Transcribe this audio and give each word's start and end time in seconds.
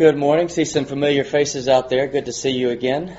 Good 0.00 0.16
morning. 0.16 0.48
See 0.48 0.64
some 0.64 0.86
familiar 0.86 1.24
faces 1.24 1.68
out 1.68 1.90
there. 1.90 2.06
Good 2.06 2.24
to 2.24 2.32
see 2.32 2.52
you 2.52 2.70
again. 2.70 3.18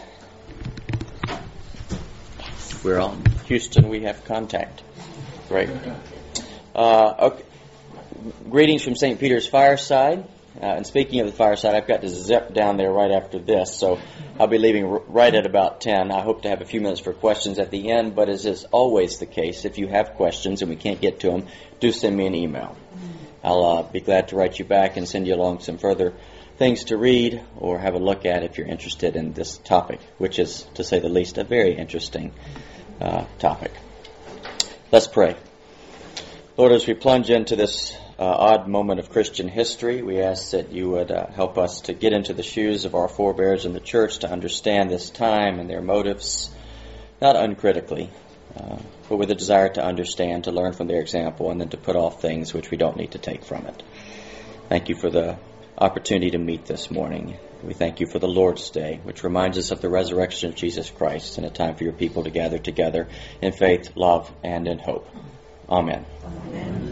We're 2.84 2.98
on 2.98 3.24
Houston. 3.46 3.88
We 3.88 4.02
have 4.06 4.26
contact. 4.26 4.82
Great. 5.48 5.70
Uh, 6.74 7.14
okay. 7.20 7.44
Greetings 8.50 8.84
from 8.84 8.96
St. 8.96 9.20
Peter's 9.20 9.48
Fireside. 9.48 10.28
Uh, 10.60 10.66
and 10.66 10.88
speaking 10.88 11.20
of 11.20 11.28
the 11.28 11.34
fireside, 11.34 11.76
I've 11.76 11.86
got 11.86 12.02
to 12.02 12.10
zip 12.10 12.52
down 12.56 12.78
there 12.78 12.92
right 12.92 13.12
after 13.12 13.38
this, 13.38 13.78
so 13.78 14.00
I'll 14.40 14.48
be 14.48 14.58
leaving 14.58 14.86
r- 14.86 15.04
right 15.08 15.36
at 15.36 15.46
about 15.46 15.82
10. 15.82 16.12
I 16.12 16.22
hope 16.22 16.42
to 16.42 16.50
have 16.50 16.62
a 16.62 16.66
few 16.66 16.82
minutes 16.82 17.00
for 17.00 17.14
questions 17.14 17.60
at 17.60 17.70
the 17.70 17.92
end, 17.92 18.16
but 18.16 18.28
as 18.28 18.48
is 18.48 18.66
always 18.72 19.20
the 19.20 19.28
case, 19.28 19.66
if 19.66 19.78
you 19.78 19.88
have 19.88 20.16
questions 20.16 20.64
and 20.64 20.70
we 20.72 20.78
can't 20.78 21.00
get 21.00 21.20
to 21.20 21.30
them, 21.30 21.46
do 21.80 21.92
send 21.92 22.18
me 22.18 22.26
an 22.26 22.34
email. 22.34 22.76
I'll 23.44 23.66
uh, 23.66 23.84
be 23.84 24.02
glad 24.02 24.30
to 24.30 24.36
write 24.36 24.58
you 24.58 24.66
back 24.66 24.98
and 24.98 25.08
send 25.08 25.28
you 25.28 25.36
along 25.36 25.60
some 25.60 25.78
further 25.78 26.14
things 26.62 26.84
to 26.84 26.96
read 26.96 27.42
or 27.58 27.80
have 27.80 27.96
a 27.96 27.98
look 27.98 28.24
at 28.24 28.44
if 28.44 28.56
you're 28.56 28.68
interested 28.68 29.16
in 29.16 29.34
this 29.34 29.58
topic, 29.58 30.00
which 30.20 30.38
is, 30.38 30.62
to 30.76 30.84
say 30.84 31.00
the 31.00 31.10
least, 31.10 31.40
a 31.40 31.44
very 31.44 31.76
interesting 31.76 32.32
uh, 33.02 33.26
topic. 33.40 33.72
Let's 34.92 35.08
pray. 35.08 35.36
Lord, 36.58 36.72
as 36.72 36.86
we 36.86 36.94
plunge 36.94 37.32
into 37.32 37.56
this 37.56 37.98
uh, 38.20 38.26
odd 38.26 38.68
moment 38.68 39.00
of 39.00 39.10
Christian 39.10 39.48
history, 39.48 40.04
we 40.04 40.22
ask 40.22 40.52
that 40.52 40.72
you 40.72 40.92
would 40.92 41.10
uh, 41.10 41.32
help 41.32 41.58
us 41.58 41.82
to 41.82 41.94
get 41.94 42.14
into 42.14 42.32
the 42.32 42.44
shoes 42.44 42.86
of 42.86 42.94
our 42.94 43.08
forebears 43.08 43.66
in 43.66 43.74
the 43.74 43.80
church 43.80 44.20
to 44.20 44.30
understand 44.30 44.92
this 44.92 45.10
time 45.10 45.58
and 45.58 45.68
their 45.68 45.82
motives, 45.82 46.52
not 47.20 47.36
uncritically, 47.36 48.12
uh, 48.56 48.78
but 49.10 49.18
with 49.18 49.32
a 49.32 49.36
desire 49.36 49.70
to 49.70 49.84
understand, 49.84 50.44
to 50.44 50.52
learn 50.52 50.74
from 50.74 50.86
their 50.86 51.02
example, 51.02 51.50
and 51.50 51.60
then 51.60 51.70
to 51.70 51.78
put 51.78 51.96
off 51.96 52.22
things 52.22 52.54
which 52.54 52.70
we 52.70 52.78
don't 52.78 52.98
need 52.98 53.14
to 53.14 53.18
take 53.18 53.44
from 53.44 53.66
it. 53.66 53.82
Thank 54.70 54.90
you 54.90 54.96
for 54.96 55.10
the 55.10 55.40
opportunity 55.82 56.30
to 56.30 56.38
meet 56.38 56.66
this 56.66 56.92
morning. 56.92 57.36
We 57.64 57.74
thank 57.74 58.00
you 58.00 58.06
for 58.06 58.20
the 58.20 58.28
Lord's 58.28 58.70
Day, 58.70 59.00
which 59.04 59.24
reminds 59.24 59.58
us 59.58 59.72
of 59.72 59.82
the 59.82 59.90
resurrection 59.90 60.50
of 60.50 60.56
Jesus 60.56 60.92
Christ 60.92 61.40
and 61.40 61.48
a 61.48 61.50
time 61.50 61.76
for 61.76 61.84
your 61.84 61.94
people 61.94 62.24
to 62.26 62.30
gather 62.30 62.60
together 62.60 63.08
in 63.42 63.52
faith, 63.52 63.92
love, 63.96 64.32
and 64.44 64.68
in 64.68 64.78
hope. 64.78 65.10
Amen. 65.68 66.06
Amen. 66.24 66.92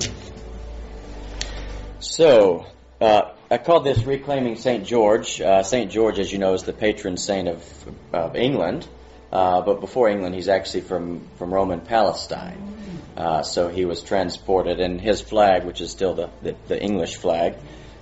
So, 2.00 2.66
uh, 3.00 3.34
I 3.52 3.60
called 3.60 3.84
this 3.84 4.04
Reclaiming 4.04 4.56
St. 4.56 4.84
George. 4.88 5.40
Uh, 5.40 5.62
St. 5.62 5.92
George, 5.92 6.18
as 6.18 6.32
you 6.32 6.40
know, 6.40 6.56
is 6.56 6.64
the 6.64 6.74
patron 6.74 7.18
saint 7.18 7.48
of, 7.48 7.64
of 8.12 8.36
England. 8.36 8.88
Uh, 9.32 9.62
but 9.62 9.82
before 9.82 10.10
England, 10.10 10.34
he's 10.34 10.50
actually 10.50 10.82
from, 10.82 11.28
from 11.38 11.54
Roman 11.54 11.82
Palestine. 11.82 12.76
Uh, 13.16 13.44
so 13.44 13.68
he 13.68 13.86
was 13.86 14.02
transported, 14.02 14.80
and 14.80 15.00
his 15.00 15.22
flag, 15.22 15.64
which 15.64 15.80
is 15.80 15.92
still 15.92 16.16
the, 16.16 16.30
the, 16.42 16.56
the 16.68 16.82
English 16.82 17.18
flag, 17.18 17.56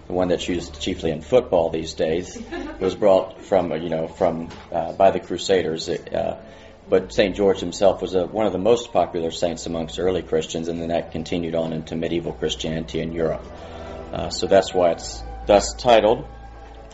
the 0.08 0.14
one 0.14 0.30
that's 0.30 0.48
used 0.48 0.80
chiefly 0.80 1.12
in 1.12 1.22
football 1.22 1.70
these 1.70 1.94
days, 1.94 2.42
was 2.80 2.96
brought 2.96 3.42
from 3.44 3.72
you 3.72 3.90
know 3.90 4.08
from 4.08 4.50
uh, 4.72 4.94
by 4.94 5.12
the 5.12 5.20
Crusaders. 5.20 5.90
Uh, 5.90 6.42
but 6.90 7.12
Saint 7.12 7.36
George 7.36 7.60
himself 7.60 8.02
was 8.02 8.16
a, 8.16 8.26
one 8.26 8.46
of 8.46 8.54
the 8.54 8.60
most 8.60 8.94
popular 8.94 9.30
saints 9.32 9.66
amongst 9.66 10.00
early 10.00 10.22
Christians, 10.22 10.70
and 10.70 10.82
then 10.82 10.90
that 10.90 11.12
continued 11.12 11.54
on 11.54 11.74
into 11.74 11.96
medieval 11.96 12.32
Christianity 12.32 13.02
in 13.02 13.12
Europe. 13.12 13.46
Uh, 14.14 14.30
so 14.30 14.48
that's 14.48 14.74
why 14.74 14.92
it's 14.92 15.22
thus 15.48 15.74
titled. 15.74 16.26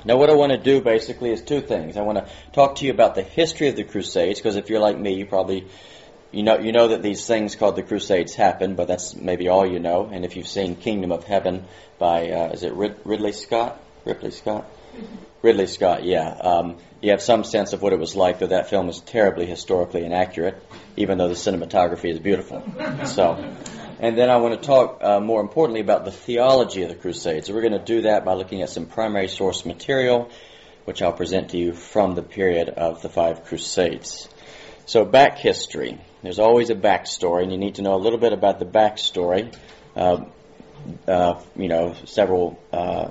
Now, 0.05 0.17
what 0.17 0.29
I 0.29 0.33
want 0.33 0.51
to 0.51 0.57
do 0.57 0.81
basically 0.81 1.31
is 1.31 1.41
two 1.41 1.61
things. 1.61 1.95
I 1.95 2.01
want 2.01 2.17
to 2.17 2.27
talk 2.51 2.75
to 2.77 2.85
you 2.85 2.91
about 2.91 3.15
the 3.15 3.21
history 3.21 3.69
of 3.69 3.75
the 3.75 3.83
Crusades, 3.83 4.39
because 4.39 4.55
if 4.55 4.69
you're 4.69 4.79
like 4.79 4.97
me, 4.97 5.13
you 5.13 5.25
probably 5.25 5.67
you 6.33 6.43
know 6.43 6.57
you 6.57 6.71
know 6.71 6.89
that 6.89 7.01
these 7.01 7.25
things 7.25 7.55
called 7.55 7.75
the 7.75 7.83
Crusades 7.83 8.33
happened, 8.33 8.75
but 8.75 8.87
that's 8.87 9.15
maybe 9.15 9.47
all 9.47 9.65
you 9.65 9.79
know. 9.79 10.09
And 10.11 10.25
if 10.25 10.35
you've 10.35 10.47
seen 10.47 10.75
Kingdom 10.75 11.11
of 11.11 11.23
Heaven 11.23 11.65
by 11.99 12.31
uh, 12.31 12.49
is 12.49 12.63
it 12.63 12.73
Rid- 12.73 12.97
Ridley 13.05 13.31
Scott? 13.31 13.79
Ripley 14.05 14.31
Scott? 14.31 14.65
Ridley 15.41 15.67
Scott, 15.67 16.03
yeah. 16.05 16.29
Um, 16.29 16.77
you 17.01 17.11
have 17.11 17.21
some 17.21 17.43
sense 17.43 17.73
of 17.73 17.81
what 17.81 17.93
it 17.93 17.99
was 17.99 18.15
like, 18.15 18.39
though 18.39 18.47
that 18.47 18.69
film 18.69 18.87
is 18.89 19.01
terribly 19.01 19.45
historically 19.45 20.05
inaccurate, 20.05 20.61
even 20.95 21.17
though 21.17 21.27
the 21.27 21.33
cinematography 21.33 22.09
is 22.09 22.19
beautiful. 22.19 22.63
So, 23.05 23.55
and 23.99 24.17
then 24.17 24.29
I 24.29 24.37
want 24.37 24.59
to 24.59 24.65
talk 24.65 25.03
uh, 25.03 25.19
more 25.19 25.41
importantly 25.41 25.81
about 25.81 26.05
the 26.05 26.11
theology 26.11 26.83
of 26.83 26.89
the 26.89 26.95
Crusades. 26.95 27.47
So 27.47 27.53
we're 27.53 27.61
going 27.61 27.73
to 27.73 27.83
do 27.83 28.03
that 28.03 28.23
by 28.23 28.33
looking 28.33 28.61
at 28.61 28.69
some 28.69 28.85
primary 28.85 29.27
source 29.27 29.65
material, 29.65 30.29
which 30.85 31.01
I'll 31.01 31.13
present 31.13 31.49
to 31.49 31.57
you 31.57 31.73
from 31.73 32.15
the 32.15 32.23
period 32.23 32.69
of 32.69 33.01
the 33.01 33.09
five 33.09 33.43
Crusades. 33.43 34.29
So, 34.85 35.03
back 35.05 35.37
history. 35.37 35.99
There's 36.23 36.39
always 36.39 36.69
a 36.69 36.75
backstory, 36.75 37.43
and 37.43 37.51
you 37.51 37.57
need 37.57 37.75
to 37.75 37.81
know 37.81 37.95
a 37.95 38.01
little 38.01 38.17
bit 38.17 38.31
about 38.31 38.57
the 38.57 38.65
backstory. 38.65 39.53
Uh, 39.95 40.25
uh, 41.07 41.41
you 41.55 41.67
know, 41.67 41.95
several, 42.05 42.59
uh, 42.71 43.09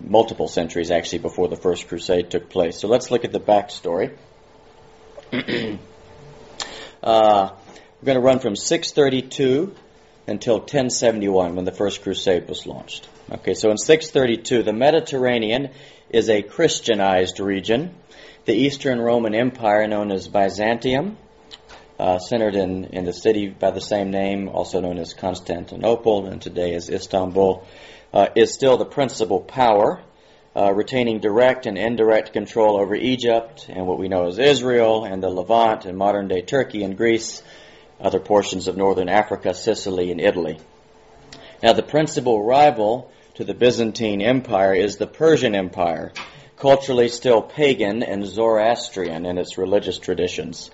multiple 0.00 0.48
centuries 0.48 0.90
actually 0.90 1.18
before 1.18 1.48
the 1.48 1.56
First 1.56 1.88
Crusade 1.88 2.30
took 2.30 2.48
place. 2.48 2.80
So 2.80 2.88
let's 2.88 3.10
look 3.10 3.24
at 3.24 3.32
the 3.32 3.40
backstory. 3.40 4.16
Uh, 7.02 7.50
we're 8.00 8.06
going 8.06 8.14
to 8.14 8.24
run 8.24 8.38
from 8.38 8.54
632 8.54 9.74
until 10.28 10.58
1071 10.58 11.56
when 11.56 11.64
the 11.64 11.72
First 11.72 12.02
Crusade 12.02 12.48
was 12.48 12.64
launched. 12.64 13.08
Okay, 13.28 13.54
so 13.54 13.72
in 13.72 13.76
632, 13.76 14.62
the 14.62 14.72
Mediterranean 14.72 15.70
is 16.10 16.30
a 16.30 16.42
Christianized 16.42 17.40
region. 17.40 17.92
The 18.44 18.54
Eastern 18.54 19.00
Roman 19.00 19.34
Empire, 19.34 19.88
known 19.88 20.12
as 20.12 20.28
Byzantium, 20.28 21.16
uh, 21.98 22.18
centered 22.18 22.54
in, 22.54 22.84
in 22.86 23.04
the 23.04 23.12
city 23.12 23.48
by 23.48 23.70
the 23.70 23.80
same 23.80 24.10
name, 24.10 24.48
also 24.48 24.80
known 24.80 24.98
as 24.98 25.14
Constantinople, 25.14 26.26
and 26.26 26.40
today 26.40 26.74
as 26.74 26.88
Istanbul, 26.88 27.66
uh, 28.12 28.28
is 28.34 28.52
still 28.52 28.76
the 28.76 28.84
principal 28.84 29.40
power, 29.40 30.02
uh, 30.54 30.72
retaining 30.72 31.20
direct 31.20 31.66
and 31.66 31.78
indirect 31.78 32.32
control 32.32 32.76
over 32.76 32.94
Egypt 32.94 33.66
and 33.68 33.86
what 33.86 33.98
we 33.98 34.08
know 34.08 34.26
as 34.26 34.38
Israel 34.38 35.04
and 35.04 35.22
the 35.22 35.30
Levant 35.30 35.86
and 35.86 35.96
modern 35.96 36.28
day 36.28 36.42
Turkey 36.42 36.82
and 36.82 36.96
Greece, 36.96 37.42
other 38.00 38.20
portions 38.20 38.68
of 38.68 38.76
northern 38.76 39.08
Africa, 39.08 39.54
Sicily, 39.54 40.10
and 40.10 40.20
Italy. 40.20 40.58
Now, 41.62 41.72
the 41.72 41.82
principal 41.82 42.44
rival 42.44 43.10
to 43.34 43.44
the 43.44 43.54
Byzantine 43.54 44.20
Empire 44.20 44.74
is 44.74 44.96
the 44.96 45.06
Persian 45.06 45.54
Empire, 45.54 46.12
culturally 46.56 47.08
still 47.08 47.40
pagan 47.40 48.02
and 48.02 48.26
Zoroastrian 48.26 49.24
in 49.24 49.38
its 49.38 49.56
religious 49.56 49.98
traditions. 49.98 50.70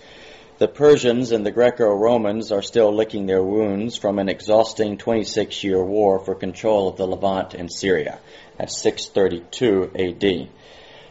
The 0.59 0.67
Persians 0.67 1.31
and 1.31 1.47
the 1.47 1.53
Greco-Romans 1.53 2.51
are 2.51 2.63
still 2.63 2.93
licking 2.93 3.27
their 3.27 3.45
wounds 3.45 3.97
from 3.97 4.19
an 4.19 4.29
exhausting 4.29 4.99
26-year 4.99 5.85
war 5.85 6.19
for 6.19 6.35
control 6.35 6.89
of 6.89 6.97
the 6.97 7.07
Levant 7.07 7.55
and 7.55 7.73
Syria 7.73 8.19
at 8.59 8.73
632 8.73 9.93
AD. 9.95 10.49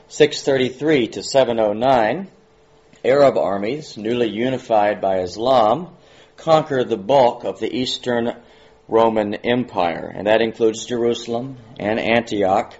633 0.09 1.07
to 1.07 1.23
709, 1.23 2.27
Arab 3.05 3.37
armies, 3.37 3.95
newly 3.95 4.27
unified 4.27 4.99
by 4.99 5.19
Islam, 5.19 5.95
conquer 6.35 6.83
the 6.83 6.97
bulk 6.97 7.45
of 7.45 7.61
the 7.61 7.73
Eastern 7.73 8.35
Roman 8.89 9.33
Empire, 9.33 10.11
and 10.13 10.27
that 10.27 10.41
includes 10.41 10.85
Jerusalem 10.85 11.55
and 11.79 12.01
Antioch, 12.01 12.73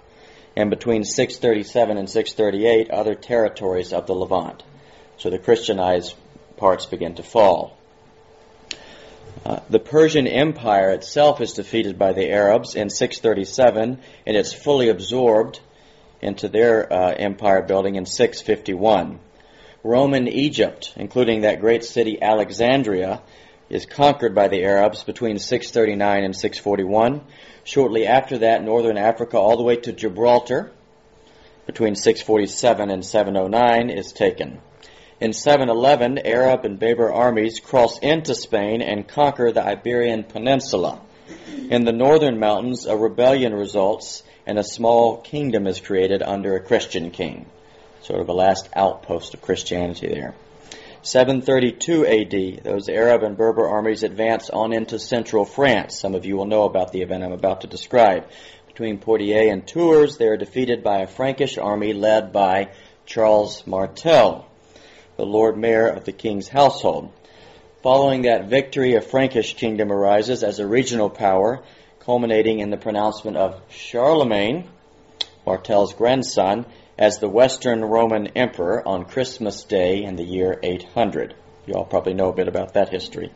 and 0.54 0.68
between 0.68 1.04
637 1.04 1.96
and 1.96 2.10
638, 2.10 2.90
other 2.90 3.14
territories 3.14 3.94
of 3.94 4.06
the 4.06 4.14
Levant. 4.14 4.62
So 5.16 5.30
the 5.30 5.38
Christianized 5.38 6.14
parts 6.58 6.86
begin 6.86 7.14
to 7.14 7.22
fall. 7.22 7.78
Uh, 9.46 9.60
the 9.70 9.78
Persian 9.78 10.26
Empire 10.26 10.90
itself 10.90 11.40
is 11.40 11.52
defeated 11.54 11.98
by 11.98 12.12
the 12.12 12.30
Arabs 12.30 12.74
in 12.74 12.90
637, 12.90 13.98
and 14.26 14.36
it's 14.36 14.52
fully 14.52 14.88
absorbed 14.88 15.60
into 16.20 16.48
their 16.48 16.92
uh, 16.92 17.12
empire 17.12 17.62
building 17.62 17.94
in 17.94 18.04
651. 18.04 19.20
Roman 19.84 20.28
Egypt, 20.28 20.92
including 20.96 21.42
that 21.42 21.60
great 21.60 21.84
city 21.84 22.20
Alexandria, 22.20 23.22
is 23.70 23.86
conquered 23.86 24.34
by 24.34 24.48
the 24.48 24.64
Arabs 24.64 25.04
between 25.04 25.38
639 25.38 26.24
and 26.24 26.34
641. 26.34 27.20
Shortly 27.64 28.06
after 28.06 28.38
that, 28.38 28.64
northern 28.64 28.98
Africa, 28.98 29.38
all 29.38 29.56
the 29.56 29.62
way 29.62 29.76
to 29.76 29.92
Gibraltar, 29.92 30.72
between 31.66 31.94
647 31.94 32.90
and 32.90 33.04
709, 33.04 33.90
is 33.90 34.12
taken. 34.12 34.60
In 35.20 35.32
711, 35.32 36.18
Arab 36.24 36.64
and 36.64 36.78
Berber 36.78 37.12
armies 37.12 37.58
cross 37.58 37.98
into 37.98 38.36
Spain 38.36 38.80
and 38.80 39.08
conquer 39.08 39.50
the 39.50 39.66
Iberian 39.66 40.22
Peninsula. 40.22 41.00
In 41.70 41.84
the 41.84 41.92
northern 41.92 42.38
mountains, 42.38 42.86
a 42.86 42.96
rebellion 42.96 43.52
results 43.52 44.22
and 44.46 44.60
a 44.60 44.62
small 44.62 45.16
kingdom 45.16 45.66
is 45.66 45.80
created 45.80 46.22
under 46.22 46.54
a 46.54 46.62
Christian 46.62 47.10
king. 47.10 47.46
Sort 48.00 48.20
of 48.20 48.28
a 48.28 48.32
last 48.32 48.68
outpost 48.76 49.34
of 49.34 49.42
Christianity 49.42 50.06
there. 50.06 50.36
732 51.02 52.06
AD, 52.06 52.62
those 52.62 52.88
Arab 52.88 53.24
and 53.24 53.36
Berber 53.36 53.66
armies 53.68 54.04
advance 54.04 54.50
on 54.50 54.72
into 54.72 55.00
central 55.00 55.44
France. 55.44 55.98
Some 55.98 56.14
of 56.14 56.26
you 56.26 56.36
will 56.36 56.46
know 56.46 56.62
about 56.62 56.92
the 56.92 57.02
event 57.02 57.24
I'm 57.24 57.32
about 57.32 57.62
to 57.62 57.66
describe. 57.66 58.28
Between 58.68 58.98
Poitiers 58.98 59.50
and 59.50 59.66
Tours, 59.66 60.16
they 60.16 60.28
are 60.28 60.36
defeated 60.36 60.84
by 60.84 61.00
a 61.00 61.08
Frankish 61.08 61.58
army 61.58 61.92
led 61.92 62.32
by 62.32 62.68
Charles 63.04 63.66
Martel 63.66 64.47
the 65.18 65.26
Lord 65.26 65.58
Mayor 65.58 65.88
of 65.88 66.04
the 66.04 66.12
king's 66.12 66.48
household. 66.48 67.12
Following 67.82 68.22
that 68.22 68.48
victory, 68.48 68.94
a 68.94 69.00
Frankish 69.00 69.54
kingdom 69.54 69.90
arises 69.90 70.44
as 70.44 70.60
a 70.60 70.66
regional 70.66 71.10
power, 71.10 71.64
culminating 71.98 72.60
in 72.60 72.70
the 72.70 72.76
pronouncement 72.76 73.36
of 73.36 73.60
Charlemagne 73.68 74.68
Martel's 75.44 75.92
grandson, 75.92 76.66
as 76.96 77.18
the 77.18 77.28
Western 77.28 77.84
Roman 77.84 78.28
Emperor 78.28 78.86
on 78.86 79.06
Christmas 79.06 79.64
Day 79.64 80.04
in 80.04 80.14
the 80.14 80.24
year 80.24 80.60
800. 80.62 81.34
You 81.66 81.74
all 81.74 81.84
probably 81.84 82.14
know 82.14 82.28
a 82.28 82.34
bit 82.34 82.46
about 82.46 82.74
that 82.74 82.90
history. 82.90 83.32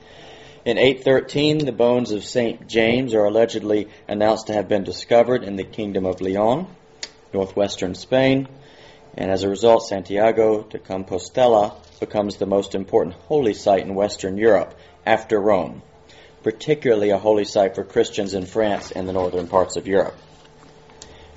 In 0.65 0.79
813, 0.79 1.65
the 1.65 1.73
bones 1.73 2.13
of 2.13 2.23
St. 2.23 2.69
James 2.69 3.13
are 3.13 3.25
allegedly 3.25 3.89
announced 4.07 4.47
to 4.47 4.53
have 4.53 4.69
been 4.69 4.85
discovered 4.85 5.43
in 5.43 5.57
the 5.57 5.65
kingdom 5.65 6.07
of 6.07 6.21
Leon, 6.21 6.69
northwestern 7.33 7.97
Spain, 7.97 8.47
and 9.15 9.31
as 9.31 9.43
a 9.43 9.49
result, 9.49 9.87
Santiago 9.87 10.63
de 10.63 10.79
Compostela 10.79 11.75
becomes 12.01 12.37
the 12.37 12.47
most 12.47 12.75
important 12.75 13.15
holy 13.29 13.55
site 13.55 13.85
in 13.85 13.95
Western 13.95 14.39
Europe 14.39 14.75
after 15.05 15.39
Rome, 15.41 15.83
particularly 16.43 17.11
a 17.11 17.19
holy 17.19 17.45
site 17.45 17.75
for 17.75 17.85
Christians 17.85 18.35
in 18.35 18.47
France 18.47 18.91
and 18.91 19.09
the 19.09 19.13
northern 19.13 19.49
parts 19.49 19.77
of 19.77 19.87
Europe. 19.87 20.17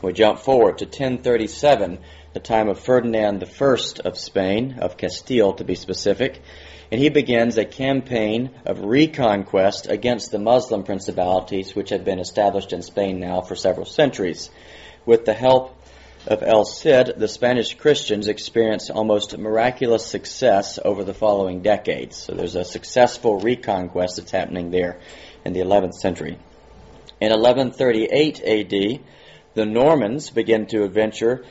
We 0.01 0.13
jump 0.13 0.39
forward 0.39 0.77
to 0.80 0.86
1037, 0.86 2.00
the 2.33 2.39
time 2.39 2.69
of 2.69 2.80
Ferdinand 2.80 3.44
I 3.44 3.77
of 4.06 4.18
Spain, 4.18 4.77
of 4.80 4.98
Castile 4.98 5.54
to 5.54 5.63
be 5.63 5.75
specific, 5.75 6.42
and 6.92 7.01
he 7.01 7.10
begins 7.10 7.57
a 7.57 7.66
campaign 7.66 8.51
of 8.66 8.86
reconquest 8.86 9.88
against 9.89 10.31
the 10.31 10.39
Muslim 10.39 10.83
principalities 10.83 11.75
which 11.75 11.89
had 11.89 12.06
been 12.06 12.19
established 12.19 12.72
in 12.72 12.81
Spain 12.81 13.19
now 13.19 13.42
for 13.42 13.56
several 13.56 13.86
centuries. 13.86 14.50
With 15.06 15.25
the 15.25 15.33
help 15.33 15.75
of 16.27 16.42
El 16.42 16.66
Cid, 16.66 17.13
the 17.18 17.27
Spanish 17.27 17.75
Christians 17.75 18.27
experienced 18.27 18.89
almost 18.89 19.38
miraculous 19.38 20.06
success 20.06 20.80
over 20.83 21.04
the 21.04 21.13
following 21.13 21.62
decades. 21.62 22.18
So 22.18 22.33
there's 22.33 22.56
a 22.56 22.66
successful 22.66 23.39
reconquest 23.39 24.18
that's 24.18 24.31
happening 24.31 24.72
there 24.72 25.00
in 25.44 25.54
the 25.54 25.60
11th 25.60 25.94
century. 25.94 26.39
In 27.22 27.30
1138 27.30 28.42
AD, 28.42 29.00
the 29.54 29.66
Normans 29.66 30.31
begin 30.31 30.66
to 30.68 30.83
adventure 30.83 31.45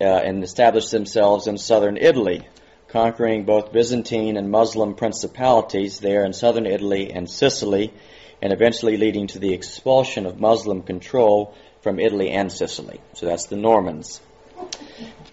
uh, 0.00 0.04
and 0.04 0.44
establish 0.44 0.90
themselves 0.90 1.48
in 1.48 1.58
southern 1.58 1.96
Italy, 1.96 2.46
conquering 2.88 3.44
both 3.44 3.72
Byzantine 3.72 4.36
and 4.36 4.50
Muslim 4.50 4.94
principalities 4.94 5.98
there 5.98 6.24
in 6.24 6.32
southern 6.32 6.66
Italy 6.66 7.12
and 7.12 7.28
Sicily, 7.28 7.92
and 8.40 8.52
eventually 8.52 8.96
leading 8.96 9.26
to 9.26 9.40
the 9.40 9.52
expulsion 9.52 10.24
of 10.24 10.40
Muslim 10.40 10.82
control 10.82 11.54
from 11.82 11.98
Italy 11.98 12.30
and 12.30 12.50
Sicily. 12.52 13.00
So 13.14 13.26
that's 13.26 13.46
the 13.46 13.56
Normans. 13.56 14.20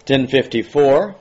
1054, 0.06 1.14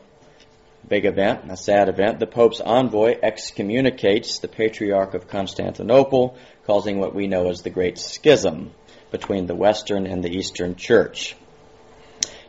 big 0.88 1.06
event, 1.06 1.51
a 1.51 1.57
sad 1.57 1.89
event, 1.89 2.19
the 2.19 2.27
Pope's 2.27 2.62
envoy 2.62 3.18
excommunicates 3.21 4.39
the 4.39 4.47
Patriarch 4.47 5.13
of 5.13 5.27
Constantinople, 5.27 6.38
causing 6.65 7.00
what 7.00 7.13
we 7.13 7.27
know 7.27 7.50
as 7.50 7.62
the 7.62 7.69
Great 7.69 7.97
Schism 7.97 8.71
between 9.12 9.45
the 9.47 9.56
Western 9.56 10.07
and 10.07 10.24
the 10.24 10.31
Eastern 10.31 10.75
Church. 10.75 11.35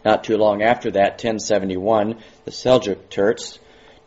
Not 0.05 0.25
too 0.25 0.37
long 0.37 0.63
after 0.63 0.93
that, 0.93 1.13
1071, 1.13 2.19
the 2.45 2.51
Seljuk 2.51 3.09
Turks 3.11 3.59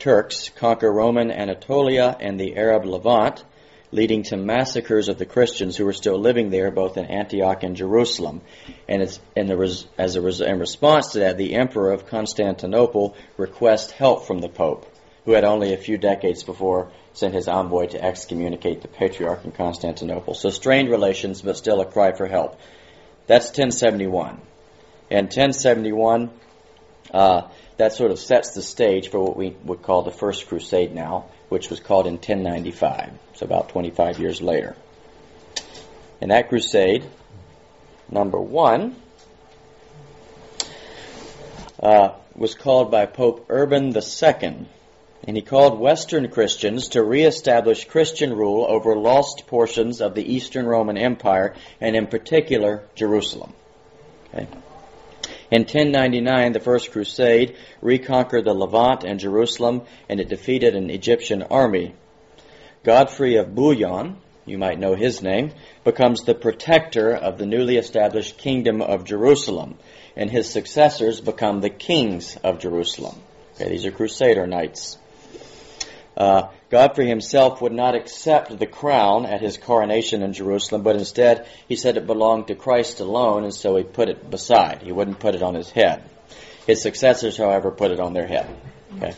Turks 0.02 0.50
conquer 0.56 0.92
Roman 0.92 1.30
Anatolia 1.30 2.18
and 2.20 2.40
the 2.40 2.58
Arab 2.58 2.86
Levant, 2.86 3.44
leading 3.92 4.24
to 4.24 4.38
massacres 4.38 5.10
of 5.10 5.18
the 5.18 5.26
Christians 5.26 5.76
who 5.76 5.86
were 5.86 5.94
still 5.94 6.18
living 6.18 6.50
there, 6.50 6.72
both 6.72 6.98
in 6.98 7.06
Antioch 7.06 7.64
and 7.64 7.76
Jerusalem. 7.76 8.42
And 8.88 9.02
it's 9.02 9.20
in 9.36 9.48
the, 9.48 9.86
as 9.98 10.16
a, 10.16 10.50
in 10.50 10.60
response 10.60 11.14
to 11.14 11.20
that, 11.20 11.38
the 11.38 11.56
Emperor 11.56 11.92
of 11.92 12.08
Constantinople 12.08 13.16
requests 13.38 13.92
help 13.92 14.26
from 14.26 14.40
the 14.40 14.50
Pope, 14.50 14.86
who 15.26 15.34
had 15.34 15.44
only 15.44 15.74
a 15.74 15.78
few 15.78 15.98
decades 15.98 16.44
before 16.44 16.92
sent 17.14 17.34
his 17.34 17.48
envoy 17.48 17.88
to 17.88 18.04
excommunicate 18.04 18.82
the 18.82 18.88
Patriarch 18.88 19.44
in 19.44 19.52
Constantinople. 19.52 20.34
So 20.34 20.50
strained 20.50 20.90
relations, 20.90 21.42
but 21.42 21.58
still 21.58 21.82
a 21.82 21.86
cry 21.86 22.14
for 22.14 22.28
help. 22.28 22.60
That's 23.28 23.48
1071. 23.48 24.40
And 25.10 25.26
1071, 25.26 26.32
uh, 27.14 27.50
that 27.82 27.94
sort 27.94 28.12
of 28.12 28.20
sets 28.20 28.52
the 28.52 28.62
stage 28.62 29.10
for 29.10 29.20
what 29.20 29.36
we 29.36 29.56
would 29.64 29.82
call 29.82 30.04
the 30.04 30.12
First 30.12 30.48
Crusade 30.48 30.94
now, 30.94 31.26
which 31.50 31.72
was 31.72 31.80
called 31.80 32.06
in 32.06 32.14
1095, 32.14 33.10
so 33.34 33.44
about 33.44 33.70
25 33.70 34.20
years 34.20 34.40
later. 34.40 34.76
In 36.22 36.30
that 36.30 36.50
crusade, 36.50 37.04
number 38.12 38.40
one, 38.40 38.96
uh, 41.80 42.10
was 42.36 42.54
called 42.54 42.92
by 42.92 43.08
Pope 43.08 43.48
Urban 43.50 43.96
II, 43.96 44.68
and 45.24 45.36
he 45.36 45.42
called 45.42 45.80
Western 45.80 46.30
Christians 46.30 46.90
to 46.90 47.02
reestablish 47.02 47.86
Christian 47.86 48.36
rule 48.36 48.64
over 48.70 48.96
lost 48.96 49.48
portions 49.48 50.02
of 50.02 50.14
the 50.14 50.34
Eastern 50.36 50.68
Roman 50.68 51.00
Empire, 51.00 51.56
and 51.80 51.96
in 51.96 52.06
particular, 52.06 52.84
Jerusalem. 52.94 53.54
Okay. 54.36 54.48
In 55.52 55.64
1099, 55.64 56.54
the 56.54 56.62
First 56.62 56.92
Crusade 56.92 57.58
reconquered 57.82 58.46
the 58.46 58.54
Levant 58.54 59.04
and 59.04 59.20
Jerusalem, 59.20 59.82
and 60.08 60.22
it 60.22 60.30
defeated 60.30 60.76
an 60.76 60.90
Egyptian 60.90 61.44
army. 61.44 61.94
Godfrey 62.84 63.36
of 63.36 63.54
Bouillon, 63.54 64.16
you 64.46 64.58
might 64.58 64.80
know 64.80 64.96
his 64.96 65.22
name, 65.22 65.52
becomes 65.84 66.22
the 66.22 66.34
protector 66.34 67.14
of 67.14 67.38
the 67.38 67.46
newly 67.46 67.76
established 67.76 68.38
kingdom 68.38 68.82
of 68.82 69.04
Jerusalem, 69.04 69.78
and 70.16 70.32
his 70.32 70.50
successors 70.50 71.20
become 71.20 71.60
the 71.60 71.70
kings 71.70 72.38
of 72.38 72.60
Jerusalem. 72.60 73.22
Okay, 73.56 73.70
these 73.70 73.86
are 73.86 73.92
Crusader 73.92 74.48
knights. 74.48 74.98
Uh, 76.16 76.48
Godfrey 76.72 77.08
himself 77.08 77.62
would 77.62 77.74
not 77.74 77.96
accept 77.96 78.58
the 78.58 78.66
crown 78.66 79.26
at 79.26 79.42
his 79.42 79.58
coronation 79.58 80.24
in 80.24 80.32
Jerusalem, 80.32 80.84
but 80.84 80.96
instead 80.96 81.46
he 81.68 81.76
said 81.76 81.98
it 81.98 82.08
belonged 82.08 82.48
to 82.48 82.56
Christ 82.56 83.02
alone, 83.02 83.44
and 83.44 83.54
so 83.54 83.76
he 83.76 83.84
put 83.84 84.08
it 84.08 84.30
beside. 84.30 84.82
He 84.82 84.94
wouldn't 84.94 85.20
put 85.20 85.36
it 85.36 85.44
on 85.44 85.54
his 85.54 85.70
head. 85.70 86.02
His 86.66 86.82
successors, 86.82 87.36
however, 87.36 87.72
put 87.72 87.92
it 87.92 88.00
on 88.00 88.14
their 88.14 88.26
head. 88.26 88.48
Okay. 88.96 89.14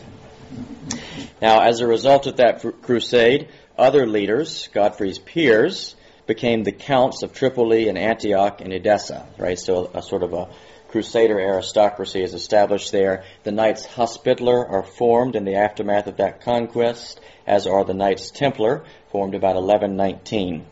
Now, 1.40 1.60
as 1.60 1.78
a 1.80 1.86
result 1.86 2.26
of 2.26 2.38
that 2.38 2.64
crusade, 2.82 3.48
other 3.78 4.04
leaders, 4.04 4.68
Godfrey's 4.72 5.20
peers, 5.20 5.94
became 6.26 6.64
the 6.64 6.72
counts 6.72 7.22
of 7.22 7.32
Tripoli 7.32 7.88
and 7.88 7.96
Antioch 7.96 8.62
and 8.62 8.72
Edessa, 8.72 9.28
right? 9.38 9.58
So 9.58 9.90
a, 9.94 9.98
a 9.98 10.02
sort 10.02 10.24
of 10.24 10.32
a 10.32 10.48
Crusader 10.94 11.40
aristocracy 11.40 12.22
is 12.22 12.34
established 12.34 12.92
there. 12.92 13.24
The 13.42 13.50
Knights 13.50 13.84
Hospitaller 13.84 14.64
are 14.64 14.84
formed 14.84 15.34
in 15.34 15.44
the 15.44 15.56
aftermath 15.56 16.06
of 16.06 16.18
that 16.18 16.42
conquest, 16.42 17.18
as 17.48 17.66
are 17.66 17.84
the 17.84 17.94
Knights 17.94 18.30
Templar, 18.30 18.84
formed 19.10 19.34
about 19.34 19.56
1119, 19.56 20.64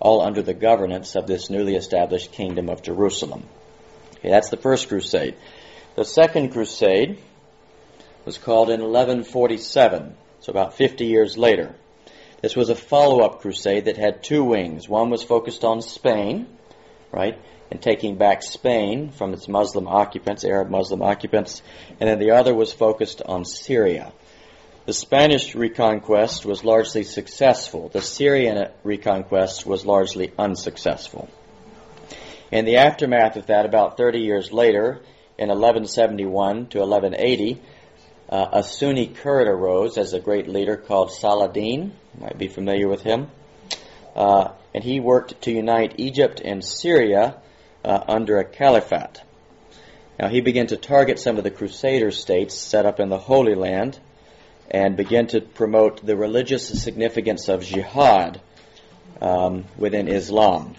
all 0.00 0.22
under 0.22 0.40
the 0.40 0.54
governance 0.54 1.16
of 1.16 1.26
this 1.26 1.50
newly 1.50 1.76
established 1.76 2.32
kingdom 2.32 2.70
of 2.70 2.80
Jerusalem. 2.80 3.44
Okay, 4.14 4.30
that's 4.30 4.48
the 4.48 4.56
first 4.56 4.88
crusade. 4.88 5.34
The 5.96 6.06
second 6.06 6.52
crusade 6.52 7.18
was 8.24 8.38
called 8.38 8.70
in 8.70 8.80
1147, 8.80 10.14
so 10.40 10.50
about 10.50 10.78
50 10.78 11.04
years 11.04 11.36
later. 11.36 11.74
This 12.40 12.56
was 12.56 12.70
a 12.70 12.74
follow-up 12.74 13.42
crusade 13.42 13.84
that 13.84 13.98
had 13.98 14.22
two 14.22 14.44
wings. 14.44 14.88
One 14.88 15.10
was 15.10 15.22
focused 15.22 15.62
on 15.62 15.82
Spain, 15.82 16.46
right? 17.12 17.38
And 17.72 17.80
taking 17.80 18.16
back 18.16 18.42
Spain 18.42 19.08
from 19.08 19.32
its 19.32 19.48
Muslim 19.48 19.88
occupants, 19.88 20.44
Arab 20.44 20.68
Muslim 20.68 21.00
occupants, 21.00 21.62
and 21.98 22.06
then 22.06 22.18
the 22.18 22.32
other 22.32 22.54
was 22.54 22.70
focused 22.70 23.22
on 23.24 23.46
Syria. 23.46 24.12
The 24.84 24.92
Spanish 24.92 25.54
reconquest 25.54 26.44
was 26.44 26.64
largely 26.64 27.02
successful. 27.02 27.88
The 27.88 28.02
Syrian 28.02 28.68
reconquest 28.84 29.64
was 29.64 29.86
largely 29.86 30.32
unsuccessful. 30.38 31.30
In 32.50 32.66
the 32.66 32.76
aftermath 32.76 33.36
of 33.36 33.46
that, 33.46 33.64
about 33.64 33.96
30 33.96 34.18
years 34.18 34.52
later, 34.52 35.00
in 35.38 35.48
1171 35.48 36.66
to 36.66 36.80
1180, 36.80 37.62
uh, 38.28 38.48
a 38.52 38.62
Sunni 38.62 39.06
Kurd 39.06 39.48
arose 39.48 39.96
as 39.96 40.12
a 40.12 40.20
great 40.20 40.46
leader 40.46 40.76
called 40.76 41.10
Saladin. 41.10 41.94
You 42.14 42.20
might 42.20 42.36
be 42.36 42.48
familiar 42.48 42.86
with 42.86 43.00
him. 43.00 43.30
Uh, 44.14 44.48
and 44.74 44.84
he 44.84 45.00
worked 45.00 45.40
to 45.40 45.50
unite 45.50 45.94
Egypt 45.96 46.42
and 46.44 46.62
Syria 46.62 47.40
uh, 47.84 48.04
under 48.08 48.38
a 48.38 48.44
caliphate. 48.44 49.20
Now 50.18 50.28
he 50.28 50.40
began 50.40 50.66
to 50.68 50.76
target 50.76 51.18
some 51.18 51.38
of 51.38 51.44
the 51.44 51.50
Crusader 51.50 52.10
states 52.10 52.54
set 52.54 52.86
up 52.86 53.00
in 53.00 53.08
the 53.08 53.18
Holy 53.18 53.54
Land 53.54 53.98
and 54.70 54.96
began 54.96 55.26
to 55.28 55.40
promote 55.40 56.04
the 56.04 56.16
religious 56.16 56.66
significance 56.82 57.48
of 57.48 57.62
jihad 57.62 58.40
um, 59.20 59.64
within 59.76 60.08
Islam. 60.08 60.74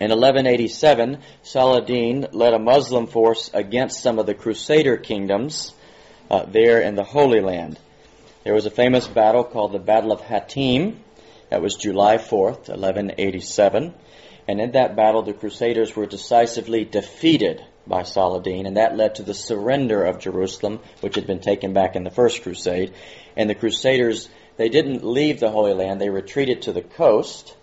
In 0.00 0.10
1187, 0.10 1.18
Saladin 1.42 2.28
led 2.32 2.54
a 2.54 2.58
Muslim 2.58 3.08
force 3.08 3.50
against 3.52 4.00
some 4.00 4.20
of 4.20 4.26
the 4.26 4.34
Crusader 4.34 4.96
kingdoms 4.96 5.74
uh, 6.30 6.44
there 6.44 6.80
in 6.80 6.94
the 6.94 7.02
Holy 7.02 7.40
Land. 7.40 7.78
There 8.44 8.54
was 8.54 8.66
a 8.66 8.70
famous 8.70 9.08
battle 9.08 9.42
called 9.42 9.72
the 9.72 9.80
Battle 9.80 10.12
of 10.12 10.20
Hattin. 10.20 11.02
That 11.50 11.60
was 11.60 11.74
July 11.74 12.18
4th, 12.18 12.68
1187. 12.68 13.92
And 14.48 14.62
in 14.62 14.72
that 14.72 14.96
battle, 14.96 15.22
the 15.22 15.34
Crusaders 15.34 15.94
were 15.94 16.06
decisively 16.06 16.86
defeated 16.86 17.62
by 17.86 18.02
Saladin, 18.02 18.64
and 18.64 18.78
that 18.78 18.96
led 18.96 19.16
to 19.16 19.22
the 19.22 19.34
surrender 19.34 20.06
of 20.06 20.18
Jerusalem, 20.18 20.80
which 21.02 21.16
had 21.16 21.26
been 21.26 21.40
taken 21.40 21.74
back 21.74 21.96
in 21.96 22.02
the 22.02 22.10
First 22.10 22.42
Crusade. 22.42 22.94
And 23.36 23.48
the 23.48 23.54
Crusaders, 23.54 24.30
they 24.56 24.70
didn't 24.70 25.04
leave 25.04 25.38
the 25.38 25.50
Holy 25.50 25.74
Land, 25.74 26.00
they 26.00 26.08
retreated 26.08 26.62
to 26.62 26.72
the 26.72 26.82
coast, 26.82 27.54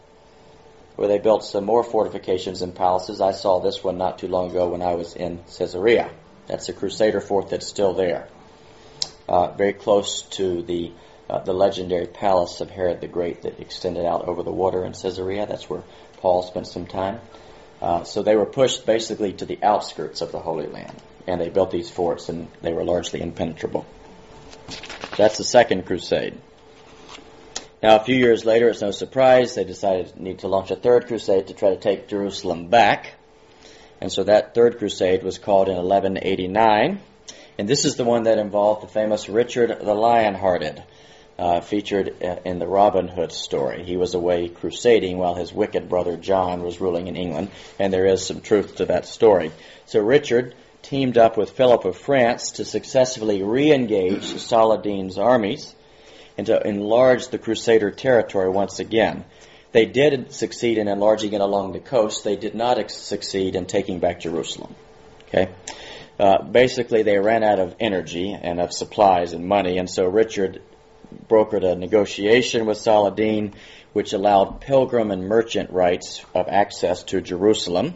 where 0.96 1.08
they 1.08 1.18
built 1.18 1.44
some 1.44 1.66
more 1.66 1.84
fortifications 1.84 2.62
and 2.62 2.74
palaces. 2.74 3.20
I 3.20 3.32
saw 3.32 3.60
this 3.60 3.84
one 3.84 3.98
not 3.98 4.20
too 4.20 4.28
long 4.28 4.52
ago 4.52 4.70
when 4.70 4.84
I 4.84 4.94
was 4.94 5.16
in 5.16 5.44
Caesarea. 5.58 6.12
That's 6.48 6.70
a 6.70 6.74
Crusader 6.74 7.20
fort 7.20 7.50
that's 7.50 7.68
still 7.68 7.94
there, 7.94 8.28
uh, 9.28 9.52
very 9.54 9.74
close 9.74 10.22
to 10.38 10.62
the 10.62 10.94
uh, 11.28 11.40
the 11.40 11.54
legendary 11.54 12.06
palace 12.06 12.62
of 12.62 12.70
Herod 12.70 13.02
the 13.02 13.08
Great 13.08 13.42
that 13.42 13.60
extended 13.60 14.06
out 14.06 14.28
over 14.28 14.44
the 14.44 14.52
water 14.52 14.86
in 14.86 14.94
Caesarea. 14.94 15.48
That's 15.48 15.68
where 15.68 15.84
Paul 16.18 16.44
spent 16.44 16.68
some 16.68 16.86
time. 16.86 17.20
Uh, 17.82 18.04
so 18.04 18.24
they 18.24 18.36
were 18.36 18.46
pushed 18.46 18.86
basically 18.86 19.34
to 19.34 19.46
the 19.46 19.60
outskirts 19.62 20.22
of 20.22 20.32
the 20.32 20.40
Holy 20.40 20.68
Land, 20.68 20.96
and 21.28 21.40
they 21.40 21.50
built 21.50 21.72
these 21.72 21.90
forts, 21.90 22.30
and 22.30 22.48
they 22.62 22.74
were 22.74 22.84
largely 22.84 23.22
impenetrable. 23.22 23.86
That's 25.18 25.38
the 25.38 25.44
Second 25.44 25.86
Crusade. 25.86 26.38
Now, 27.84 27.98
a 27.98 28.04
few 28.04 28.16
years 28.16 28.46
later, 28.46 28.70
it's 28.70 28.82
no 28.82 28.92
surprise, 28.92 29.56
they 29.56 29.64
decided 29.64 30.08
to 30.08 30.24
need 30.24 30.40
to 30.40 30.48
launch 30.48 30.72
a 30.72 30.76
third 30.76 31.08
crusade 31.08 31.48
to 31.48 31.54
try 31.54 31.70
to 31.70 31.76
take 31.76 32.08
Jerusalem 32.08 32.68
back. 32.68 33.14
And 34.02 34.12
so 34.12 34.24
that 34.24 34.56
third 34.56 34.78
crusade 34.78 35.24
was 35.24 35.38
called 35.38 35.68
in 35.68 35.76
1189. 35.76 37.00
And 37.58 37.70
this 37.70 37.86
is 37.86 37.96
the 37.96 38.04
one 38.04 38.24
that 38.24 38.38
involved 38.38 38.84
the 38.84 38.88
famous 38.88 39.30
Richard 39.30 39.70
the 39.70 39.94
Lionhearted, 39.94 40.84
uh, 41.38 41.60
featured 41.62 42.16
in 42.46 42.60
the 42.60 42.68
Robin 42.68 43.08
Hood 43.08 43.32
story. 43.32 43.84
He 43.84 43.98
was 43.98 44.14
away 44.14 44.48
crusading 44.48 45.18
while 45.18 45.36
his 45.36 45.52
wicked 45.52 45.90
brother 45.90 46.16
John 46.16 46.64
was 46.64 46.80
ruling 46.80 47.08
in 47.08 47.16
England, 47.16 47.50
and 47.80 47.92
there 47.92 48.06
is 48.06 48.26
some 48.26 48.42
truth 48.42 48.76
to 48.76 48.86
that 48.86 49.06
story. 49.06 49.52
So 49.86 50.00
Richard 50.00 50.56
teamed 50.82 51.18
up 51.18 51.36
with 51.36 51.50
Philip 51.52 51.84
of 51.86 51.98
France 51.98 52.52
to 52.52 52.66
successfully 52.66 53.44
re-engage 53.44 54.38
Saladin's 54.38 55.18
armies 55.18 55.74
and 56.38 56.48
to 56.48 56.66
enlarge 56.66 57.30
the 57.30 57.38
Crusader 57.38 57.92
territory 57.92 58.50
once 58.50 58.80
again. 58.80 59.26
They 59.72 59.86
did 59.86 60.32
succeed 60.32 60.78
in 60.78 60.88
enlarging 60.88 61.34
it 61.34 61.42
along 61.42 61.74
the 61.74 61.80
coast. 61.80 62.24
They 62.24 62.38
did 62.38 62.56
not 62.56 62.90
succeed 62.92 63.56
in 63.56 63.66
taking 63.66 64.00
back 64.00 64.22
Jerusalem. 64.22 64.74
Okay, 65.28 65.50
uh, 66.18 66.44
basically 66.44 67.04
they 67.04 67.20
ran 67.20 67.44
out 67.44 67.60
of 67.60 67.76
energy 67.80 68.32
and 68.32 68.62
of 68.62 68.72
supplies 68.72 69.34
and 69.34 69.46
money, 69.46 69.78
and 69.78 69.90
so 69.90 70.06
Richard 70.06 70.62
brokered 71.28 71.64
a 71.64 71.76
negotiation 71.76 72.66
with 72.66 72.78
Saladin, 72.78 73.54
which 73.94 74.14
allowed 74.14 74.62
pilgrim 74.62 75.12
and 75.12 75.28
merchant 75.28 75.70
rights 75.72 76.24
of 76.34 76.48
access 76.48 77.04
to 77.04 77.22
Jerusalem, 77.22 77.94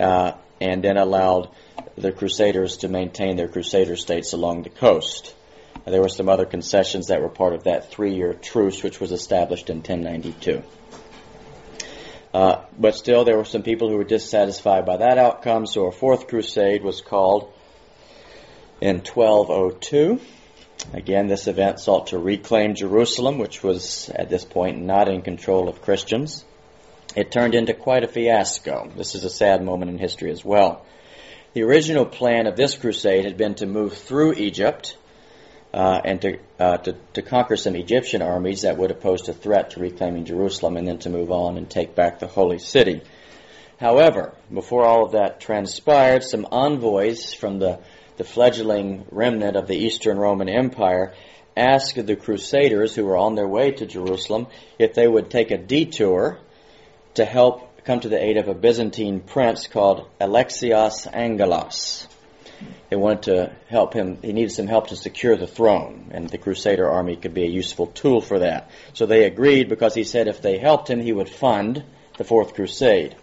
uh, 0.00 0.32
and 0.60 0.82
then 0.82 0.96
allowed 0.96 1.48
the 1.96 2.12
Crusaders 2.12 2.78
to 2.78 2.88
maintain 2.88 3.36
their 3.36 3.48
Crusader 3.48 3.96
states 3.96 4.32
along 4.32 4.62
the 4.62 4.70
coast. 4.70 5.34
There 5.84 6.02
were 6.02 6.08
some 6.08 6.28
other 6.28 6.46
concessions 6.46 7.08
that 7.08 7.20
were 7.20 7.28
part 7.28 7.52
of 7.52 7.64
that 7.64 7.90
three-year 7.90 8.34
truce, 8.34 8.82
which 8.82 8.98
was 8.98 9.12
established 9.12 9.70
in 9.70 9.76
1092. 9.76 10.62
Uh, 12.34 12.64
but 12.78 12.94
still, 12.94 13.24
there 13.24 13.36
were 13.36 13.44
some 13.44 13.62
people 13.62 13.88
who 13.88 13.96
were 13.96 14.04
dissatisfied 14.04 14.84
by 14.84 14.96
that 14.96 15.16
outcome, 15.16 15.66
so 15.66 15.86
a 15.86 15.92
fourth 15.92 16.26
crusade 16.26 16.82
was 16.82 17.00
called 17.00 17.52
in 18.80 18.96
1202. 18.96 20.20
Again, 20.92 21.26
this 21.26 21.46
event 21.46 21.80
sought 21.80 22.08
to 22.08 22.18
reclaim 22.18 22.74
Jerusalem, 22.74 23.38
which 23.38 23.62
was 23.62 24.10
at 24.14 24.28
this 24.28 24.44
point 24.44 24.82
not 24.82 25.08
in 25.08 25.22
control 25.22 25.68
of 25.68 25.82
Christians. 25.82 26.44
It 27.16 27.30
turned 27.30 27.54
into 27.54 27.74
quite 27.74 28.04
a 28.04 28.08
fiasco. 28.08 28.90
This 28.96 29.14
is 29.14 29.24
a 29.24 29.30
sad 29.30 29.64
moment 29.64 29.90
in 29.90 29.98
history 29.98 30.30
as 30.30 30.44
well. 30.44 30.84
The 31.54 31.62
original 31.62 32.04
plan 32.04 32.46
of 32.46 32.56
this 32.56 32.76
crusade 32.76 33.24
had 33.24 33.36
been 33.36 33.54
to 33.56 33.66
move 33.66 33.94
through 33.94 34.34
Egypt 34.34 34.96
uh, 35.72 36.00
and 36.04 36.20
to, 36.22 36.38
uh, 36.60 36.76
to, 36.78 36.96
to 37.14 37.22
conquer 37.22 37.56
some 37.56 37.74
Egyptian 37.74 38.22
armies 38.22 38.62
that 38.62 38.76
would 38.76 38.90
have 38.90 39.00
posed 39.00 39.28
a 39.28 39.32
threat 39.32 39.70
to 39.70 39.80
reclaiming 39.80 40.24
Jerusalem, 40.24 40.76
and 40.76 40.86
then 40.86 40.98
to 40.98 41.10
move 41.10 41.30
on 41.30 41.58
and 41.58 41.68
take 41.68 41.94
back 41.94 42.18
the 42.18 42.26
holy 42.26 42.58
city. 42.58 43.02
However, 43.78 44.32
before 44.52 44.84
all 44.84 45.04
of 45.04 45.12
that 45.12 45.40
transpired, 45.40 46.22
some 46.22 46.46
envoys 46.50 47.34
from 47.34 47.58
the, 47.58 47.78
the 48.16 48.24
fledgling 48.24 49.04
remnant 49.10 49.56
of 49.56 49.66
the 49.66 49.76
Eastern 49.76 50.18
Roman 50.18 50.48
Empire 50.48 51.14
asked 51.56 52.06
the 52.06 52.16
Crusaders 52.16 52.94
who 52.94 53.04
were 53.04 53.16
on 53.16 53.34
their 53.34 53.48
way 53.48 53.70
to 53.72 53.86
Jerusalem 53.86 54.46
if 54.78 54.94
they 54.94 55.06
would 55.06 55.30
take 55.30 55.50
a 55.50 55.58
detour 55.58 56.38
to 57.14 57.24
help 57.24 57.84
come 57.84 58.00
to 58.00 58.08
the 58.08 58.22
aid 58.22 58.36
of 58.36 58.48
a 58.48 58.54
Byzantine 58.54 59.20
prince 59.20 59.68
called 59.68 60.08
Alexios 60.20 61.06
Angelos. 61.12 62.08
They 62.90 62.96
wanted 62.96 63.22
to 63.22 63.52
help 63.68 63.94
him, 63.94 64.18
he 64.22 64.32
needed 64.32 64.52
some 64.52 64.66
help 64.66 64.88
to 64.88 64.96
secure 64.96 65.36
the 65.36 65.46
throne, 65.46 66.10
and 66.10 66.28
the 66.28 66.38
Crusader 66.38 66.88
army 66.88 67.16
could 67.16 67.34
be 67.34 67.44
a 67.44 67.48
useful 67.48 67.86
tool 67.88 68.20
for 68.20 68.40
that. 68.40 68.70
So 68.92 69.06
they 69.06 69.24
agreed 69.24 69.68
because 69.68 69.94
he 69.94 70.04
said 70.04 70.26
if 70.26 70.42
they 70.42 70.58
helped 70.58 70.90
him, 70.90 71.00
he 71.00 71.12
would 71.12 71.28
fund 71.28 71.84
the 72.16 72.24
Fourth 72.24 72.54
Crusade. 72.54 73.14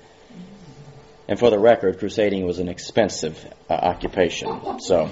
And 1.28 1.40
for 1.40 1.50
the 1.50 1.60
record, 1.60 2.00
crusading 2.00 2.46
was 2.46 2.60
an 2.60 2.68
expensive 2.68 3.38
uh, 3.70 3.74
occupation. 3.74 4.80
So, 4.80 5.10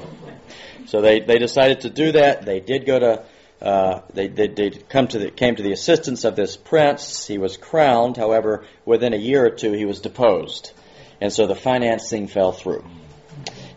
so 0.87 1.01
they, 1.01 1.21
they 1.21 1.37
decided 1.37 1.81
to 1.81 1.89
do 1.89 2.11
that. 2.13 2.45
They 2.45 2.59
did 2.59 2.85
go 2.85 2.99
to, 2.99 3.23
uh, 3.61 4.01
they, 4.13 4.27
they, 4.27 4.47
they 4.47 4.69
come 4.71 5.07
to 5.09 5.19
the, 5.19 5.31
came 5.31 5.55
to 5.55 5.63
the 5.63 5.71
assistance 5.71 6.25
of 6.25 6.35
this 6.35 6.57
prince. 6.57 7.25
He 7.25 7.37
was 7.37 7.55
crowned. 7.55 8.17
However, 8.17 8.65
within 8.85 9.13
a 9.13 9.17
year 9.17 9.45
or 9.45 9.51
two, 9.51 9.71
he 9.71 9.85
was 9.85 10.01
deposed. 10.01 10.73
And 11.21 11.31
so 11.31 11.47
the 11.47 11.55
financing 11.55 12.27
fell 12.27 12.51
through 12.51 12.83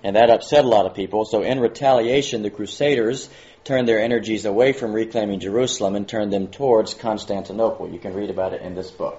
and 0.05 0.17
that 0.17 0.31
upset 0.31 0.65
a 0.65 0.69
lot 0.69 0.87
of 0.87 0.95
people. 0.95 1.25
So 1.25 1.43
in 1.43 1.59
retaliation, 1.59 2.43
the 2.43 2.51
Crusaders 2.51 3.31
turned 3.65 3.89
their 3.89 4.01
energies 4.01 4.45
away 4.45 4.75
from 4.75 4.93
reclaiming 4.93 5.41
Jerusalem 5.41 5.97
and 5.97 6.07
turned 6.07 6.31
them 6.31 6.49
towards 6.49 6.93
Constantinople. 6.93 7.89
You 7.89 7.99
can 7.99 8.13
read 8.13 8.29
about 8.29 8.53
it 8.53 8.61
in 8.61 8.75
this 8.75 8.91
book. 8.91 9.19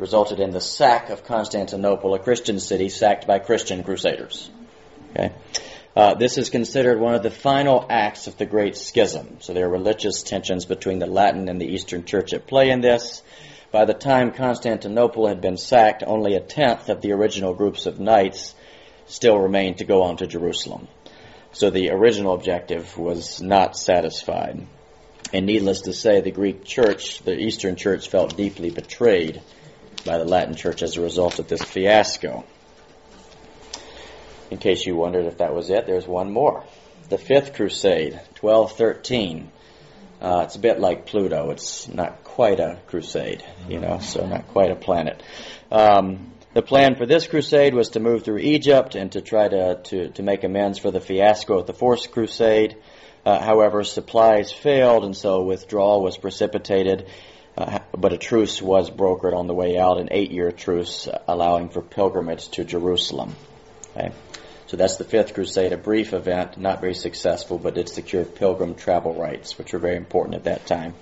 Resulted 0.00 0.40
in 0.40 0.50
the 0.50 0.62
sack 0.62 1.10
of 1.10 1.24
Constantinople, 1.24 2.14
a 2.14 2.18
Christian 2.18 2.58
city 2.58 2.88
sacked 2.88 3.26
by 3.26 3.38
Christian 3.38 3.84
Crusaders. 3.84 4.48
Okay. 5.10 5.30
Uh, 5.94 6.14
this 6.14 6.38
is 6.38 6.48
considered 6.48 6.98
one 6.98 7.14
of 7.14 7.22
the 7.22 7.30
final 7.30 7.84
acts 7.90 8.26
of 8.26 8.38
the 8.38 8.46
Great 8.46 8.78
Schism. 8.78 9.36
So 9.40 9.52
there 9.52 9.66
are 9.66 9.70
religious 9.70 10.22
tensions 10.22 10.64
between 10.64 11.00
the 11.00 11.06
Latin 11.06 11.50
and 11.50 11.60
the 11.60 11.66
Eastern 11.66 12.06
Church 12.06 12.32
at 12.32 12.46
play 12.46 12.70
in 12.70 12.80
this. 12.80 13.22
By 13.72 13.84
the 13.84 13.92
time 13.92 14.32
Constantinople 14.32 15.26
had 15.28 15.42
been 15.42 15.58
sacked, 15.58 16.02
only 16.06 16.34
a 16.34 16.40
tenth 16.40 16.88
of 16.88 17.02
the 17.02 17.12
original 17.12 17.52
groups 17.52 17.84
of 17.84 18.00
knights 18.00 18.54
still 19.04 19.36
remained 19.36 19.78
to 19.78 19.84
go 19.84 20.04
on 20.04 20.16
to 20.16 20.26
Jerusalem. 20.26 20.88
So 21.52 21.68
the 21.68 21.90
original 21.90 22.32
objective 22.32 22.96
was 22.96 23.42
not 23.42 23.76
satisfied. 23.76 24.66
And 25.34 25.44
needless 25.44 25.82
to 25.82 25.92
say, 25.92 26.22
the 26.22 26.30
Greek 26.30 26.64
church, 26.64 27.18
the 27.22 27.38
Eastern 27.38 27.76
church, 27.76 28.08
felt 28.08 28.38
deeply 28.38 28.70
betrayed 28.70 29.42
by 30.04 30.18
the 30.18 30.24
Latin 30.24 30.54
church 30.54 30.82
as 30.82 30.96
a 30.96 31.00
result 31.00 31.38
of 31.38 31.48
this 31.48 31.62
fiasco. 31.62 32.44
In 34.50 34.58
case 34.58 34.84
you 34.84 34.96
wondered 34.96 35.26
if 35.26 35.38
that 35.38 35.54
was 35.54 35.70
it, 35.70 35.86
there's 35.86 36.06
one 36.06 36.32
more. 36.32 36.64
The 37.08 37.18
Fifth 37.18 37.54
Crusade, 37.54 38.14
1213. 38.40 39.50
Uh, 40.20 40.42
it's 40.44 40.56
a 40.56 40.60
bit 40.60 40.80
like 40.80 41.06
Pluto. 41.06 41.50
It's 41.50 41.88
not 41.88 42.24
quite 42.24 42.60
a 42.60 42.78
crusade, 42.86 43.42
you 43.68 43.80
know, 43.80 43.98
so 44.00 44.26
not 44.26 44.48
quite 44.48 44.70
a 44.70 44.76
planet. 44.76 45.22
Um, 45.70 46.32
the 46.52 46.62
plan 46.62 46.96
for 46.96 47.06
this 47.06 47.26
crusade 47.26 47.74
was 47.74 47.90
to 47.90 48.00
move 48.00 48.24
through 48.24 48.38
Egypt 48.38 48.96
and 48.96 49.12
to 49.12 49.20
try 49.20 49.48
to, 49.48 49.80
to, 49.82 50.08
to 50.10 50.22
make 50.22 50.42
amends 50.42 50.78
for 50.78 50.90
the 50.90 51.00
fiasco 51.00 51.60
of 51.60 51.66
the 51.66 51.72
Fourth 51.72 52.10
Crusade. 52.10 52.76
Uh, 53.24 53.38
however, 53.40 53.84
supplies 53.84 54.50
failed, 54.50 55.04
and 55.04 55.16
so 55.16 55.42
withdrawal 55.42 56.02
was 56.02 56.16
precipitated. 56.16 57.06
Uh, 57.60 57.80
but 57.94 58.14
a 58.14 58.16
truce 58.16 58.62
was 58.62 58.90
brokered 58.90 59.34
on 59.34 59.46
the 59.46 59.52
way 59.52 59.76
out, 59.76 60.00
an 60.00 60.08
eight-year 60.10 60.50
truce 60.50 61.06
uh, 61.06 61.20
allowing 61.28 61.68
for 61.68 61.82
pilgrimage 61.82 62.48
to 62.48 62.64
Jerusalem. 62.64 63.36
Okay? 63.90 64.12
So 64.68 64.78
that's 64.78 64.96
the 64.96 65.04
Fifth 65.04 65.34
Crusade, 65.34 65.74
a 65.74 65.76
brief 65.76 66.14
event, 66.14 66.56
not 66.56 66.80
very 66.80 66.94
successful, 66.94 67.58
but 67.58 67.76
it 67.76 67.90
secured 67.90 68.34
pilgrim 68.34 68.76
travel 68.76 69.12
rights, 69.12 69.58
which 69.58 69.74
were 69.74 69.78
very 69.78 69.96
important 69.96 70.36
at 70.36 70.44
that 70.44 70.64
time. 70.64 70.94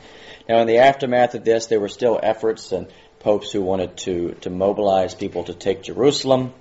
Now, 0.48 0.60
in 0.60 0.66
the 0.66 0.78
aftermath 0.78 1.36
of 1.36 1.44
this, 1.44 1.66
there 1.66 1.78
were 1.78 1.88
still 1.88 2.18
efforts 2.20 2.72
and 2.72 2.88
popes 3.20 3.52
who 3.52 3.62
wanted 3.62 3.96
to, 3.98 4.32
to 4.40 4.50
mobilize 4.50 5.14
people 5.14 5.44
to 5.44 5.54
take 5.54 5.84
Jerusalem. 5.84 6.52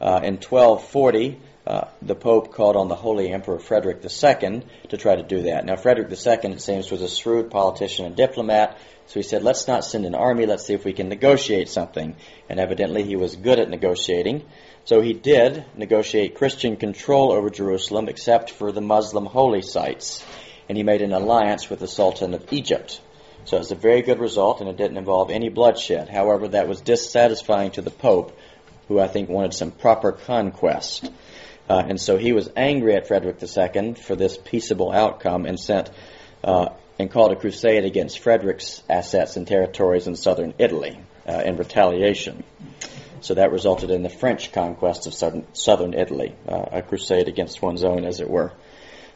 Uh, 0.00 0.20
in 0.22 0.34
1240, 0.34 1.40
uh, 1.66 1.88
the 2.00 2.14
Pope 2.14 2.52
called 2.52 2.76
on 2.76 2.88
the 2.88 2.94
Holy 2.94 3.30
Emperor 3.30 3.58
Frederick 3.58 4.04
II 4.04 4.62
to 4.88 4.96
try 4.96 5.14
to 5.14 5.22
do 5.22 5.42
that. 5.42 5.64
Now, 5.64 5.76
Frederick 5.76 6.10
II, 6.10 6.52
it 6.52 6.60
seems, 6.60 6.90
was 6.90 7.02
a 7.02 7.08
shrewd 7.08 7.50
politician 7.50 8.04
and 8.04 8.16
diplomat, 8.16 8.78
so 9.06 9.20
he 9.20 9.22
said, 9.22 9.42
let's 9.42 9.68
not 9.68 9.84
send 9.84 10.06
an 10.06 10.14
army, 10.14 10.46
let's 10.46 10.66
see 10.66 10.74
if 10.74 10.84
we 10.84 10.92
can 10.92 11.08
negotiate 11.08 11.68
something. 11.68 12.16
And 12.48 12.58
evidently 12.58 13.02
he 13.02 13.16
was 13.16 13.36
good 13.36 13.58
at 13.58 13.68
negotiating. 13.68 14.44
So 14.84 15.00
he 15.00 15.12
did 15.12 15.64
negotiate 15.76 16.34
Christian 16.34 16.76
control 16.76 17.30
over 17.30 17.50
Jerusalem, 17.50 18.08
except 18.08 18.50
for 18.50 18.72
the 18.72 18.80
Muslim 18.80 19.26
holy 19.26 19.62
sites. 19.62 20.24
And 20.68 20.78
he 20.78 20.82
made 20.82 21.02
an 21.02 21.12
alliance 21.12 21.68
with 21.68 21.80
the 21.80 21.88
Sultan 21.88 22.34
of 22.34 22.52
Egypt. 22.52 23.00
So 23.44 23.56
it 23.56 23.60
was 23.60 23.72
a 23.72 23.76
very 23.76 24.02
good 24.02 24.18
result, 24.18 24.60
and 24.60 24.70
it 24.70 24.76
didn't 24.76 24.96
involve 24.96 25.30
any 25.30 25.48
bloodshed. 25.48 26.08
However, 26.08 26.48
that 26.48 26.68
was 26.68 26.80
dissatisfying 26.80 27.72
to 27.72 27.82
the 27.82 27.90
Pope, 27.90 28.36
who 28.88 28.98
I 28.98 29.08
think 29.08 29.28
wanted 29.28 29.52
some 29.52 29.72
proper 29.72 30.12
conquest. 30.12 31.10
Uh, 31.68 31.82
and 31.88 32.00
so 32.00 32.16
he 32.16 32.32
was 32.32 32.50
angry 32.56 32.94
at 32.94 33.06
Frederick 33.06 33.36
II 33.42 33.94
for 33.94 34.16
this 34.16 34.36
peaceable 34.36 34.92
outcome 34.92 35.46
and 35.46 35.58
sent 35.58 35.90
uh, 36.44 36.70
and 36.98 37.10
called 37.10 37.32
a 37.32 37.36
crusade 37.36 37.84
against 37.84 38.18
Frederick's 38.18 38.82
assets 38.88 39.36
and 39.36 39.46
territories 39.46 40.06
in 40.06 40.16
southern 40.16 40.54
Italy. 40.58 40.98
uh, 41.26 41.42
in 41.44 41.56
retaliation. 41.56 42.44
So 43.20 43.34
that 43.34 43.52
resulted 43.52 43.90
in 43.90 44.02
the 44.02 44.08
French 44.08 44.52
conquest 44.52 45.06
of 45.06 45.14
southern, 45.14 45.46
southern 45.52 45.94
Italy, 45.94 46.34
uh, 46.48 46.66
a 46.72 46.82
crusade 46.82 47.28
against 47.28 47.62
one's 47.62 47.84
own, 47.84 48.04
as 48.04 48.20
it 48.20 48.28
were. 48.28 48.52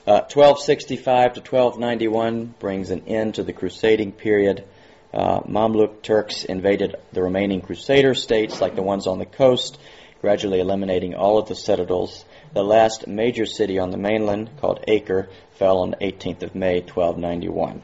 1265 0.05 1.07
uh, 1.09 1.35
to 1.35 1.41
1291 1.41 2.55
brings 2.61 2.91
an 2.91 3.09
end 3.09 3.35
to 3.37 3.43
the 3.43 3.53
crusading 3.53 4.13
period. 4.13 4.65
Uh, 5.13 5.41
Mamluk 5.41 6.03
Turks 6.03 6.45
invaded 6.45 6.95
the 7.13 7.23
remaining 7.23 7.61
crusader 7.61 8.15
states, 8.15 8.61
like 8.61 8.77
the 8.77 8.83
ones 8.83 9.09
on 9.09 9.19
the 9.19 9.27
coast, 9.27 9.81
gradually 10.21 10.61
eliminating 10.61 11.17
all 11.17 11.39
of 11.39 11.49
the 11.49 11.57
citadels. 11.57 12.25
The 12.57 12.65
last 12.65 13.07
major 13.07 13.45
city 13.45 13.79
on 13.79 13.91
the 13.91 13.99
mainland, 13.99 14.49
called 14.63 14.83
Acre, 14.89 15.29
fell 15.57 15.81
on 15.81 15.91
the 15.91 15.97
18th 15.99 16.43
of 16.43 16.55
May, 16.55 16.81
1291. 16.81 17.83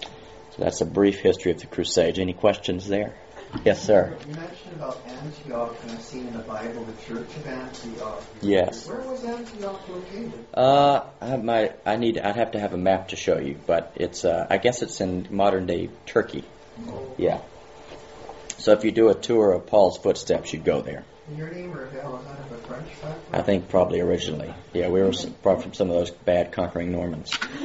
So 0.00 0.08
that's 0.58 0.80
a 0.80 0.86
brief 0.86 1.20
history 1.20 1.52
of 1.52 1.60
the 1.60 1.68
Crusades. 1.68 2.18
Any 2.18 2.32
questions 2.32 2.88
there? 2.88 3.14
Yes, 3.64 3.80
sir. 3.80 4.16
You 4.28 4.34
mentioned 4.34 4.74
about 4.74 5.00
Antioch 5.06 5.76
and 5.82 5.92
I've 5.92 6.02
seen 6.02 6.26
in 6.26 6.32
the 6.32 6.40
Bible 6.40 6.84
the 6.84 7.00
Church 7.04 7.28
of 7.28 7.46
Antioch. 7.46 8.24
Yes. 8.42 8.88
Where 8.88 8.98
was 9.02 9.22
Antioch 9.22 9.88
located? 9.88 10.46
Uh, 10.52 11.04
I 11.20 11.36
might. 11.36 11.76
I 11.86 11.94
need. 11.94 12.18
I'd 12.18 12.34
have 12.34 12.50
to 12.50 12.58
have 12.58 12.74
a 12.74 12.76
map 12.76 13.10
to 13.10 13.16
show 13.16 13.38
you, 13.38 13.56
but 13.68 13.92
it's. 13.94 14.24
Uh, 14.24 14.48
I 14.50 14.58
guess 14.58 14.82
it's 14.82 15.00
in 15.00 15.28
modern 15.30 15.66
day 15.66 15.90
Turkey. 16.06 16.42
Oh. 16.88 17.14
Yeah. 17.18 17.40
So 18.56 18.72
if 18.72 18.82
you 18.82 18.90
do 18.90 19.10
a 19.10 19.14
tour 19.14 19.52
of 19.52 19.68
Paul's 19.68 19.96
footsteps, 19.96 20.52
you'd 20.52 20.64
go 20.64 20.82
there. 20.82 21.04
Your 21.36 21.50
name 21.50 21.72
Ravel, 21.72 22.18
is 22.18 22.24
that 22.24 22.38
of 22.40 22.52
a 22.52 22.56
French 22.66 22.88
background? 23.02 23.20
I 23.32 23.42
think 23.42 23.68
probably 23.68 24.00
originally. 24.00 24.54
Yeah, 24.72 24.88
we 24.88 25.02
were 25.02 25.12
brought 25.42 25.62
from 25.62 25.74
some 25.74 25.90
of 25.90 25.96
those 25.96 26.10
bad 26.10 26.52
conquering 26.52 26.90
Normans. 26.90 27.32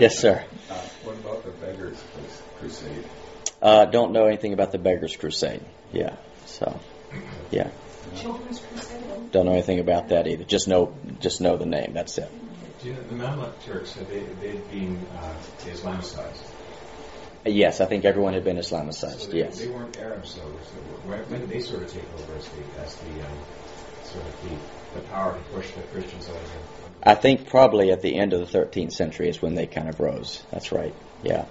yes, 0.00 0.18
sir. 0.18 0.44
Uh, 0.68 0.74
what 1.04 1.16
about 1.16 1.44
the 1.44 1.50
Beggars 1.50 2.02
Crusade? 2.58 3.04
Uh, 3.60 3.84
don't 3.84 4.12
know 4.12 4.26
anything 4.26 4.52
about 4.52 4.72
the 4.72 4.78
Beggars 4.78 5.14
Crusade. 5.16 5.62
Yeah. 5.92 6.16
So, 6.46 6.80
yeah. 7.50 7.70
Children's 8.16 8.58
Crusade. 8.60 9.30
Don't 9.30 9.46
know 9.46 9.52
anything 9.52 9.78
about 9.78 10.08
that 10.08 10.26
either. 10.26 10.44
Just 10.44 10.66
know, 10.66 10.92
just 11.20 11.40
know 11.40 11.56
the 11.56 11.66
name. 11.66 11.92
That's 11.94 12.18
it. 12.18 12.30
Do 12.82 12.88
you 12.88 12.94
know, 12.94 13.02
the 13.02 13.14
Mamluk 13.14 13.62
Turks 13.64 13.94
had 13.94 14.08
they 14.08 14.24
they'd 14.40 14.70
been 14.70 15.06
uh, 15.16 15.34
Islamicized? 15.60 16.42
Yes, 17.44 17.80
I 17.80 17.86
think 17.86 18.04
everyone 18.04 18.34
had 18.34 18.44
been 18.44 18.56
Islamicized. 18.56 19.20
So 19.20 19.30
they, 19.30 19.38
yes. 19.38 19.58
They 19.58 19.68
weren't 19.68 19.98
Arabs. 19.98 20.30
So 20.34 20.40
when, 20.40 21.18
when 21.30 21.40
did 21.40 21.48
they 21.48 21.60
sort 21.60 21.82
of 21.82 21.92
take 21.92 22.04
over 22.14 22.36
as 22.36 22.48
the 22.48 22.80
as 22.80 22.96
the 22.96 23.26
um, 23.26 23.38
sort 24.04 24.24
of 24.24 24.42
the, 24.42 25.00
the 25.00 25.06
power 25.08 25.36
to 25.36 25.40
push 25.54 25.70
the 25.72 25.82
Christians 25.82 26.28
over? 26.28 26.38
I 27.02 27.16
think 27.16 27.48
probably 27.48 27.90
at 27.90 28.00
the 28.00 28.16
end 28.16 28.32
of 28.32 28.40
the 28.40 28.58
13th 28.58 28.92
century 28.92 29.28
is 29.28 29.42
when 29.42 29.54
they 29.54 29.66
kind 29.66 29.88
of 29.88 29.98
rose. 29.98 30.44
That's 30.52 30.70
right. 30.70 30.94
Yeah. 31.24 31.46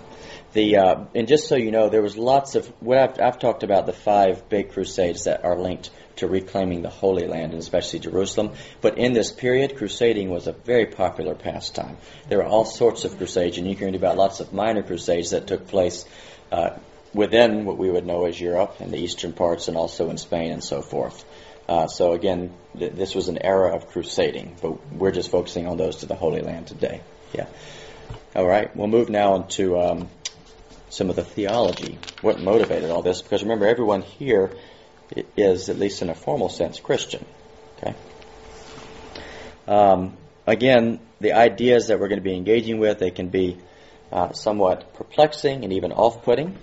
The 0.54 0.78
uh, 0.78 1.04
and 1.14 1.28
just 1.28 1.50
so 1.50 1.56
you 1.56 1.72
know, 1.72 1.90
there 1.90 2.02
was 2.02 2.18
lots 2.18 2.56
of 2.56 2.68
what 2.82 2.98
I've, 2.98 3.20
I've 3.20 3.40
talked 3.40 3.64
about 3.64 3.86
the 3.86 3.94
five 3.94 4.48
big 4.48 4.72
crusades 4.72 5.26
that 5.26 5.44
are 5.44 5.58
linked 5.58 5.90
to 6.22 6.28
reclaiming 6.28 6.82
the 6.84 6.90
Holy 6.90 7.28
Land 7.28 7.52
and 7.52 7.62
especially 7.62 8.00
Jerusalem. 8.00 8.54
But 8.80 8.98
in 8.98 9.14
this 9.14 9.32
period, 9.32 9.76
crusading 9.76 10.30
was 10.30 10.48
a 10.48 10.54
very 10.54 10.86
popular 10.86 11.36
pastime. 11.36 11.98
There 12.30 12.38
were 12.38 12.46
all 12.46 12.64
sorts 12.66 13.06
of 13.06 13.18
crusades, 13.18 13.58
and 13.58 13.68
you 13.68 13.76
can 13.76 13.88
read 13.88 13.96
about 13.96 14.18
lots 14.18 14.40
of 14.40 14.54
minor 14.54 14.84
crusades 14.84 15.32
that 15.32 15.48
took 15.48 15.68
place 15.68 16.06
uh, 16.52 16.78
within 17.14 17.66
what 17.66 17.78
we 17.78 17.90
would 17.90 18.06
know 18.06 18.26
as 18.26 18.40
Europe 18.40 18.78
and 18.80 18.92
the 18.92 18.98
eastern 18.98 19.34
parts, 19.34 19.68
and 19.68 19.76
also 19.76 20.10
in 20.10 20.18
Spain 20.18 20.52
and 20.52 20.64
so 20.64 20.82
forth. 20.82 21.26
Uh, 21.68 21.88
so 21.88 22.14
again, 22.14 22.54
th- 22.78 22.94
this 22.94 23.16
was 23.16 23.28
an 23.28 23.40
era 23.42 23.76
of 23.76 23.88
crusading, 23.88 24.56
but 24.62 24.94
we're 24.94 25.12
just 25.12 25.32
focusing 25.32 25.68
on 25.68 25.78
those 25.78 25.98
to 25.98 26.06
the 26.06 26.16
Holy 26.16 26.42
Land 26.42 26.68
today. 26.68 27.02
Yeah. 27.34 27.48
All 28.36 28.48
right, 28.48 28.74
we'll 28.76 28.88
move 28.88 29.10
now 29.10 29.36
into 29.36 29.80
um, 29.80 30.08
some 30.90 31.10
of 31.10 31.16
the 31.16 31.24
theology, 31.24 31.98
what 32.22 32.40
motivated 32.40 32.92
all 32.92 33.02
this, 33.02 33.22
because 33.22 33.42
remember, 33.42 33.66
everyone 33.66 34.04
here 34.04 34.52
is, 35.38 35.70
at 35.70 35.78
least 35.78 36.02
in 36.02 36.10
a 36.10 36.16
formal 36.16 36.50
sense, 36.50 36.80
Christian. 36.80 37.26
Okay. 37.78 37.96
Um, 39.68 40.18
again, 40.48 41.00
the 41.20 41.34
ideas 41.34 41.88
that 41.88 42.00
we're 42.00 42.08
going 42.08 42.20
to 42.20 42.24
be 42.24 42.36
engaging 42.36 42.80
with, 42.80 43.00
they 43.00 43.12
can 43.12 43.30
be 43.30 43.58
uh, 44.12 44.34
somewhat 44.34 44.94
perplexing 44.94 45.64
and 45.64 45.74
even 45.74 45.92
off-putting. 45.92 46.58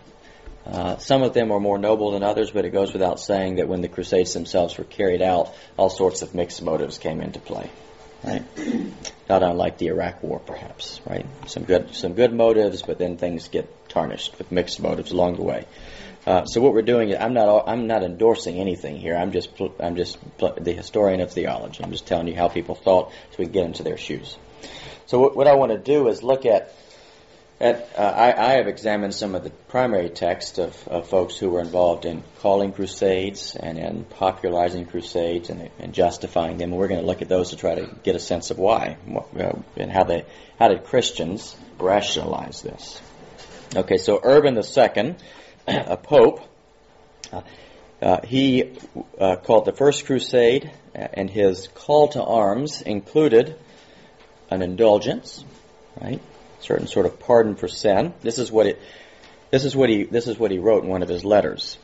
Uh, 0.67 0.99
some 0.99 1.23
of 1.23 1.33
them 1.33 1.51
are 1.51 1.61
more 1.61 1.79
noble 1.79 2.11
than 2.11 2.23
others, 2.23 2.51
but 2.51 2.65
it 2.65 2.71
goes 2.71 2.93
without 2.93 3.19
saying 3.19 3.57
that 3.57 3.69
when 3.69 3.81
the 3.81 3.89
Crusades 3.89 4.35
themselves 4.35 4.77
were 4.77 4.85
carried 4.85 5.23
out, 5.23 5.55
all 5.79 5.89
sorts 5.89 6.21
of 6.21 6.35
mixed 6.35 6.63
motives 6.63 6.99
came 6.99 7.21
into 7.21 7.39
play. 7.39 7.71
Right? 8.23 8.43
Not 9.29 9.43
unlike 9.43 9.79
the 9.79 9.87
Iraq 9.87 10.23
War, 10.23 10.41
perhaps. 10.41 11.01
Right? 11.07 11.25
Some 11.47 11.65
good, 11.65 11.95
some 11.95 12.15
good 12.15 12.35
motives, 12.35 12.83
but 12.83 12.99
then 12.99 13.17
things 13.17 13.49
get 13.49 13.89
tarnished 13.89 14.37
with 14.37 14.53
mixed 14.53 14.81
motives 14.81 15.13
along 15.13 15.37
the 15.37 15.43
way. 15.43 15.67
Uh, 16.29 16.45
so 16.45 16.61
what 16.61 16.75
we're 16.75 16.83
doing 16.83 17.09
is 17.09 17.17
I'm 17.19 17.33
not 17.33 17.67
I'm 17.67 17.87
not 17.87 18.03
endorsing 18.03 18.59
anything 18.59 18.99
here. 18.99 19.17
I'm 19.17 19.33
just 19.33 19.49
I'm 19.81 19.97
just 19.97 20.19
the 20.38 20.75
historian 20.75 21.23
of 21.23 21.33
theology. 21.33 21.83
I'm 21.83 21.91
just 21.91 22.07
telling 22.07 22.29
you 22.29 22.35
how 22.35 22.49
people 22.49 22.75
thought 22.75 23.12
so 23.31 23.37
we 23.38 23.47
can 23.47 23.53
get 23.53 23.64
into 23.64 23.83
their 23.83 23.97
shoes. 23.97 24.37
So 25.07 25.21
what, 25.21 25.35
what 25.35 25.47
I 25.47 25.55
want 25.55 25.73
to 25.73 25.79
do 25.79 26.07
is 26.09 26.23
look 26.23 26.45
at 26.45 26.75
at 27.61 27.88
uh, 27.97 28.03
I, 28.03 28.51
I, 28.51 28.53
have 28.59 28.69
examined 28.69 29.14
some 29.14 29.35
of 29.35 29.43
the 29.43 29.49
primary 29.49 30.11
texts 30.11 30.59
of, 30.59 30.87
of 30.87 31.09
folks 31.09 31.38
who 31.38 31.49
were 31.49 31.61
involved 31.61 32.05
in 32.05 32.23
calling 32.41 32.73
crusades 32.73 33.57
and 33.57 33.79
in 33.79 34.05
popularizing 34.05 34.85
crusades 34.85 35.49
and, 35.49 35.71
and 35.79 35.95
justifying 35.95 36.59
them. 36.59 36.73
We're 36.73 36.88
going 36.88 37.01
to 37.01 37.07
look 37.07 37.23
at 37.23 37.31
those 37.31 37.51
to 37.51 37.57
try 37.57 37.75
to 37.75 37.91
get 38.05 38.17
a 38.17 38.21
sense 38.21 38.51
of 38.51 38.59
why 38.59 38.99
uh, 39.35 39.53
and 39.79 39.91
how 39.91 40.05
they 40.05 40.27
how 40.59 40.69
did 40.69 40.85
Christians 40.85 41.57
rationalize 41.79 42.61
this. 42.61 43.01
Okay, 43.75 43.97
so 43.97 44.21
Urban 44.23 44.57
II, 44.57 45.14
a 45.69 45.97
pope, 45.97 46.41
uh, 48.01 48.21
he 48.25 48.79
uh, 49.19 49.37
called 49.37 49.65
the 49.65 49.73
First 49.73 50.07
Crusade, 50.07 50.71
and 50.95 51.29
his 51.29 51.69
call 51.69 52.09
to 52.09 52.23
arms 52.23 52.83
included 52.83 53.57
an 54.51 54.63
indulgence, 54.63 55.45
right? 56.01 56.21
Certain 56.61 56.87
sort 56.87 57.07
of 57.07 57.19
pardon 57.21 57.55
for 57.55 57.69
sin. 57.69 58.15
This 58.21 58.39
is 58.39 58.51
what 58.51 58.67
it. 58.67 58.81
This 59.51 59.65
is 59.65 59.77
what 59.77 59.89
he. 59.91 60.05
This 60.05 60.27
is 60.27 60.39
what 60.39 60.51
he 60.51 60.59
wrote 60.59 60.85
in 60.85 60.91
one 60.91 61.03
of 61.03 61.09
his 61.09 61.25
letters. 61.25 61.79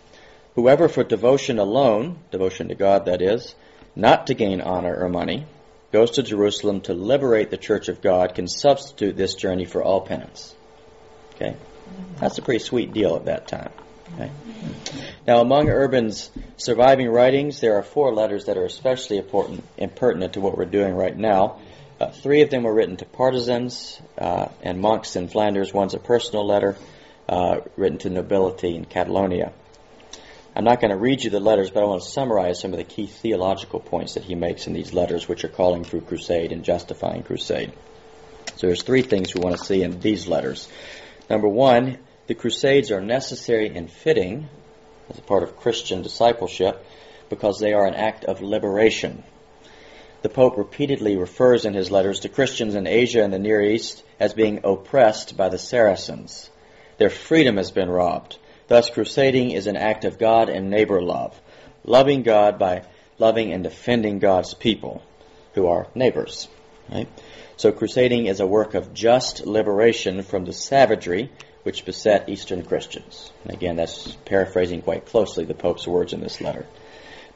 Whoever 0.55 0.89
for 0.89 1.03
devotion 1.03 1.59
alone, 1.59 2.19
devotion 2.31 2.69
to 2.69 2.75
God, 2.75 3.07
that 3.07 3.23
is, 3.23 3.55
not 3.97 4.29
to 4.29 4.35
gain 4.35 4.61
honor 4.61 4.97
or 4.97 5.09
money, 5.09 5.47
goes 5.93 6.13
to 6.13 6.23
Jerusalem 6.23 6.81
to 6.83 6.95
liberate 6.95 7.51
the 7.51 7.57
Church 7.57 7.89
of 7.89 8.01
God, 8.01 8.35
can 8.35 8.47
substitute 8.47 9.17
this 9.17 9.35
journey 9.35 9.65
for 9.65 9.83
all 9.83 10.01
penance. 10.01 10.55
Okay. 11.35 11.57
That's 12.19 12.39
a 12.39 12.43
pretty 12.43 12.65
sweet 12.65 12.93
deal 12.93 13.17
at 13.17 13.27
that 13.27 13.49
time. 13.49 13.71
Okay. 14.15 14.31
Now, 15.27 15.41
among 15.41 15.69
Urban's 15.69 16.31
surviving 16.57 17.09
writings, 17.09 17.61
there 17.61 17.77
are 17.77 17.83
four 17.83 18.15
letters 18.15 18.45
that 18.47 18.57
are 18.57 18.65
especially 18.65 19.19
important 19.19 19.65
and 19.79 19.95
pertinent 19.95 20.35
to 20.35 20.41
what 20.41 20.57
we're 20.57 20.67
doing 20.67 20.95
right 20.95 21.17
now. 21.17 21.61
Uh, 22.01 22.11
three 22.11 22.43
of 22.43 22.51
them 22.51 22.65
were 22.65 22.75
written 22.75 22.97
to 22.97 23.05
partisans 23.05 24.01
uh, 24.19 24.49
and 24.63 24.81
monks 24.81 25.17
in 25.17 25.29
Flanders. 25.29 25.73
One's 25.73 25.95
a 25.95 25.99
personal 25.99 26.47
letter 26.47 26.77
uh, 27.29 27.61
written 27.77 27.99
to 27.99 28.11
nobility 28.11 28.77
in 28.77 28.85
Catalonia. 28.85 29.53
I'm 30.57 30.65
not 30.65 30.81
going 30.81 30.91
to 30.91 30.97
read 30.97 31.25
you 31.25 31.31
the 31.31 31.41
letters, 31.41 31.71
but 31.71 31.83
I 31.83 31.87
want 31.87 32.03
to 32.03 32.09
summarize 32.09 32.61
some 32.61 32.73
of 32.73 32.79
the 32.79 32.85
key 32.85 33.07
theological 33.07 33.81
points 33.81 34.15
that 34.15 34.23
he 34.23 34.37
makes 34.37 34.69
in 34.69 34.73
these 34.73 34.93
letters, 34.93 35.27
which 35.29 35.45
are 35.45 35.49
calling 35.49 35.83
through 35.83 36.03
crusade 36.03 36.53
and 36.53 36.65
justifying 36.65 37.25
crusade. 37.25 37.73
So 38.57 38.69
there's 38.69 38.83
three 38.83 39.03
things 39.03 39.35
we 39.35 39.41
want 39.41 39.57
to 39.57 39.65
see 39.65 39.83
in 39.83 39.99
these 39.99 40.29
letters. 40.29 40.69
Number 41.29 41.49
one, 41.49 41.99
the 42.27 42.35
Crusades 42.35 42.91
are 42.91 43.01
necessary 43.01 43.75
and 43.75 43.91
fitting 43.91 44.49
as 45.11 45.19
a 45.19 45.23
part 45.23 45.43
of 45.43 45.57
Christian 45.57 46.03
discipleship 46.03 46.85
because 47.29 47.59
they 47.59 47.73
are 47.73 47.87
an 47.87 47.95
act 47.95 48.25
of 48.25 48.43
liberation. 48.43 49.23
The 50.23 50.29
Pope 50.29 50.57
repeatedly 50.57 51.17
refers 51.17 51.65
in 51.65 51.75
his 51.75 51.91
letters 51.91 52.21
to 52.21 52.29
Christians 52.29 52.75
in 52.75 52.87
Asia 52.87 53.23
and 53.23 53.33
the 53.33 53.39
Near 53.39 53.63
East 53.63 54.03
as 54.19 54.33
being 54.33 54.61
oppressed 54.65 55.37
by 55.37 55.51
the 55.51 55.59
Saracens. 55.59 56.49
Their 56.97 57.11
freedom 57.11 57.57
has 57.59 57.71
been 57.71 57.91
robbed. 57.91 58.39
Thus, 58.69 58.89
crusading 58.89 59.51
is 59.51 59.67
an 59.67 59.77
act 59.77 60.05
of 60.07 60.19
God 60.19 60.49
and 60.49 60.71
neighbor 60.71 61.03
love, 61.03 61.39
loving 61.85 62.23
God 62.23 62.59
by 62.59 62.85
loving 63.19 63.53
and 63.53 63.63
defending 63.63 64.19
God's 64.19 64.55
people, 64.55 65.03
who 65.53 65.67
are 65.67 65.89
neighbors. 65.95 66.49
Right? 66.91 67.09
So 67.57 67.73
crusading 67.73 68.27
is 68.27 68.41
a 68.41 68.47
work 68.47 68.75
of 68.75 68.93
just 68.93 69.47
liberation 69.47 70.23
from 70.23 70.45
the 70.45 70.53
savagery 70.53 71.31
which 71.63 71.85
beset 71.85 72.29
Eastern 72.29 72.63
Christians. 72.65 73.33
And 73.45 73.55
again, 73.55 73.77
that's 73.77 74.13
paraphrasing 74.25 74.83
quite 74.83 75.07
closely 75.07 75.45
the 75.45 75.55
Pope's 75.55 75.87
words 75.87 76.13
in 76.13 76.21
this 76.21 76.41
letter. 76.41 76.67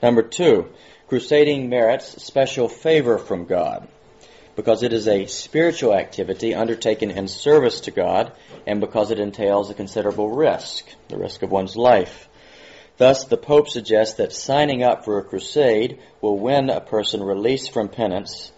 Number 0.02 0.22
two, 0.22 0.68
crusading 1.08 1.68
merits 1.68 2.22
special 2.22 2.68
favor 2.68 3.18
from 3.18 3.46
God 3.46 3.88
because 4.54 4.82
it 4.82 4.92
is 4.92 5.06
a 5.06 5.26
spiritual 5.26 5.94
activity 5.94 6.54
undertaken 6.54 7.12
in 7.12 7.28
service 7.28 7.80
to 7.82 7.92
God 7.92 8.32
and 8.66 8.80
because 8.80 9.10
it 9.10 9.20
entails 9.20 9.70
a 9.70 9.74
considerable 9.74 10.30
risk, 10.30 10.84
the 11.08 11.16
risk 11.16 11.42
of 11.42 11.50
one's 11.50 11.76
life. 11.76 12.28
Thus, 12.96 13.24
the 13.24 13.36
Pope 13.36 13.68
suggests 13.68 14.16
that 14.16 14.32
signing 14.32 14.82
up 14.82 15.04
for 15.04 15.18
a 15.18 15.24
crusade 15.24 16.00
will 16.20 16.36
win 16.36 16.70
a 16.70 16.80
person 16.80 17.22
release 17.22 17.68
from 17.68 17.88
penance 17.88 18.50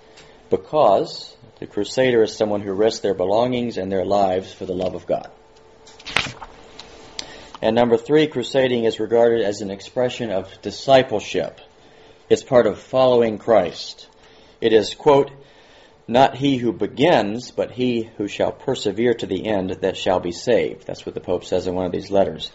because 0.48 1.36
the 1.60 1.66
crusader 1.66 2.22
is 2.22 2.34
someone 2.34 2.62
who 2.62 2.72
risks 2.72 3.00
their 3.00 3.14
belongings 3.14 3.76
and 3.76 3.92
their 3.92 4.04
lives 4.04 4.52
for 4.52 4.64
the 4.64 4.74
love 4.74 4.94
of 4.94 5.06
God. 5.06 5.30
And 7.62 7.76
number 7.76 7.98
three, 7.98 8.26
crusading 8.26 8.84
is 8.84 8.98
regarded 8.98 9.42
as 9.42 9.60
an 9.60 9.70
expression 9.70 10.30
of 10.30 10.50
discipleship. 10.62 11.60
It's 12.30 12.42
part 12.42 12.66
of 12.66 12.78
following 12.78 13.36
Christ. 13.36 14.08
It 14.62 14.72
is, 14.72 14.94
quote, 14.94 15.30
not 16.08 16.34
he 16.34 16.56
who 16.56 16.72
begins, 16.72 17.50
but 17.50 17.70
he 17.70 18.10
who 18.16 18.26
shall 18.26 18.50
persevere 18.50 19.14
to 19.14 19.26
the 19.26 19.46
end 19.46 19.70
that 19.82 19.96
shall 19.96 20.18
be 20.18 20.32
saved. 20.32 20.86
That's 20.86 21.04
what 21.04 21.14
the 21.14 21.20
Pope 21.20 21.44
says 21.44 21.66
in 21.66 21.74
one 21.74 21.84
of 21.84 21.92
these 21.92 22.10
letters. 22.10 22.50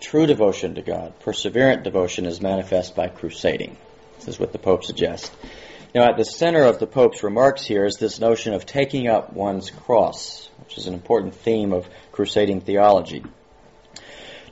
True 0.00 0.26
devotion 0.26 0.74
to 0.74 0.82
God, 0.82 1.18
perseverant 1.20 1.82
devotion 1.82 2.26
is 2.26 2.40
manifest 2.40 2.94
by 2.94 3.08
crusading. 3.08 3.76
This 4.18 4.28
is 4.28 4.38
what 4.38 4.52
the 4.52 4.58
Pope 4.58 4.84
suggests. 4.84 5.30
Now, 5.92 6.08
at 6.08 6.16
the 6.16 6.24
center 6.24 6.62
of 6.62 6.78
the 6.78 6.86
Pope's 6.86 7.24
remarks 7.24 7.64
here 7.64 7.84
is 7.84 7.96
this 7.96 8.20
notion 8.20 8.54
of 8.54 8.64
taking 8.64 9.08
up 9.08 9.32
one's 9.32 9.70
cross, 9.70 10.48
which 10.60 10.78
is 10.78 10.86
an 10.86 10.94
important 10.94 11.34
theme 11.34 11.72
of 11.72 11.88
crusading 12.12 12.60
theology. 12.60 13.24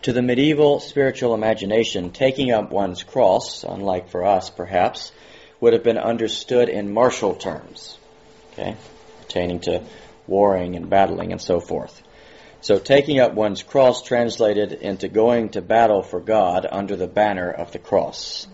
To 0.02 0.12
the 0.12 0.20
medieval 0.20 0.80
spiritual 0.80 1.34
imagination, 1.34 2.10
taking 2.10 2.50
up 2.50 2.72
one's 2.72 3.04
cross, 3.04 3.62
unlike 3.62 4.08
for 4.08 4.24
us 4.24 4.50
perhaps, 4.50 5.12
would 5.60 5.74
have 5.74 5.84
been 5.84 5.98
understood 5.98 6.68
in 6.68 6.92
martial 6.92 7.36
terms, 7.36 7.96
okay, 8.52 8.76
pertaining 9.20 9.60
to 9.60 9.84
warring 10.26 10.74
and 10.74 10.90
battling 10.90 11.30
and 11.30 11.40
so 11.40 11.60
forth. 11.60 12.02
So 12.62 12.80
taking 12.80 13.20
up 13.20 13.34
one's 13.34 13.62
cross 13.62 14.02
translated 14.02 14.72
into 14.72 15.06
going 15.06 15.50
to 15.50 15.62
battle 15.62 16.02
for 16.02 16.18
God 16.18 16.66
under 16.68 16.96
the 16.96 17.06
banner 17.06 17.48
of 17.48 17.70
the 17.70 17.78
cross. 17.78 18.48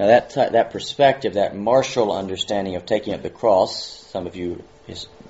Now 0.00 0.06
that 0.06 0.30
t- 0.30 0.48
that 0.48 0.70
perspective, 0.70 1.34
that 1.34 1.54
martial 1.54 2.10
understanding 2.10 2.74
of 2.74 2.86
taking 2.86 3.12
up 3.12 3.20
the 3.20 3.28
cross, 3.28 3.84
some 4.10 4.26
of 4.26 4.34
you 4.34 4.64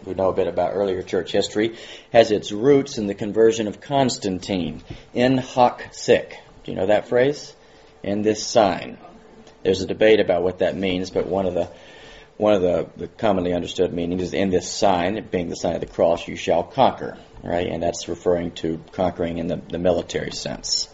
who 0.04 0.14
know 0.14 0.28
a 0.28 0.33
bit 0.33 0.46
about 0.46 0.74
earlier 0.74 1.02
church 1.02 1.33
history, 1.33 1.76
has 2.12 2.30
its 2.30 2.52
roots 2.52 2.96
in 2.96 3.09
the 3.09 3.16
conversion 3.16 3.66
of 3.66 3.80
Constantine. 3.80 4.80
In 5.12 5.38
hoc 5.38 5.88
sic. 5.90 6.38
Do 6.62 6.70
you 6.70 6.76
know 6.76 6.87
that 6.87 7.09
phrase? 7.09 7.52
In 8.04 8.22
this 8.22 8.46
sign. 8.46 8.96
There's 9.64 9.83
a 9.83 9.88
debate 9.88 10.20
about 10.20 10.44
what 10.44 10.61
that 10.61 10.76
means, 10.76 11.11
but 11.11 11.26
one 11.26 11.46
of 11.46 11.54
the 11.54 11.68
one 12.37 12.54
of 12.54 12.62
the, 12.62 12.88
the 12.96 13.09
commonly 13.09 13.52
understood 13.52 13.92
meanings 13.92 14.22
is 14.22 14.35
in 14.35 14.50
this 14.50 14.70
sign, 14.70 15.26
being 15.33 15.48
the 15.48 15.56
sign 15.56 15.74
of 15.74 15.80
the 15.80 15.88
cross, 15.88 16.28
you 16.28 16.37
shall 16.37 16.62
conquer, 16.62 17.18
right? 17.42 17.66
And 17.66 17.83
that's 17.83 18.09
referring 18.09 18.52
to 18.52 18.80
conquering 18.92 19.38
in 19.38 19.48
the, 19.48 19.56
the 19.56 19.78
military 19.78 20.30
sense. 20.30 20.88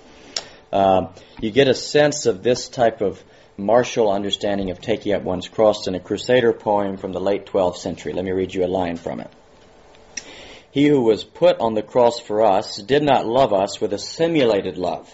Um, 0.72 1.10
you 1.42 1.50
get 1.50 1.68
a 1.68 1.74
sense 1.74 2.24
of 2.24 2.42
this 2.42 2.70
type 2.70 3.02
of 3.02 3.22
martial 3.56 4.10
understanding 4.10 4.70
of 4.70 4.80
taking 4.80 5.12
up 5.12 5.22
one's 5.22 5.48
cross 5.48 5.86
in 5.86 5.94
a 5.94 6.00
Crusader 6.00 6.52
poem 6.52 6.96
from 6.96 7.12
the 7.12 7.20
late 7.20 7.46
12th 7.46 7.76
century. 7.76 8.12
Let 8.12 8.24
me 8.24 8.32
read 8.32 8.54
you 8.54 8.64
a 8.64 8.66
line 8.66 8.96
from 8.96 9.20
it. 9.20 9.30
He 10.70 10.86
who 10.86 11.02
was 11.02 11.24
put 11.24 11.58
on 11.58 11.74
the 11.74 11.82
cross 11.82 12.20
for 12.20 12.42
us 12.42 12.76
did 12.76 13.02
not 13.02 13.26
love 13.26 13.52
us 13.52 13.80
with 13.80 13.94
a 13.94 13.98
simulated 13.98 14.76
love. 14.76 15.10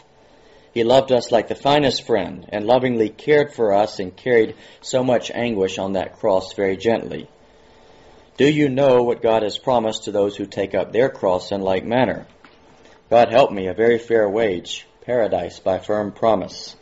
He 0.75 0.85
loved 0.85 1.13
us 1.13 1.31
like 1.31 1.49
the 1.49 1.55
finest 1.55 2.03
friend 2.03 2.47
and 2.49 2.67
lovingly 2.67 3.11
cared 3.11 3.53
for 3.53 3.73
us 3.73 4.01
and 4.01 4.17
carried 4.17 4.57
so 4.81 5.05
much 5.05 5.31
anguish 5.31 5.79
on 5.79 5.93
that 5.93 6.19
cross 6.19 6.55
very 6.55 6.77
gently. 6.77 7.29
Do 8.39 8.51
you 8.51 8.71
know 8.71 9.03
what 9.03 9.23
God 9.23 9.43
has 9.43 9.59
promised 9.59 10.05
to 10.05 10.13
those 10.13 10.35
who 10.35 10.47
take 10.47 10.75
up 10.75 10.91
their 10.93 11.11
cross 11.11 11.53
in 11.53 11.61
like 11.61 11.85
manner? 11.85 12.27
God 13.11 13.31
help 13.31 13.53
me, 13.53 13.67
a 13.69 13.75
very 13.75 13.99
fair 13.99 14.29
wage, 14.29 14.87
paradise 15.03 15.59
by 15.59 15.79
firm 15.79 16.13
promise. 16.13 16.75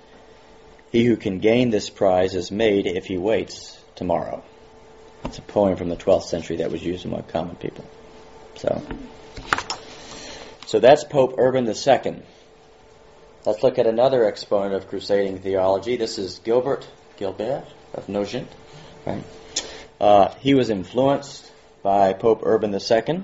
He 0.91 1.05
who 1.05 1.17
can 1.17 1.39
gain 1.39 1.71
this 1.71 1.89
prize 1.89 2.35
is 2.35 2.51
made 2.51 2.87
if 2.87 3.07
he 3.07 3.17
waits 3.17 3.79
tomorrow. 3.95 4.43
It's 5.25 5.39
a 5.39 5.43
poem 5.43 5.77
from 5.77 5.89
the 5.89 5.97
12th 5.97 6.25
century 6.25 6.57
that 6.57 6.71
was 6.71 6.83
used 6.83 7.05
among 7.05 7.23
common 7.25 7.57
people. 7.57 7.85
So, 8.57 8.83
so 10.67 10.81
that's 10.81 11.05
Pope 11.05 11.35
Urban 11.39 11.67
II. 11.67 12.23
Let's 13.47 13.63
look 13.63 13.79
at 13.79 13.87
another 13.87 14.25
exponent 14.25 14.75
of 14.75 14.89
crusading 14.89 15.39
theology. 15.39 15.97
This 15.97 16.19
is 16.19 16.41
Gilbert 16.41 16.87
Gilbert 17.17 17.65
of 17.95 18.09
Nogent. 18.09 18.49
Right? 19.07 19.23
Uh, 20.01 20.35
he 20.41 20.55
was 20.55 20.71
influenced 20.71 21.51
by 21.83 22.15
Pope 22.15 22.41
Urban 22.43 22.75
II 22.75 23.23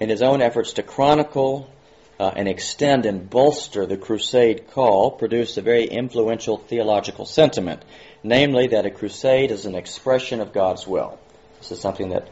in 0.00 0.08
his 0.08 0.22
own 0.22 0.40
efforts 0.40 0.74
to 0.74 0.82
chronicle 0.82 1.70
uh, 2.18 2.32
and 2.34 2.48
extend 2.48 3.06
and 3.06 3.28
bolster 3.28 3.86
the 3.86 3.96
crusade 3.96 4.70
call 4.70 5.10
produced 5.10 5.58
a 5.58 5.62
very 5.62 5.84
influential 5.84 6.56
theological 6.56 7.26
sentiment, 7.26 7.82
namely 8.22 8.68
that 8.68 8.86
a 8.86 8.90
crusade 8.90 9.50
is 9.50 9.66
an 9.66 9.74
expression 9.74 10.40
of 10.40 10.52
God's 10.52 10.86
will. 10.86 11.18
This 11.58 11.72
is 11.72 11.80
something 11.80 12.10
that 12.10 12.28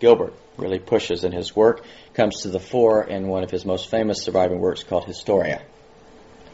Gilbert 0.00 0.34
really 0.56 0.78
pushes 0.78 1.24
in 1.24 1.32
his 1.32 1.54
work, 1.54 1.84
comes 2.14 2.42
to 2.42 2.48
the 2.48 2.60
fore 2.60 3.04
in 3.04 3.28
one 3.28 3.42
of 3.42 3.50
his 3.50 3.64
most 3.64 3.90
famous 3.90 4.22
surviving 4.22 4.58
works 4.58 4.82
called 4.82 5.04
Historia. 5.04 5.62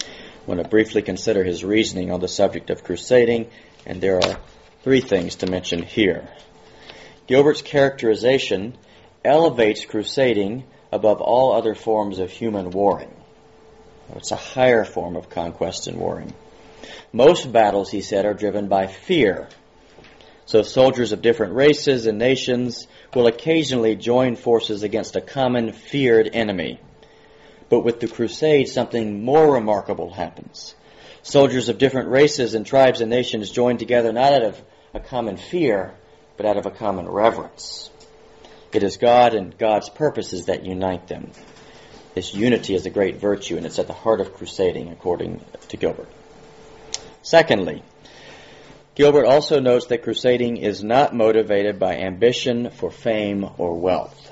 I 0.01 0.05
want 0.47 0.63
to 0.63 0.69
briefly 0.69 1.03
consider 1.03 1.45
his 1.45 1.65
reasoning 1.65 2.11
on 2.11 2.21
the 2.21 2.29
subject 2.29 2.71
of 2.71 2.83
crusading, 2.83 3.49
and 3.87 4.01
there 4.01 4.17
are 4.17 4.41
three 4.83 5.01
things 5.01 5.37
to 5.37 5.47
mention 5.47 5.83
here. 5.83 6.29
Gilbert's 7.29 7.63
characterization 7.63 8.77
elevates 9.25 9.85
crusading 9.85 10.65
above 10.93 11.21
all 11.21 11.55
other 11.55 11.75
forms 11.75 12.19
of 12.19 12.31
human 12.31 12.71
warring. 12.71 13.13
It's 14.15 14.31
a 14.31 14.37
higher 14.37 14.85
form 14.85 15.17
of 15.17 15.31
conquest 15.31 15.89
and 15.89 15.99
warring. 15.99 16.33
Most 17.13 17.51
battles, 17.51 17.91
he 17.91 18.03
said, 18.03 18.27
are 18.27 18.35
driven 18.35 18.69
by 18.69 18.87
fear. 18.87 19.49
So 20.45 20.63
soldiers 20.63 21.13
of 21.13 21.23
different 21.23 21.55
races 21.55 22.07
and 22.07 22.19
nations 22.19 22.87
will 23.15 23.27
occasionally 23.27 23.97
join 23.97 24.37
forces 24.37 24.83
against 24.83 25.17
a 25.17 25.21
common 25.21 25.73
feared 25.73 26.29
enemy. 26.33 26.79
But 27.71 27.81
with 27.81 28.01
the 28.01 28.09
crusade, 28.09 28.69
something 28.69 29.25
more 29.25 29.55
remarkable 29.55 30.11
happens. 30.11 30.75
Soldiers 31.23 31.69
of 31.69 31.79
different 31.79 32.11
races 32.11 32.55
and 32.55 32.67
tribes 32.67 33.01
and 33.01 33.09
nations 33.09 33.51
join 33.51 33.79
together 33.79 34.13
not 34.13 34.33
out 34.33 34.43
of 34.43 34.63
a 34.93 35.01
common 35.01 35.39
fear, 35.39 35.95
but 36.37 36.45
out 36.45 36.59
of 36.59 36.67
a 36.67 36.71
common 36.71 37.09
reverence. 37.09 37.89
It 38.73 38.83
is 38.83 38.97
God 38.97 39.35
and 39.35 39.57
God's 39.57 39.91
purposes 39.91 40.47
that 40.47 40.65
unite 40.65 41.07
them. 41.07 41.31
This 42.15 42.35
unity 42.35 42.75
is 42.75 42.87
a 42.87 42.91
great 42.91 43.17
virtue, 43.17 43.57
and 43.57 43.67
it's 43.67 43.79
at 43.79 43.87
the 43.87 43.93
heart 43.93 44.21
of 44.21 44.35
crusading, 44.35 44.91
according 44.91 45.45
to 45.69 45.77
Gilbert. 45.77 46.09
Secondly, 47.23 47.83
Gilbert 48.95 49.27
also 49.27 49.61
notes 49.61 49.87
that 49.87 50.03
crusading 50.03 50.59
is 50.59 50.83
not 50.83 51.15
motivated 51.15 51.79
by 51.79 51.97
ambition 51.97 52.71
for 52.71 52.91
fame 52.91 53.49
or 53.57 53.79
wealth, 53.79 54.31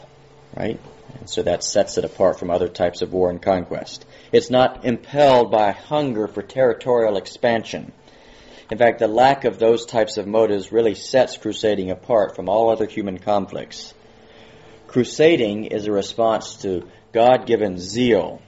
right? 0.55 0.79
And 1.19 1.29
so 1.29 1.43
that 1.43 1.65
sets 1.65 1.97
it 1.97 2.05
apart 2.05 2.39
from 2.39 2.51
other 2.51 2.69
types 2.69 3.03
of 3.03 3.13
war 3.13 3.31
and 3.31 3.41
conquest. 3.41 4.05
It's 4.33 4.51
not 4.51 4.85
impelled 4.85 5.51
by 5.51 5.73
hunger 5.73 6.29
for 6.29 6.43
territorial 6.43 7.17
expansion. 7.17 7.93
In 8.71 8.79
fact, 8.79 9.01
the 9.01 9.09
lack 9.09 9.45
of 9.45 9.59
those 9.59 9.87
types 9.87 10.17
of 10.19 10.27
motives 10.27 10.73
really 10.73 10.95
sets 10.95 11.37
crusading 11.37 11.91
apart 11.91 12.37
from 12.37 12.49
all 12.49 12.71
other 12.71 12.87
human 12.87 13.19
conflicts. 13.19 13.95
Crusading 14.91 15.67
is 15.67 15.87
a 15.87 15.93
response 15.93 16.57
to 16.63 16.83
God 17.13 17.47
given 17.47 17.79
zeal. 17.79 18.43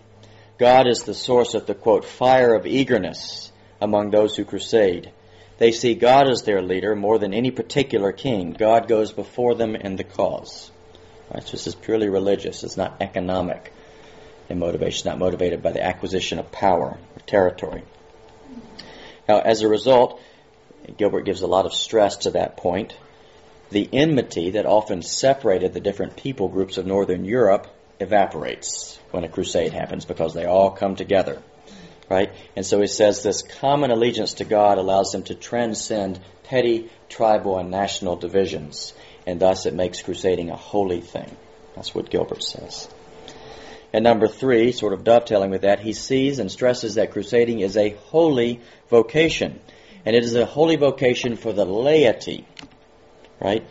God 0.58 0.88
is 0.88 1.04
the 1.04 1.14
source 1.14 1.54
of 1.54 1.66
the 1.66 1.74
quote, 1.74 2.04
fire 2.04 2.52
of 2.54 2.66
eagerness 2.66 3.52
among 3.80 4.10
those 4.10 4.34
who 4.34 4.44
crusade. 4.44 5.12
They 5.58 5.70
see 5.70 5.94
God 5.94 6.28
as 6.28 6.42
their 6.42 6.60
leader 6.60 6.96
more 6.96 7.20
than 7.20 7.32
any 7.32 7.52
particular 7.52 8.10
king. 8.10 8.54
God 8.54 8.88
goes 8.88 9.12
before 9.12 9.54
them 9.54 9.76
in 9.76 9.94
the 9.94 10.02
cause. 10.02 10.72
Right, 11.32 11.44
so 11.44 11.52
this 11.52 11.68
is 11.68 11.76
purely 11.76 12.08
religious. 12.08 12.64
It's 12.64 12.76
not 12.76 12.96
economic 13.00 13.72
in 14.48 14.58
motivation, 14.58 15.08
not 15.08 15.20
motivated 15.20 15.62
by 15.62 15.70
the 15.70 15.84
acquisition 15.84 16.40
of 16.40 16.50
power 16.50 16.98
or 16.98 17.20
territory. 17.24 17.84
Now, 19.28 19.38
as 19.38 19.62
a 19.62 19.68
result, 19.68 20.20
Gilbert 20.96 21.22
gives 21.22 21.42
a 21.42 21.46
lot 21.46 21.66
of 21.66 21.72
stress 21.72 22.16
to 22.18 22.32
that 22.32 22.56
point 22.56 22.96
the 23.72 23.88
enmity 23.92 24.50
that 24.50 24.66
often 24.66 25.02
separated 25.02 25.72
the 25.72 25.80
different 25.80 26.16
people 26.16 26.48
groups 26.48 26.78
of 26.78 26.86
Northern 26.86 27.24
Europe 27.24 27.66
evaporates 28.00 28.98
when 29.10 29.24
a 29.24 29.28
crusade 29.28 29.72
happens 29.72 30.04
because 30.04 30.34
they 30.34 30.44
all 30.44 30.70
come 30.70 30.96
together. 30.96 31.42
Right? 32.08 32.32
And 32.56 32.66
so 32.66 32.80
he 32.80 32.86
says 32.86 33.22
this 33.22 33.42
common 33.42 33.90
allegiance 33.90 34.34
to 34.34 34.44
God 34.44 34.78
allows 34.78 35.12
them 35.12 35.22
to 35.24 35.34
transcend 35.34 36.20
petty 36.44 36.90
tribal 37.08 37.58
and 37.58 37.70
national 37.70 38.16
divisions, 38.16 38.92
and 39.26 39.40
thus 39.40 39.64
it 39.66 39.74
makes 39.74 40.02
crusading 40.02 40.50
a 40.50 40.56
holy 40.56 41.00
thing. 41.00 41.34
That's 41.74 41.94
what 41.94 42.10
Gilbert 42.10 42.42
says. 42.42 42.88
And 43.94 44.04
number 44.04 44.26
three, 44.26 44.72
sort 44.72 44.92
of 44.92 45.04
dovetailing 45.04 45.50
with 45.50 45.62
that, 45.62 45.80
he 45.80 45.92
sees 45.92 46.38
and 46.38 46.50
stresses 46.50 46.94
that 46.94 47.12
crusading 47.12 47.60
is 47.60 47.76
a 47.76 47.90
holy 47.90 48.60
vocation. 48.90 49.60
And 50.04 50.16
it 50.16 50.24
is 50.24 50.34
a 50.34 50.46
holy 50.46 50.76
vocation 50.76 51.36
for 51.36 51.52
the 51.52 51.64
laity 51.64 52.46
right? 53.42 53.66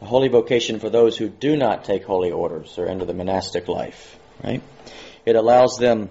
A 0.00 0.04
holy 0.04 0.28
vocation 0.28 0.80
for 0.80 0.90
those 0.90 1.16
who 1.16 1.28
do 1.28 1.56
not 1.56 1.84
take 1.84 2.04
holy 2.04 2.30
orders 2.30 2.78
or 2.78 2.86
enter 2.86 3.04
the 3.04 3.14
monastic 3.14 3.68
life, 3.68 4.18
right? 4.42 4.62
It 5.24 5.36
allows 5.36 5.76
them 5.78 6.10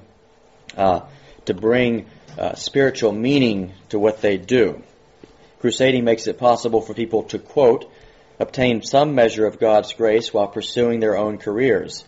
uh, 0.76 1.02
to 1.46 1.54
bring 1.54 2.06
uh, 2.38 2.56
spiritual 2.56 3.12
meaning 3.12 3.74
to 3.90 4.00
what 4.00 4.22
they 4.22 4.38
do. 4.38 4.84
Crusading 5.60 6.04
makes 6.04 6.28
it 6.28 6.38
possible 6.38 6.82
for 6.82 6.94
people 6.94 7.24
to, 7.24 7.40
quote, 7.40 7.92
obtain 8.40 8.84
some 8.84 9.16
measure 9.16 9.48
of 9.48 9.60
God's 9.60 9.94
grace 9.94 10.34
while 10.34 10.48
pursuing 10.48 11.00
their 11.00 11.18
own 11.18 11.38
careers 11.38 12.06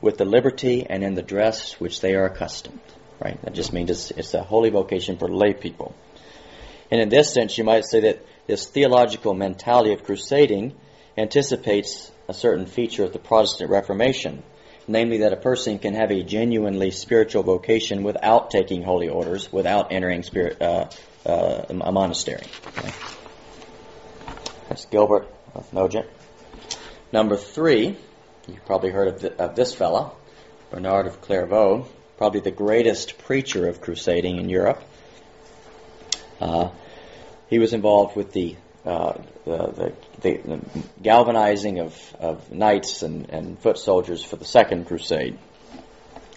with 0.00 0.18
the 0.18 0.24
liberty 0.24 0.86
and 0.88 1.02
in 1.02 1.14
the 1.14 1.22
dress 1.22 1.72
which 1.80 2.00
they 2.00 2.14
are 2.14 2.26
accustomed. 2.26 2.80
right? 3.20 3.40
That 3.42 3.54
just 3.54 3.72
means 3.72 3.90
it's, 3.90 4.10
it's 4.12 4.34
a 4.34 4.42
holy 4.42 4.70
vocation 4.70 5.16
for 5.16 5.28
lay 5.28 5.54
people. 5.54 5.94
And 6.90 7.00
in 7.00 7.08
this 7.08 7.32
sense, 7.32 7.58
you 7.58 7.64
might 7.64 7.84
say 7.84 8.00
that 8.00 8.24
this 8.46 8.66
theological 8.66 9.34
mentality 9.34 9.92
of 9.92 10.04
crusading 10.04 10.74
anticipates 11.16 12.10
a 12.28 12.34
certain 12.34 12.66
feature 12.66 13.04
of 13.04 13.12
the 13.12 13.18
Protestant 13.18 13.70
Reformation, 13.70 14.42
namely 14.86 15.18
that 15.18 15.32
a 15.32 15.36
person 15.36 15.78
can 15.78 15.94
have 15.94 16.10
a 16.10 16.22
genuinely 16.22 16.90
spiritual 16.90 17.42
vocation 17.42 18.02
without 18.02 18.50
taking 18.50 18.82
holy 18.82 19.08
orders, 19.08 19.52
without 19.52 19.92
entering 19.92 20.22
spirit, 20.22 20.60
uh, 20.60 20.88
uh, 21.26 21.64
a 21.68 21.92
monastery. 21.92 22.44
Okay. 22.66 22.90
That's 24.68 24.86
Gilbert 24.86 25.28
of 25.54 25.72
Nogent. 25.72 26.06
Number 27.12 27.36
three, 27.36 27.96
you've 28.48 28.66
probably 28.66 28.90
heard 28.90 29.08
of, 29.08 29.20
the, 29.20 29.42
of 29.42 29.54
this 29.54 29.74
fellow, 29.74 30.16
Bernard 30.70 31.06
of 31.06 31.20
Clairvaux, 31.20 31.86
probably 32.16 32.40
the 32.40 32.50
greatest 32.50 33.18
preacher 33.18 33.68
of 33.68 33.80
crusading 33.80 34.38
in 34.38 34.48
Europe. 34.48 34.82
Uh, 36.40 36.70
he 37.54 37.60
was 37.60 37.72
involved 37.72 38.16
with 38.16 38.32
the, 38.32 38.56
uh, 38.84 39.12
the, 39.44 39.92
the, 40.22 40.38
the, 40.38 40.60
galvanizing 41.00 41.78
of, 41.78 42.16
of 42.18 42.50
knights 42.50 43.04
and, 43.04 43.30
and 43.30 43.56
foot 43.60 43.78
soldiers 43.78 44.24
for 44.24 44.34
the 44.34 44.44
Second 44.44 44.88
Crusade. 44.88 45.38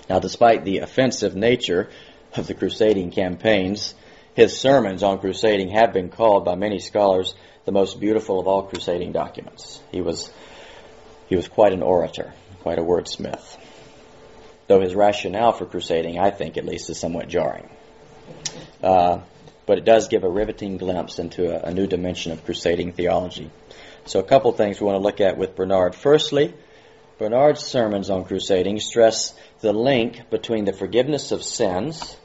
Now, 0.07 0.19
despite 0.19 0.63
the 0.63 0.77
offensive 0.77 1.35
nature 1.35 1.89
of 2.35 2.45
the 2.45 2.53
crusading 2.53 3.09
campaigns, 3.09 3.95
his 4.35 4.59
sermons 4.59 5.01
on 5.01 5.17
crusading 5.17 5.69
have 5.69 5.91
been 5.91 6.09
called 6.09 6.45
by 6.45 6.53
many 6.53 6.77
scholars 6.77 7.33
the 7.65 7.71
most 7.71 7.99
beautiful 7.99 8.39
of 8.39 8.47
all 8.47 8.61
crusading 8.61 9.11
documents. 9.11 9.81
He 9.91 10.01
was, 10.01 10.31
he 11.29 11.35
was 11.35 11.47
quite 11.47 11.73
an 11.73 11.81
orator, 11.81 12.31
quite 12.61 12.77
a 12.77 12.83
wordsmith. 12.83 13.57
Though 14.67 14.81
his 14.81 14.93
rationale 14.93 15.53
for 15.53 15.65
crusading, 15.65 16.19
I 16.19 16.29
think 16.29 16.57
at 16.57 16.65
least, 16.65 16.91
is 16.91 16.99
somewhat 16.99 17.27
jarring. 17.27 17.67
Uh, 18.83 19.21
but 19.67 19.77
it 19.77 19.85
does 19.85 20.07
give 20.07 20.23
a 20.23 20.29
riveting 20.29 20.77
glimpse 20.77 21.19
into 21.19 21.51
a, 21.51 21.69
a 21.69 21.73
new 21.73 21.85
dimension 21.85 22.31
of 22.31 22.43
crusading 22.43 22.93
theology. 22.93 23.51
So, 24.05 24.19
a 24.19 24.23
couple 24.23 24.51
things 24.53 24.79
we 24.79 24.87
want 24.87 24.95
to 24.95 25.03
look 25.03 25.21
at 25.21 25.37
with 25.37 25.55
Bernard. 25.55 25.93
Firstly, 25.93 26.53
Bernard's 27.19 27.63
sermons 27.63 28.09
on 28.09 28.25
crusading 28.25 28.79
stress 28.79 29.35
the 29.59 29.73
link 29.73 30.29
between 30.29 30.65
the 30.65 30.73
forgiveness 30.73 31.31
of 31.31 31.43
sins 31.43 32.15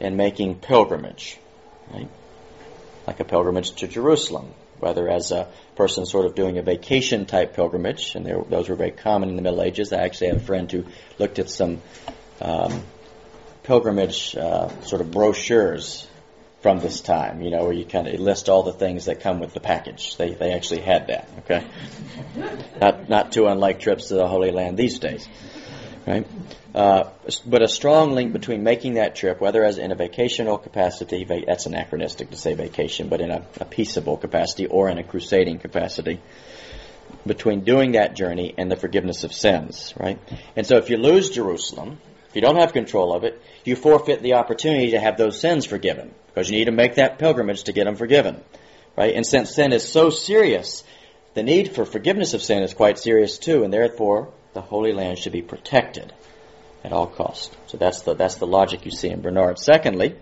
and 0.00 0.16
making 0.16 0.56
pilgrimage, 0.56 1.38
right? 1.92 2.08
Like 3.06 3.20
a 3.20 3.24
pilgrimage 3.24 3.72
to 3.76 3.88
Jerusalem, 3.88 4.54
whether 4.78 5.08
as 5.08 5.32
a 5.32 5.48
person 5.74 6.06
sort 6.06 6.26
of 6.26 6.36
doing 6.36 6.58
a 6.58 6.62
vacation 6.62 7.26
type 7.26 7.54
pilgrimage, 7.54 8.14
and 8.14 8.24
there, 8.24 8.40
those 8.48 8.68
were 8.68 8.76
very 8.76 8.92
common 8.92 9.30
in 9.30 9.36
the 9.36 9.42
Middle 9.42 9.62
Ages. 9.62 9.92
I 9.92 10.02
actually 10.02 10.28
had 10.28 10.36
a 10.36 10.40
friend 10.40 10.70
who 10.70 10.84
looked 11.18 11.40
at 11.40 11.50
some 11.50 11.82
um, 12.40 12.82
pilgrimage 13.64 14.36
uh, 14.36 14.68
sort 14.82 15.00
of 15.00 15.10
brochures 15.10 16.06
from 16.64 16.80
this 16.80 17.02
time, 17.02 17.42
you 17.42 17.50
know, 17.50 17.62
where 17.64 17.74
you 17.74 17.84
kind 17.84 18.08
of 18.08 18.18
list 18.18 18.48
all 18.48 18.62
the 18.62 18.72
things 18.72 19.04
that 19.04 19.20
come 19.20 19.38
with 19.38 19.52
the 19.52 19.60
package. 19.60 20.16
They, 20.16 20.32
they 20.32 20.54
actually 20.54 20.80
had 20.80 21.08
that, 21.08 21.28
okay? 21.40 21.62
not, 22.80 23.06
not 23.10 23.32
too 23.32 23.48
unlike 23.48 23.80
trips 23.80 24.08
to 24.08 24.14
the 24.14 24.26
Holy 24.26 24.50
Land 24.50 24.78
these 24.78 24.98
days, 24.98 25.28
right? 26.06 26.26
Uh, 26.74 27.10
but 27.44 27.60
a 27.60 27.68
strong 27.68 28.12
link 28.12 28.32
between 28.32 28.62
making 28.62 28.94
that 28.94 29.14
trip, 29.14 29.42
whether 29.42 29.62
as 29.62 29.76
in 29.76 29.92
a 29.92 29.94
vacational 29.94 30.56
capacity, 30.56 31.26
that's 31.46 31.66
anachronistic 31.66 32.30
to 32.30 32.36
say 32.38 32.54
vacation, 32.54 33.10
but 33.10 33.20
in 33.20 33.30
a, 33.30 33.46
a 33.60 33.66
peaceable 33.66 34.16
capacity 34.16 34.64
or 34.64 34.88
in 34.88 34.96
a 34.96 35.04
crusading 35.04 35.58
capacity, 35.58 36.18
between 37.26 37.64
doing 37.64 37.92
that 37.92 38.16
journey 38.16 38.54
and 38.56 38.70
the 38.70 38.76
forgiveness 38.76 39.22
of 39.22 39.34
sins, 39.34 39.92
right? 40.00 40.18
And 40.56 40.66
so 40.66 40.78
if 40.78 40.88
you 40.88 40.96
lose 40.96 41.28
Jerusalem, 41.28 41.98
if 42.30 42.36
you 42.36 42.40
don't 42.40 42.56
have 42.56 42.72
control 42.72 43.14
of 43.14 43.24
it, 43.24 43.38
you 43.66 43.76
forfeit 43.76 44.22
the 44.22 44.36
opportunity 44.36 44.92
to 44.92 44.98
have 44.98 45.18
those 45.18 45.38
sins 45.38 45.66
forgiven 45.66 46.14
because 46.34 46.50
you 46.50 46.58
need 46.58 46.64
to 46.64 46.72
make 46.72 46.96
that 46.96 47.18
pilgrimage 47.18 47.64
to 47.64 47.72
get 47.72 47.84
them 47.84 47.94
forgiven. 47.94 48.42
Right? 48.96 49.14
And 49.14 49.24
since 49.24 49.54
sin 49.54 49.72
is 49.72 49.88
so 49.88 50.10
serious, 50.10 50.82
the 51.34 51.44
need 51.44 51.74
for 51.74 51.84
forgiveness 51.84 52.34
of 52.34 52.42
sin 52.42 52.62
is 52.62 52.74
quite 52.74 52.98
serious 52.98 53.38
too, 53.38 53.62
and 53.62 53.72
therefore 53.72 54.32
the 54.52 54.60
Holy 54.60 54.92
Land 54.92 55.18
should 55.18 55.32
be 55.32 55.42
protected 55.42 56.12
at 56.82 56.92
all 56.92 57.06
costs. 57.06 57.56
So 57.68 57.76
that's 57.76 58.02
the 58.02 58.14
that's 58.14 58.36
the 58.36 58.46
logic 58.46 58.84
you 58.84 58.90
see 58.90 59.08
in 59.08 59.20
Bernard. 59.20 59.58
Secondly, 59.58 60.16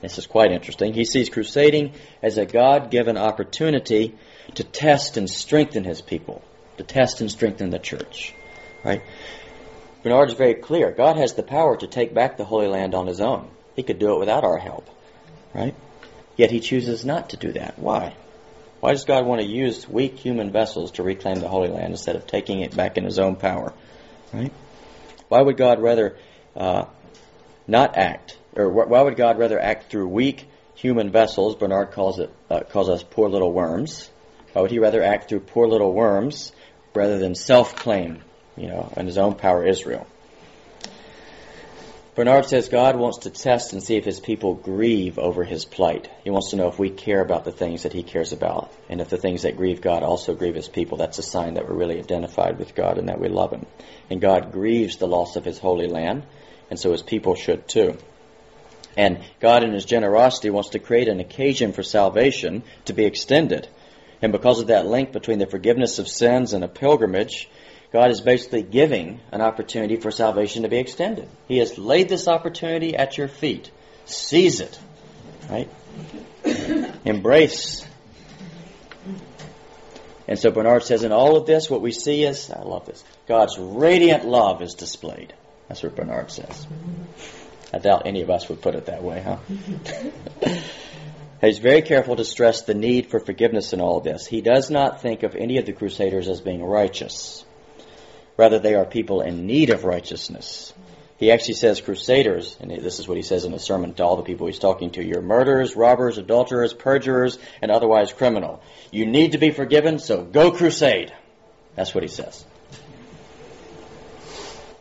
this 0.00 0.18
is 0.18 0.26
quite 0.26 0.52
interesting. 0.52 0.92
He 0.92 1.04
sees 1.04 1.30
crusading 1.30 1.94
as 2.22 2.38
a 2.38 2.46
God-given 2.46 3.16
opportunity 3.16 4.14
to 4.54 4.64
test 4.64 5.16
and 5.16 5.28
strengthen 5.28 5.84
his 5.84 6.02
people, 6.02 6.42
to 6.76 6.84
test 6.84 7.20
and 7.20 7.30
strengthen 7.30 7.70
the 7.70 7.78
church. 7.78 8.34
Right? 8.84 9.02
Bernard 10.02 10.28
is 10.28 10.34
very 10.34 10.54
clear. 10.54 10.92
God 10.92 11.16
has 11.16 11.34
the 11.34 11.42
power 11.42 11.76
to 11.76 11.86
take 11.86 12.14
back 12.14 12.36
the 12.36 12.44
Holy 12.44 12.68
Land 12.68 12.94
on 12.94 13.06
his 13.06 13.20
own. 13.20 13.48
He 13.74 13.82
could 13.82 13.98
do 13.98 14.14
it 14.14 14.20
without 14.20 14.44
our 14.44 14.58
help. 14.58 14.88
Right? 15.56 15.74
Yet 16.36 16.50
he 16.50 16.60
chooses 16.60 17.04
not 17.04 17.30
to 17.30 17.38
do 17.38 17.52
that. 17.52 17.78
Why? 17.78 18.14
Why 18.80 18.92
does 18.92 19.06
God 19.06 19.24
want 19.24 19.40
to 19.40 19.46
use 19.46 19.88
weak 19.88 20.18
human 20.18 20.52
vessels 20.52 20.92
to 20.92 21.02
reclaim 21.02 21.40
the 21.40 21.48
Holy 21.48 21.68
Land 21.68 21.92
instead 21.92 22.14
of 22.14 22.26
taking 22.26 22.60
it 22.60 22.76
back 22.76 22.98
in 22.98 23.04
his 23.04 23.18
own 23.18 23.36
power? 23.36 23.72
Right? 24.34 24.52
Why 25.28 25.40
would 25.40 25.56
God 25.56 25.80
rather 25.80 26.18
uh, 26.54 26.84
not 27.66 27.96
act, 27.96 28.36
or 28.54 28.68
why 28.68 29.00
would 29.00 29.16
God 29.16 29.38
rather 29.38 29.58
act 29.58 29.90
through 29.90 30.08
weak 30.08 30.46
human 30.74 31.10
vessels? 31.10 31.56
Bernard 31.56 31.92
calls 31.92 32.18
it 32.18 32.30
uh, 32.50 32.60
calls 32.60 32.90
us 32.90 33.02
poor 33.02 33.30
little 33.30 33.52
worms. 33.52 34.10
Why 34.52 34.60
would 34.60 34.70
he 34.70 34.78
rather 34.78 35.02
act 35.02 35.30
through 35.30 35.40
poor 35.40 35.66
little 35.66 35.92
worms 35.92 36.52
rather 36.94 37.18
than 37.18 37.34
self-claim 37.34 38.22
you 38.56 38.68
know, 38.68 38.92
in 38.96 39.06
his 39.06 39.18
own 39.18 39.34
power, 39.34 39.64
Israel. 39.64 40.06
Bernard 42.16 42.46
says 42.46 42.68
God 42.70 42.96
wants 42.96 43.18
to 43.18 43.30
test 43.30 43.74
and 43.74 43.82
see 43.82 43.96
if 43.96 44.06
his 44.06 44.20
people 44.20 44.54
grieve 44.54 45.18
over 45.18 45.44
his 45.44 45.66
plight. 45.66 46.10
He 46.24 46.30
wants 46.30 46.48
to 46.48 46.56
know 46.56 46.68
if 46.68 46.78
we 46.78 46.88
care 46.88 47.20
about 47.20 47.44
the 47.44 47.52
things 47.52 47.82
that 47.82 47.92
he 47.92 48.02
cares 48.02 48.32
about. 48.32 48.72
And 48.88 49.02
if 49.02 49.10
the 49.10 49.18
things 49.18 49.42
that 49.42 49.58
grieve 49.58 49.82
God 49.82 50.02
also 50.02 50.34
grieve 50.34 50.54
his 50.54 50.66
people, 50.66 50.96
that's 50.96 51.18
a 51.18 51.22
sign 51.22 51.54
that 51.54 51.68
we're 51.68 51.74
really 51.76 51.98
identified 51.98 52.58
with 52.58 52.74
God 52.74 52.96
and 52.96 53.10
that 53.10 53.20
we 53.20 53.28
love 53.28 53.52
him. 53.52 53.66
And 54.08 54.18
God 54.18 54.50
grieves 54.50 54.96
the 54.96 55.06
loss 55.06 55.36
of 55.36 55.44
his 55.44 55.58
holy 55.58 55.88
land, 55.88 56.24
and 56.70 56.80
so 56.80 56.90
his 56.90 57.02
people 57.02 57.34
should 57.34 57.68
too. 57.68 57.98
And 58.96 59.22
God 59.38 59.62
in 59.62 59.74
his 59.74 59.84
generosity 59.84 60.48
wants 60.48 60.70
to 60.70 60.78
create 60.78 61.08
an 61.08 61.20
occasion 61.20 61.74
for 61.74 61.82
salvation 61.82 62.62
to 62.86 62.94
be 62.94 63.04
extended. 63.04 63.68
And 64.22 64.32
because 64.32 64.58
of 64.58 64.68
that 64.68 64.86
link 64.86 65.12
between 65.12 65.38
the 65.38 65.46
forgiveness 65.46 65.98
of 65.98 66.08
sins 66.08 66.54
and 66.54 66.64
a 66.64 66.68
pilgrimage, 66.68 67.50
God 67.92 68.10
is 68.10 68.20
basically 68.20 68.62
giving 68.62 69.20
an 69.32 69.40
opportunity 69.40 69.96
for 69.96 70.10
salvation 70.10 70.62
to 70.62 70.68
be 70.68 70.78
extended. 70.78 71.28
He 71.48 71.58
has 71.58 71.78
laid 71.78 72.08
this 72.08 72.28
opportunity 72.28 72.96
at 72.96 73.16
your 73.16 73.28
feet. 73.28 73.70
Seize 74.04 74.60
it. 74.60 74.78
Right? 75.48 75.70
Embrace. 77.04 77.86
And 80.28 80.38
so 80.38 80.50
Bernard 80.50 80.82
says, 80.82 81.04
in 81.04 81.12
all 81.12 81.36
of 81.36 81.46
this, 81.46 81.70
what 81.70 81.80
we 81.80 81.92
see 81.92 82.24
is, 82.24 82.50
I 82.50 82.62
love 82.62 82.86
this, 82.86 83.04
God's 83.28 83.56
radiant 83.58 84.24
love 84.26 84.60
is 84.60 84.74
displayed. 84.74 85.32
That's 85.68 85.82
what 85.82 85.94
Bernard 85.94 86.30
says. 86.30 86.66
I 87.72 87.78
doubt 87.78 88.02
any 88.06 88.22
of 88.22 88.30
us 88.30 88.48
would 88.48 88.60
put 88.60 88.74
it 88.74 88.86
that 88.86 89.02
way, 89.02 89.22
huh? 89.22 89.38
He's 91.40 91.58
very 91.58 91.82
careful 91.82 92.16
to 92.16 92.24
stress 92.24 92.62
the 92.62 92.74
need 92.74 93.10
for 93.10 93.20
forgiveness 93.20 93.72
in 93.72 93.80
all 93.80 94.00
this. 94.00 94.26
He 94.26 94.40
does 94.40 94.70
not 94.70 95.02
think 95.02 95.22
of 95.22 95.36
any 95.36 95.58
of 95.58 95.66
the 95.66 95.72
Crusaders 95.72 96.28
as 96.28 96.40
being 96.40 96.64
righteous. 96.64 97.45
Rather, 98.36 98.58
they 98.58 98.74
are 98.74 98.84
people 98.84 99.22
in 99.22 99.46
need 99.46 99.70
of 99.70 99.84
righteousness. 99.84 100.72
He 101.18 101.32
actually 101.32 101.54
says 101.54 101.80
crusaders, 101.80 102.56
and 102.60 102.70
this 102.70 102.98
is 102.98 103.08
what 103.08 103.16
he 103.16 103.22
says 103.22 103.44
in 103.44 103.54
a 103.54 103.58
sermon 103.58 103.94
to 103.94 104.04
all 104.04 104.16
the 104.16 104.22
people 104.22 104.46
he's 104.46 104.58
talking 104.58 104.90
to. 104.92 105.04
You're 105.04 105.22
murderers, 105.22 105.74
robbers, 105.74 106.18
adulterers, 106.18 106.74
perjurers, 106.74 107.38
and 107.62 107.70
otherwise 107.70 108.12
criminal. 108.12 108.62
You 108.90 109.06
need 109.06 109.32
to 109.32 109.38
be 109.38 109.50
forgiven, 109.50 109.98
so 109.98 110.22
go 110.22 110.50
crusade. 110.50 111.12
That's 111.74 111.94
what 111.94 112.04
he 112.04 112.08
says. 112.08 112.44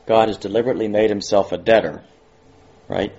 God 0.06 0.28
has 0.28 0.38
deliberately 0.38 0.90
made 0.90 1.10
himself 1.10 1.54
a 1.54 1.58
debtor, 1.58 2.04
right? 2.90 3.14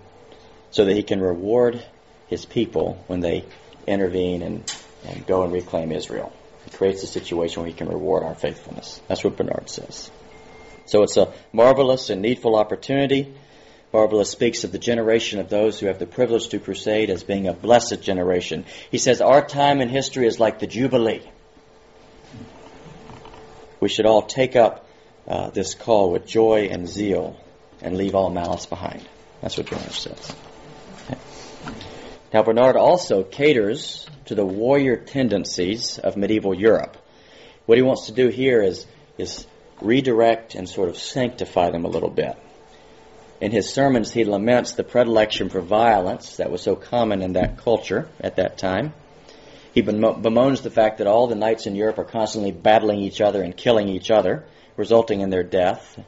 So 0.70 0.84
that 0.84 0.94
he 0.94 1.02
can 1.02 1.20
reward 1.20 1.82
his 2.28 2.44
people 2.44 3.02
when 3.06 3.20
they 3.20 3.44
intervene 3.86 4.42
and, 4.42 4.74
and 5.06 5.26
go 5.26 5.42
and 5.42 5.52
reclaim 5.52 5.90
Israel. 5.90 6.32
He 6.64 6.70
creates 6.70 7.02
a 7.02 7.06
situation 7.06 7.62
where 7.62 7.68
he 7.68 7.74
can 7.74 7.88
reward 7.88 8.24
our 8.24 8.34
faithfulness. 8.34 9.00
That's 9.08 9.24
what 9.24 9.36
Bernard 9.36 9.70
says. 9.70 10.10
So 10.86 11.02
it's 11.02 11.16
a 11.16 11.32
marvelous 11.52 12.10
and 12.10 12.22
needful 12.22 12.56
opportunity. 12.56 13.34
Barbalos 13.92 14.26
speaks 14.26 14.64
of 14.64 14.72
the 14.72 14.78
generation 14.78 15.40
of 15.40 15.48
those 15.48 15.78
who 15.78 15.86
have 15.86 15.98
the 15.98 16.06
privilege 16.06 16.48
to 16.48 16.58
crusade 16.58 17.10
as 17.10 17.24
being 17.24 17.48
a 17.48 17.52
blessed 17.52 18.02
generation. 18.02 18.64
He 18.90 18.98
says, 18.98 19.20
Our 19.20 19.46
time 19.46 19.80
in 19.80 19.88
history 19.88 20.26
is 20.26 20.40
like 20.40 20.58
the 20.58 20.66
Jubilee. 20.66 21.22
We 23.80 23.88
should 23.88 24.06
all 24.06 24.22
take 24.22 24.56
up 24.56 24.88
uh, 25.28 25.50
this 25.50 25.74
call 25.74 26.10
with 26.10 26.26
joy 26.26 26.68
and 26.70 26.88
zeal 26.88 27.38
and 27.80 27.96
leave 27.96 28.14
all 28.14 28.30
malice 28.30 28.66
behind. 28.66 29.06
That's 29.40 29.56
what 29.56 29.68
Bernard 29.68 29.92
says. 29.92 30.34
Now, 32.32 32.42
Bernard 32.42 32.76
also 32.76 33.22
caters 33.22 34.06
to 34.26 34.34
the 34.34 34.44
warrior 34.44 34.96
tendencies 34.96 35.98
of 35.98 36.16
medieval 36.16 36.54
Europe. 36.54 36.96
What 37.66 37.78
he 37.78 37.82
wants 37.82 38.06
to 38.06 38.12
do 38.12 38.28
here 38.28 38.62
is, 38.62 38.86
is 39.18 39.46
redirect 39.80 40.54
and 40.54 40.68
sort 40.68 40.88
of 40.88 40.98
sanctify 40.98 41.70
them 41.70 41.84
a 41.84 41.88
little 41.88 42.10
bit. 42.10 42.36
In 43.40 43.52
his 43.52 43.68
sermons, 43.68 44.10
he 44.10 44.24
laments 44.24 44.72
the 44.72 44.84
predilection 44.84 45.50
for 45.50 45.60
violence 45.60 46.36
that 46.36 46.50
was 46.50 46.62
so 46.62 46.74
common 46.74 47.22
in 47.22 47.34
that 47.34 47.58
culture 47.58 48.08
at 48.20 48.36
that 48.36 48.56
time. 48.56 48.94
He 49.74 49.82
bemoans 49.82 50.62
the 50.62 50.70
fact 50.70 50.98
that 50.98 51.06
all 51.06 51.26
the 51.26 51.34
knights 51.34 51.66
in 51.66 51.76
Europe 51.76 51.98
are 51.98 52.04
constantly 52.04 52.50
battling 52.50 53.00
each 53.00 53.20
other 53.20 53.42
and 53.42 53.54
killing 53.54 53.88
each 53.88 54.10
other, 54.10 54.46
resulting 54.78 55.20
in 55.20 55.28
their 55.28 55.42
death, 55.42 56.02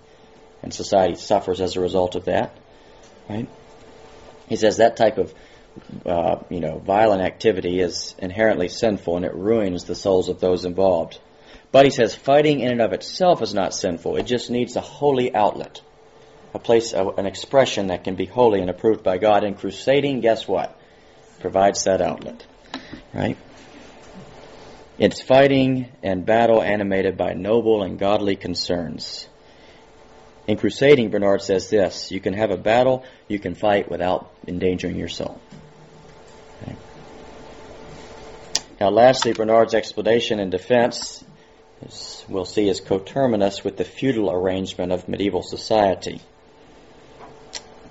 and 0.62 0.72
society 0.72 1.16
suffers 1.16 1.60
as 1.60 1.76
a 1.76 1.80
result 1.80 2.14
of 2.14 2.24
that. 2.24 2.56
Right? 3.28 3.46
He 4.48 4.56
says 4.56 4.78
that 4.78 4.96
type 4.96 5.18
of 5.18 5.34
uh, 6.06 6.36
you 6.48 6.60
know 6.60 6.78
violent 6.78 7.22
activity 7.22 7.80
is 7.80 8.14
inherently 8.18 8.68
sinful 8.68 9.16
and 9.16 9.24
it 9.24 9.34
ruins 9.34 9.84
the 9.84 9.94
souls 9.94 10.30
of 10.30 10.40
those 10.40 10.64
involved. 10.64 11.20
But 11.70 11.84
he 11.84 11.90
says 11.90 12.14
fighting 12.14 12.60
in 12.60 12.72
and 12.72 12.80
of 12.80 12.92
itself 12.92 13.42
is 13.42 13.52
not 13.52 13.74
sinful. 13.74 14.16
It 14.16 14.24
just 14.24 14.50
needs 14.50 14.76
a 14.76 14.80
holy 14.80 15.34
outlet, 15.34 15.82
a 16.54 16.58
place, 16.58 16.92
an 16.94 17.26
expression 17.26 17.88
that 17.88 18.04
can 18.04 18.14
be 18.14 18.24
holy 18.24 18.60
and 18.60 18.70
approved 18.70 19.02
by 19.02 19.18
God. 19.18 19.44
And 19.44 19.56
crusading, 19.56 20.20
guess 20.20 20.48
what? 20.48 20.78
Provides 21.40 21.84
that 21.84 22.00
outlet, 22.00 22.44
right? 23.12 23.36
It's 24.98 25.22
fighting 25.22 25.88
and 26.02 26.26
battle 26.26 26.60
animated 26.60 27.16
by 27.16 27.34
noble 27.34 27.82
and 27.82 27.98
godly 27.98 28.34
concerns. 28.34 29.28
In 30.48 30.56
crusading, 30.56 31.10
Bernard 31.10 31.42
says 31.42 31.68
this 31.68 32.10
you 32.10 32.20
can 32.20 32.32
have 32.32 32.50
a 32.50 32.56
battle, 32.56 33.04
you 33.28 33.38
can 33.38 33.54
fight 33.54 33.90
without 33.90 34.32
endangering 34.46 34.96
your 34.96 35.08
soul. 35.08 35.38
Okay. 36.62 36.74
Now, 38.80 38.88
lastly, 38.88 39.34
Bernard's 39.34 39.74
explanation 39.74 40.40
and 40.40 40.50
defense 40.50 41.22
is, 41.82 42.24
we'll 42.28 42.44
see 42.44 42.68
is 42.68 42.80
coterminous 42.80 43.64
with 43.64 43.76
the 43.76 43.84
feudal 43.84 44.30
arrangement 44.30 44.92
of 44.92 45.08
medieval 45.08 45.42
society. 45.42 46.20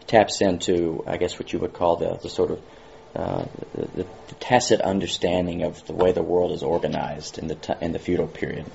taps 0.07 0.41
into, 0.41 1.03
I 1.05 1.17
guess, 1.17 1.37
what 1.37 1.51
you 1.51 1.59
would 1.59 1.73
call 1.73 1.97
the, 1.97 2.17
the 2.21 2.29
sort 2.29 2.51
of 2.51 2.61
uh, 3.15 3.45
the, 3.73 4.03
the, 4.03 4.35
tacit 4.39 4.79
understanding 4.81 5.63
of 5.63 5.85
the 5.87 5.93
way 5.93 6.11
the 6.11 6.21
world 6.21 6.51
is 6.51 6.61
organized 6.61 7.39
in 7.39 7.47
the 7.47 7.55
t- 7.55 7.73
in 7.81 7.91
the 7.91 7.99
feudal 7.99 8.27
period. 8.27 8.65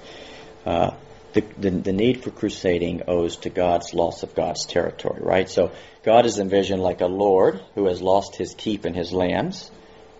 Uh, 0.67 0.91
the, 1.33 1.43
the, 1.59 1.71
the, 1.71 1.93
need 1.93 2.23
for 2.25 2.31
crusading 2.31 3.03
owes 3.07 3.37
to 3.37 3.51
God's 3.51 3.95
loss 3.95 4.23
of 4.23 4.35
God's 4.35 4.67
territory, 4.67 5.21
right? 5.23 5.49
So 5.49 5.71
God 6.03 6.27
is 6.27 6.39
envisioned 6.39 6.83
like 6.83 7.01
a 7.01 7.07
lord 7.07 7.61
who 7.75 7.87
has 7.87 8.03
lost 8.03 8.37
his 8.37 8.55
keep 8.55 8.85
and 8.85 8.97
his 8.97 9.13
lands, 9.13 9.71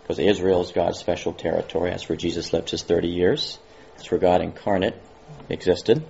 because 0.03 0.19
Israel 0.19 0.63
is 0.63 0.73
God's 0.73 0.99
special 0.99 1.33
territory. 1.33 1.91
That's 1.91 2.09
where 2.09 2.17
Jesus 2.17 2.53
lived 2.53 2.71
his 2.71 2.83
30 2.83 3.09
years. 3.09 3.59
That's 4.03 4.11
where 4.11 4.19
God 4.19 4.41
incarnate 4.41 4.97
existed. 5.49 6.03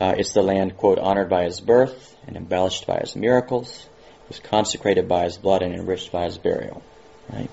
Uh, 0.00 0.14
it's 0.16 0.32
the 0.32 0.40
land, 0.40 0.78
quote, 0.78 0.98
honored 0.98 1.28
by 1.28 1.44
his 1.44 1.60
birth 1.60 2.16
and 2.26 2.34
embellished 2.34 2.86
by 2.86 3.00
his 3.00 3.14
miracles. 3.14 3.86
Was 4.28 4.38
consecrated 4.38 5.06
by 5.06 5.24
his 5.24 5.36
blood 5.36 5.60
and 5.60 5.74
enriched 5.74 6.10
by 6.10 6.24
his 6.24 6.38
burial, 6.38 6.82
right? 7.30 7.50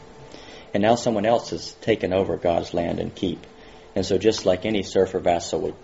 And 0.73 0.81
now 0.81 0.95
someone 0.95 1.25
else 1.25 1.49
has 1.49 1.73
taken 1.81 2.13
over 2.13 2.37
God's 2.37 2.73
land 2.73 2.99
and 3.01 3.13
keep. 3.13 3.45
And 3.93 4.05
so 4.05 4.17
just 4.17 4.45
like 4.45 4.65
any 4.65 4.83
serf 4.83 5.13
or 5.13 5.19
vassal 5.19 5.59
would 5.59 5.75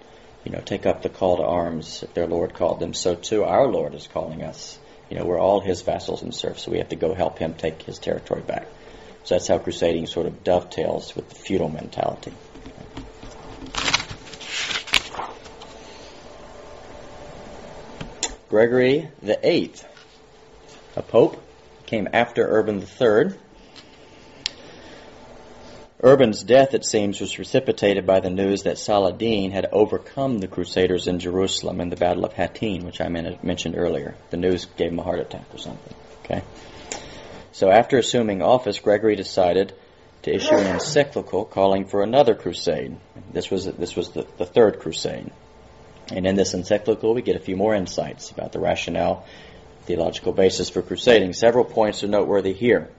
you 0.45 0.53
know, 0.53 0.61
take 0.63 0.85
up 0.85 1.01
the 1.01 1.09
call 1.09 1.37
to 1.37 1.43
arms 1.43 2.03
if 2.03 2.13
their 2.13 2.27
Lord 2.27 2.53
called 2.53 2.79
them. 2.79 2.93
So 2.93 3.15
too, 3.15 3.43
our 3.43 3.67
Lord 3.67 3.95
is 3.95 4.07
calling 4.07 4.43
us. 4.43 4.79
You 5.09 5.19
know, 5.19 5.25
we're 5.25 5.41
all 5.41 5.59
His 5.59 5.81
vassals 5.81 6.21
and 6.21 6.33
serfs, 6.33 6.63
so 6.63 6.71
we 6.71 6.77
have 6.77 6.89
to 6.89 6.95
go 6.95 7.13
help 7.13 7.37
Him 7.37 7.53
take 7.53 7.81
His 7.81 7.99
territory 7.99 8.43
back. 8.43 8.65
So 9.25 9.35
that's 9.35 9.49
how 9.49 9.57
crusading 9.57 10.07
sort 10.07 10.27
of 10.27 10.41
dovetails 10.41 11.17
with 11.17 11.27
the 11.27 11.35
feudal 11.35 11.67
mentality. 11.67 12.33
Gregory 18.53 19.09
VIII, 19.23 19.73
a 20.95 21.01
pope, 21.01 21.41
came 21.87 22.07
after 22.13 22.47
Urban 22.47 22.81
III. 22.81 23.35
Urban's 26.03 26.43
death, 26.43 26.75
it 26.75 26.85
seems, 26.85 27.19
was 27.19 27.33
precipitated 27.33 28.05
by 28.05 28.19
the 28.19 28.29
news 28.29 28.61
that 28.61 28.77
Saladin 28.77 29.49
had 29.49 29.65
overcome 29.71 30.37
the 30.37 30.47
Crusaders 30.47 31.07
in 31.07 31.17
Jerusalem 31.17 31.81
in 31.81 31.89
the 31.89 31.95
Battle 31.95 32.25
of 32.25 32.33
Hattin, 32.33 32.85
which 32.85 33.01
I 33.01 33.07
mentioned 33.07 33.75
earlier. 33.75 34.13
The 34.29 34.37
news 34.37 34.65
gave 34.77 34.91
him 34.91 34.99
a 34.99 35.03
heart 35.03 35.21
attack 35.21 35.45
or 35.51 35.57
something. 35.57 35.95
Okay. 36.23 36.43
So 37.53 37.71
after 37.71 37.97
assuming 37.97 38.43
office, 38.43 38.77
Gregory 38.77 39.15
decided 39.15 39.73
to 40.21 40.31
issue 40.31 40.53
an 40.53 40.67
encyclical 40.67 41.45
calling 41.45 41.85
for 41.85 42.03
another 42.03 42.35
crusade. 42.35 42.97
This 43.31 43.49
was 43.49 43.65
this 43.65 43.95
was 43.95 44.09
the, 44.09 44.27
the 44.37 44.45
third 44.45 44.77
crusade. 44.79 45.31
And 46.11 46.25
in 46.25 46.35
this 46.35 46.53
encyclical, 46.53 47.13
we 47.13 47.21
get 47.21 47.35
a 47.35 47.39
few 47.39 47.55
more 47.55 47.73
insights 47.73 48.31
about 48.31 48.51
the 48.51 48.59
rationale, 48.59 49.25
theological 49.85 50.33
basis 50.33 50.69
for 50.69 50.81
crusading. 50.81 51.33
Several 51.33 51.65
points 51.65 52.03
are 52.03 52.07
noteworthy 52.07 52.53
here. 52.53 52.89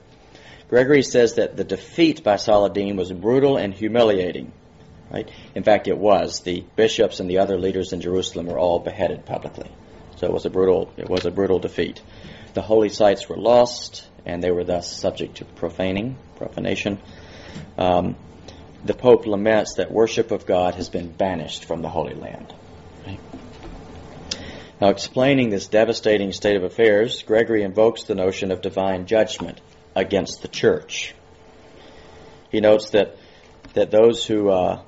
Gregory 0.68 1.02
says 1.02 1.34
that 1.34 1.56
the 1.56 1.64
defeat 1.64 2.24
by 2.24 2.36
Saladin 2.36 2.96
was 2.96 3.12
brutal 3.12 3.56
and 3.56 3.74
humiliating. 3.74 4.52
Right? 5.10 5.30
In 5.54 5.62
fact, 5.62 5.86
it 5.86 5.98
was. 5.98 6.40
The 6.40 6.64
bishops 6.76 7.20
and 7.20 7.28
the 7.28 7.38
other 7.38 7.58
leaders 7.58 7.92
in 7.92 8.00
Jerusalem 8.00 8.46
were 8.46 8.58
all 8.58 8.80
beheaded 8.80 9.26
publicly. 9.26 9.70
So 10.16 10.26
it 10.26 10.32
was 10.32 10.46
a 10.46 10.50
brutal, 10.50 10.92
it 10.96 11.08
was 11.08 11.26
a 11.26 11.30
brutal 11.30 11.58
defeat. 11.58 12.00
The 12.54 12.62
holy 12.62 12.88
sites 12.88 13.28
were 13.28 13.36
lost, 13.36 14.06
and 14.24 14.42
they 14.42 14.50
were 14.50 14.64
thus 14.64 14.90
subject 14.90 15.36
to 15.36 15.44
profaning, 15.44 16.16
profanation. 16.36 16.98
Um, 17.76 18.16
the 18.84 18.94
Pope 18.94 19.26
laments 19.26 19.74
that 19.74 19.90
worship 19.90 20.30
of 20.30 20.46
God 20.46 20.74
has 20.76 20.88
been 20.88 21.10
banished 21.10 21.64
from 21.64 21.82
the 21.82 21.88
Holy 21.88 22.14
Land. 22.14 22.52
Now, 24.84 24.90
explaining 24.90 25.48
this 25.48 25.66
devastating 25.66 26.30
state 26.32 26.56
of 26.56 26.62
affairs, 26.62 27.22
Gregory 27.22 27.62
invokes 27.62 28.02
the 28.02 28.14
notion 28.14 28.52
of 28.52 28.60
divine 28.60 29.06
judgment 29.06 29.58
against 29.96 30.42
the 30.42 30.48
church. 30.48 31.14
He 32.52 32.60
notes 32.60 32.90
that 32.90 33.16
that 33.72 33.90
those 33.90 34.26
who 34.26 34.50
uh, 34.50 34.82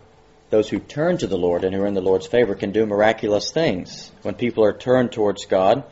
those 0.51 0.69
who 0.69 0.81
turn 0.81 1.17
to 1.17 1.27
the 1.27 1.39
Lord 1.39 1.65
and 1.65 1.75
who 1.75 1.81
are 1.81 1.87
in 1.87 1.95
the 1.95 2.03
Lord's 2.03 2.27
favor 2.27 2.55
can 2.55 2.73
do 2.73 2.85
miraculous 2.85 3.51
things. 3.51 4.13
When 4.21 4.35
people 4.35 4.67
are 4.67 4.75
turned 4.77 5.13
towards 5.13 5.47
God, 5.47 5.85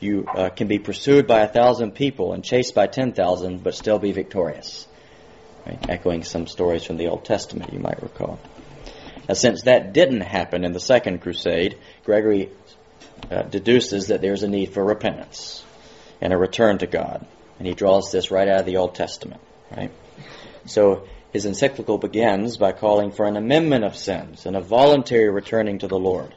you 0.00 0.26
uh, 0.26 0.48
can 0.48 0.66
be 0.66 0.80
pursued 0.80 1.28
by 1.28 1.42
a 1.42 1.48
thousand 1.48 1.92
people 1.92 2.32
and 2.32 2.42
chased 2.42 2.74
by 2.74 2.88
ten 2.88 3.12
thousand, 3.12 3.62
but 3.62 3.76
still 3.76 4.00
be 4.00 4.10
victorious. 4.10 4.88
Right? 5.64 5.78
Echoing 5.88 6.24
some 6.24 6.48
stories 6.48 6.82
from 6.82 6.96
the 6.96 7.06
Old 7.06 7.24
Testament, 7.24 7.72
you 7.72 7.78
might 7.78 8.02
recall. 8.02 8.40
Now, 9.28 9.34
since 9.34 9.62
that 9.62 9.94
didn't 9.94 10.20
happen 10.20 10.64
in 10.64 10.72
the 10.72 10.80
Second 10.80 11.22
Crusade, 11.22 11.78
Gregory 12.04 12.50
uh, 13.30 13.42
deduces 13.42 14.08
that 14.08 14.20
there's 14.20 14.42
a 14.42 14.48
need 14.48 14.72
for 14.72 14.84
repentance 14.84 15.64
and 16.20 16.32
a 16.32 16.36
return 16.36 16.78
to 16.78 16.86
God. 16.86 17.26
And 17.58 17.66
he 17.68 17.74
draws 17.74 18.10
this 18.10 18.30
right 18.30 18.48
out 18.48 18.60
of 18.60 18.66
the 18.66 18.78
Old 18.78 18.94
Testament, 18.94 19.40
right? 19.74 19.90
So 20.66 21.06
his 21.32 21.46
encyclical 21.46 21.98
begins 21.98 22.56
by 22.56 22.72
calling 22.72 23.12
for 23.12 23.26
an 23.26 23.36
amendment 23.36 23.84
of 23.84 23.96
sins 23.96 24.46
and 24.46 24.56
a 24.56 24.60
voluntary 24.60 25.30
returning 25.30 25.78
to 25.80 25.88
the 25.88 25.98
Lord. 25.98 26.34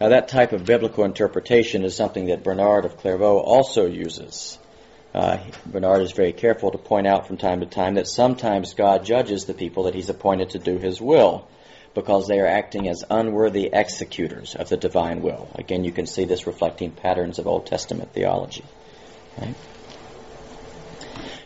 Now, 0.00 0.08
that 0.08 0.28
type 0.28 0.52
of 0.52 0.64
biblical 0.64 1.04
interpretation 1.04 1.84
is 1.84 1.94
something 1.94 2.26
that 2.26 2.42
Bernard 2.42 2.84
of 2.84 2.96
Clairvaux 2.96 3.38
also 3.38 3.86
uses. 3.86 4.58
Uh, 5.14 5.38
Bernard 5.64 6.02
is 6.02 6.12
very 6.12 6.32
careful 6.32 6.70
to 6.72 6.78
point 6.78 7.06
out 7.06 7.28
from 7.28 7.36
time 7.36 7.60
to 7.60 7.66
time 7.66 7.94
that 7.94 8.08
sometimes 8.08 8.74
God 8.74 9.04
judges 9.04 9.44
the 9.44 9.54
people 9.54 9.84
that 9.84 9.94
he's 9.94 10.08
appointed 10.08 10.50
to 10.50 10.58
do 10.58 10.78
his 10.78 11.00
will 11.00 11.46
because 11.94 12.26
they 12.26 12.40
are 12.40 12.46
acting 12.46 12.88
as 12.88 13.04
unworthy 13.10 13.68
executors 13.72 14.54
of 14.54 14.68
the 14.68 14.76
divine 14.76 15.22
will. 15.22 15.48
Again, 15.54 15.84
you 15.84 15.92
can 15.92 16.06
see 16.06 16.24
this 16.24 16.46
reflecting 16.46 16.90
patterns 16.90 17.38
of 17.38 17.46
Old 17.46 17.66
Testament 17.66 18.12
theology. 18.12 18.64
Right? 19.38 19.54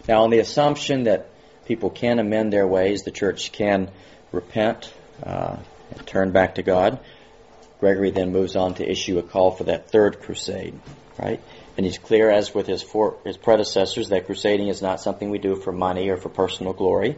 Now, 0.08 0.22
on 0.22 0.30
the 0.30 0.38
assumption 0.38 1.04
that 1.04 1.28
people 1.66 1.90
can 1.90 2.18
amend 2.18 2.52
their 2.52 2.66
ways, 2.66 3.02
the 3.02 3.10
church 3.10 3.50
can 3.50 3.90
repent 4.30 4.92
uh, 5.22 5.56
and 5.90 6.06
turn 6.06 6.30
back 6.30 6.56
to 6.56 6.62
God, 6.62 7.00
Gregory 7.80 8.10
then 8.10 8.32
moves 8.32 8.56
on 8.56 8.74
to 8.74 8.88
issue 8.88 9.18
a 9.18 9.22
call 9.22 9.50
for 9.50 9.64
that 9.64 9.90
third 9.90 10.20
crusade. 10.20 10.78
Right? 11.18 11.40
And 11.76 11.84
he's 11.84 11.98
clear, 11.98 12.30
as 12.30 12.54
with 12.54 12.66
his, 12.66 12.84
his 13.24 13.36
predecessors, 13.36 14.10
that 14.10 14.26
crusading 14.26 14.68
is 14.68 14.80
not 14.80 15.00
something 15.00 15.30
we 15.30 15.38
do 15.38 15.56
for 15.56 15.72
money 15.72 16.08
or 16.08 16.16
for 16.16 16.28
personal 16.28 16.72
glory, 16.72 17.16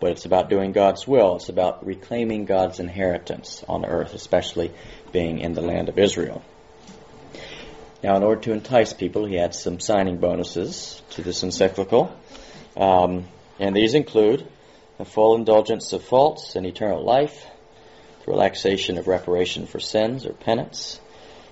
but 0.00 0.10
it's 0.10 0.24
about 0.24 0.48
doing 0.48 0.72
God's 0.72 1.06
will. 1.06 1.36
It's 1.36 1.48
about 1.48 1.84
reclaiming 1.84 2.44
God's 2.44 2.80
inheritance 2.80 3.64
on 3.68 3.84
earth, 3.84 4.14
especially 4.14 4.72
being 5.12 5.40
in 5.40 5.54
the 5.54 5.62
land 5.62 5.88
of 5.88 5.98
Israel. 5.98 6.42
Now, 8.02 8.16
in 8.16 8.22
order 8.22 8.40
to 8.42 8.52
entice 8.52 8.92
people, 8.92 9.26
he 9.26 9.38
adds 9.38 9.58
some 9.58 9.80
signing 9.80 10.18
bonuses 10.18 11.02
to 11.10 11.22
this 11.22 11.42
encyclical. 11.42 12.16
Um, 12.76 13.26
and 13.58 13.74
these 13.74 13.94
include 13.94 14.46
the 14.98 15.04
full 15.04 15.34
indulgence 15.34 15.92
of 15.92 16.04
faults 16.04 16.54
and 16.54 16.64
eternal 16.64 17.02
life, 17.02 17.46
the 18.24 18.30
relaxation 18.30 18.98
of 18.98 19.08
reparation 19.08 19.66
for 19.66 19.80
sins 19.80 20.26
or 20.26 20.32
penance, 20.32 21.00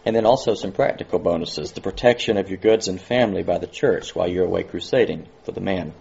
and 0.04 0.14
then 0.14 0.24
also 0.24 0.54
some 0.54 0.70
practical 0.70 1.18
bonuses 1.18 1.72
the 1.72 1.80
protection 1.80 2.36
of 2.36 2.48
your 2.48 2.58
goods 2.58 2.86
and 2.86 3.00
family 3.00 3.42
by 3.42 3.58
the 3.58 3.66
church 3.66 4.14
while 4.14 4.28
you're 4.28 4.44
away 4.44 4.62
crusading 4.62 5.26
for 5.42 5.50
the 5.50 5.60
man 5.60 5.92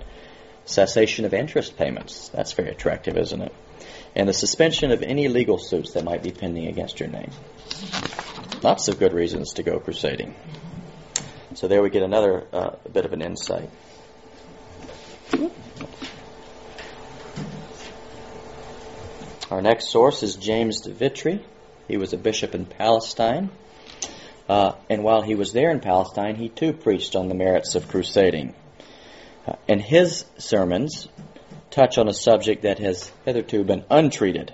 cessation 0.65 1.25
of 1.25 1.33
interest 1.33 1.77
payments. 1.77 2.29
That's 2.29 2.53
very 2.53 2.69
attractive, 2.69 3.17
isn't 3.17 3.41
it? 3.41 3.53
And 4.15 4.27
the 4.27 4.33
suspension 4.33 4.91
of 4.91 5.01
any 5.03 5.27
legal 5.27 5.57
suits 5.57 5.93
that 5.93 6.03
might 6.03 6.23
be 6.23 6.31
pending 6.31 6.67
against 6.67 6.99
your 6.99 7.09
name. 7.09 7.31
lots 8.61 8.87
of 8.87 8.97
good 8.97 9.13
reasons 9.13 9.53
to 9.53 9.63
go 9.63 9.79
crusading. 9.79 10.33
So 11.55 11.67
there 11.67 11.81
we 11.81 11.89
get 11.89 12.03
another 12.03 12.45
uh, 12.51 12.71
bit 12.91 13.05
of 13.05 13.13
an 13.13 13.21
insight. 13.21 13.69
Our 19.51 19.61
next 19.61 19.89
source 19.89 20.23
is 20.23 20.35
James 20.35 20.81
de 20.81 20.91
Vitry. 20.91 21.45
He 21.87 21.97
was 21.97 22.13
a 22.13 22.17
bishop 22.17 22.55
in 22.55 22.65
Palestine. 22.65 23.51
Uh, 24.49 24.73
and 24.89 25.03
while 25.03 25.21
he 25.21 25.35
was 25.35 25.53
there 25.53 25.71
in 25.71 25.79
Palestine, 25.79 26.35
he 26.35 26.49
too 26.49 26.73
preached 26.73 27.15
on 27.15 27.27
the 27.29 27.35
merits 27.35 27.75
of 27.75 27.87
crusading. 27.87 28.53
And 29.67 29.81
his 29.81 30.25
sermons 30.37 31.07
touch 31.69 31.97
on 31.97 32.07
a 32.07 32.13
subject 32.13 32.63
that 32.63 32.79
has 32.79 33.11
hitherto 33.25 33.63
been 33.63 33.83
untreated. 33.89 34.53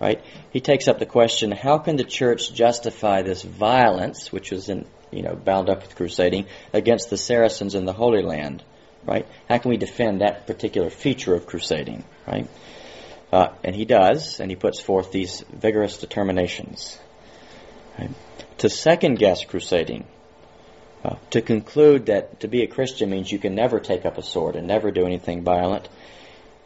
Right? 0.00 0.22
He 0.52 0.60
takes 0.60 0.88
up 0.88 0.98
the 0.98 1.06
question: 1.06 1.52
How 1.52 1.78
can 1.78 1.96
the 1.96 2.04
church 2.04 2.52
justify 2.52 3.22
this 3.22 3.42
violence, 3.42 4.30
which 4.30 4.50
was 4.50 4.68
in, 4.68 4.86
you 5.10 5.22
know 5.22 5.34
bound 5.34 5.70
up 5.70 5.82
with 5.82 5.96
crusading, 5.96 6.46
against 6.74 7.08
the 7.08 7.16
Saracens 7.16 7.74
in 7.74 7.86
the 7.86 7.94
Holy 7.94 8.22
Land? 8.22 8.62
Right? 9.06 9.26
How 9.48 9.58
can 9.58 9.70
we 9.70 9.78
defend 9.78 10.20
that 10.20 10.46
particular 10.46 10.90
feature 10.90 11.34
of 11.34 11.46
crusading? 11.46 12.04
Right? 12.26 12.48
Uh, 13.32 13.48
and 13.64 13.74
he 13.74 13.84
does, 13.84 14.38
and 14.40 14.50
he 14.50 14.56
puts 14.56 14.80
forth 14.80 15.12
these 15.12 15.44
vigorous 15.50 15.98
determinations. 15.98 16.98
Right? 17.98 18.10
To 18.58 18.68
second 18.68 19.18
guess 19.18 19.44
crusading, 19.44 20.06
uh, 21.06 21.16
to 21.30 21.40
conclude 21.40 22.06
that 22.06 22.40
to 22.40 22.48
be 22.48 22.62
a 22.62 22.66
Christian 22.66 23.10
means 23.10 23.30
you 23.30 23.38
can 23.38 23.54
never 23.54 23.78
take 23.78 24.04
up 24.04 24.18
a 24.18 24.22
sword 24.22 24.56
and 24.56 24.66
never 24.66 24.90
do 24.90 25.06
anything 25.06 25.42
violent, 25.42 25.88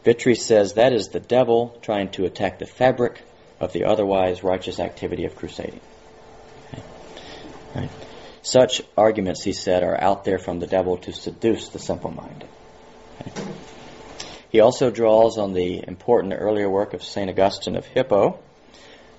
Vitry 0.04 0.34
says 0.34 0.74
that 0.74 0.94
is 0.94 1.08
the 1.08 1.20
devil 1.20 1.78
trying 1.82 2.10
to 2.12 2.24
attack 2.24 2.58
the 2.58 2.66
fabric 2.66 3.20
of 3.60 3.74
the 3.74 3.84
otherwise 3.84 4.42
righteous 4.42 4.80
activity 4.80 5.26
of 5.26 5.36
crusading. 5.36 5.80
Okay. 6.72 6.82
Right. 7.74 7.90
Such 8.40 8.80
arguments, 8.96 9.44
he 9.44 9.52
said, 9.52 9.82
are 9.82 10.00
out 10.00 10.24
there 10.24 10.38
from 10.38 10.58
the 10.58 10.66
devil 10.66 10.96
to 10.98 11.12
seduce 11.12 11.68
the 11.68 11.78
simple 11.78 12.10
minded. 12.10 12.48
Okay. 13.20 13.52
He 14.48 14.60
also 14.60 14.90
draws 14.90 15.36
on 15.36 15.52
the 15.52 15.86
important 15.86 16.32
earlier 16.36 16.70
work 16.70 16.94
of 16.94 17.04
St. 17.04 17.28
Augustine 17.28 17.76
of 17.76 17.84
Hippo, 17.84 18.40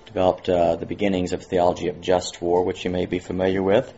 developed 0.06 0.48
uh, 0.48 0.74
the 0.76 0.86
beginnings 0.86 1.32
of 1.32 1.44
theology 1.44 1.86
of 1.86 2.00
just 2.00 2.42
war, 2.42 2.64
which 2.64 2.84
you 2.84 2.90
may 2.90 3.06
be 3.06 3.20
familiar 3.20 3.62
with. 3.62 3.94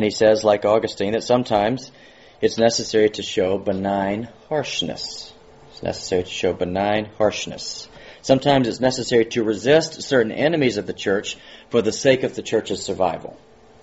And 0.00 0.04
he 0.06 0.10
says, 0.10 0.44
like 0.44 0.64
Augustine, 0.64 1.12
that 1.12 1.24
sometimes 1.24 1.92
it's 2.40 2.56
necessary 2.56 3.10
to 3.10 3.22
show 3.22 3.58
benign 3.58 4.30
harshness. 4.48 5.30
It's 5.68 5.82
necessary 5.82 6.22
to 6.22 6.30
show 6.30 6.54
benign 6.54 7.10
harshness. 7.18 7.86
Sometimes 8.22 8.66
it's 8.66 8.80
necessary 8.80 9.26
to 9.26 9.44
resist 9.44 10.00
certain 10.00 10.32
enemies 10.32 10.78
of 10.78 10.86
the 10.86 10.94
church 10.94 11.36
for 11.68 11.82
the 11.82 11.92
sake 11.92 12.22
of 12.22 12.34
the 12.34 12.40
church's 12.40 12.82
survival. 12.82 13.38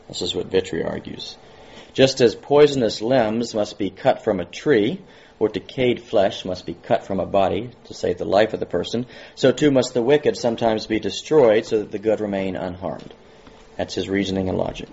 This 0.07 0.23
is 0.23 0.33
what 0.33 0.47
Vitry 0.47 0.83
argues. 0.83 1.37
Just 1.93 2.19
as 2.19 2.33
poisonous 2.33 2.99
limbs 2.99 3.53
must 3.53 3.77
be 3.77 3.91
cut 3.91 4.23
from 4.23 4.39
a 4.39 4.45
tree 4.45 4.99
or 5.37 5.49
decayed 5.49 6.01
flesh 6.01 6.45
must 6.45 6.65
be 6.65 6.73
cut 6.73 7.05
from 7.05 7.19
a 7.19 7.27
body 7.27 7.69
to 7.83 7.93
save 7.93 8.17
the 8.17 8.25
life 8.25 8.55
of 8.55 8.59
the 8.59 8.65
person, 8.65 9.05
so 9.35 9.51
too 9.51 9.69
must 9.69 9.93
the 9.93 10.01
wicked 10.01 10.35
sometimes 10.35 10.87
be 10.87 10.99
destroyed 10.99 11.67
so 11.67 11.77
that 11.77 11.91
the 11.91 11.99
good 11.99 12.21
remain 12.21 12.55
unharmed. 12.55 13.13
That's 13.75 13.93
his 13.93 14.09
reasoning 14.09 14.49
and 14.49 14.57
logic. 14.57 14.89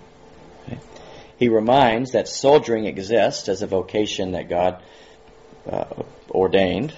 He 1.37 1.49
reminds 1.49 2.11
that 2.11 2.27
soldiering 2.27 2.85
exists 2.85 3.49
as 3.49 3.61
a 3.61 3.67
vocation 3.67 4.31
that 4.31 4.49
God 4.49 4.81
uh, 5.69 5.85
ordained 6.29 6.93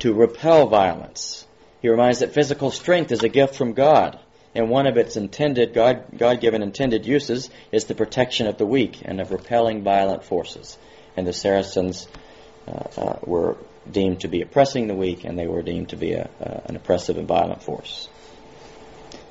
to 0.00 0.12
repel 0.12 0.66
violence. 0.66 1.46
He 1.80 1.88
reminds 1.88 2.18
that 2.18 2.34
physical 2.34 2.70
strength 2.70 3.12
is 3.12 3.22
a 3.22 3.28
gift 3.28 3.54
from 3.54 3.72
God, 3.72 4.18
and 4.54 4.68
one 4.68 4.86
of 4.86 4.96
its 4.96 5.16
intended 5.16 5.72
God 5.72 6.04
God 6.16 6.40
given 6.40 6.62
intended 6.62 7.06
uses 7.06 7.50
is 7.70 7.84
the 7.84 7.94
protection 7.94 8.46
of 8.46 8.58
the 8.58 8.66
weak 8.66 9.02
and 9.04 9.20
of 9.20 9.30
repelling 9.30 9.82
violent 9.82 10.24
forces. 10.24 10.76
And 11.16 11.26
the 11.26 11.32
Saracens 11.32 12.08
uh, 12.66 12.84
uh, 12.96 13.18
were 13.24 13.56
deemed 13.90 14.20
to 14.20 14.28
be 14.28 14.42
oppressing 14.42 14.86
the 14.86 14.94
weak, 14.94 15.24
and 15.24 15.38
they 15.38 15.46
were 15.46 15.62
deemed 15.62 15.90
to 15.90 15.96
be 15.96 16.12
a, 16.12 16.28
an 16.66 16.76
oppressive 16.76 17.16
and 17.16 17.26
violent 17.26 17.62
force. 17.62 18.08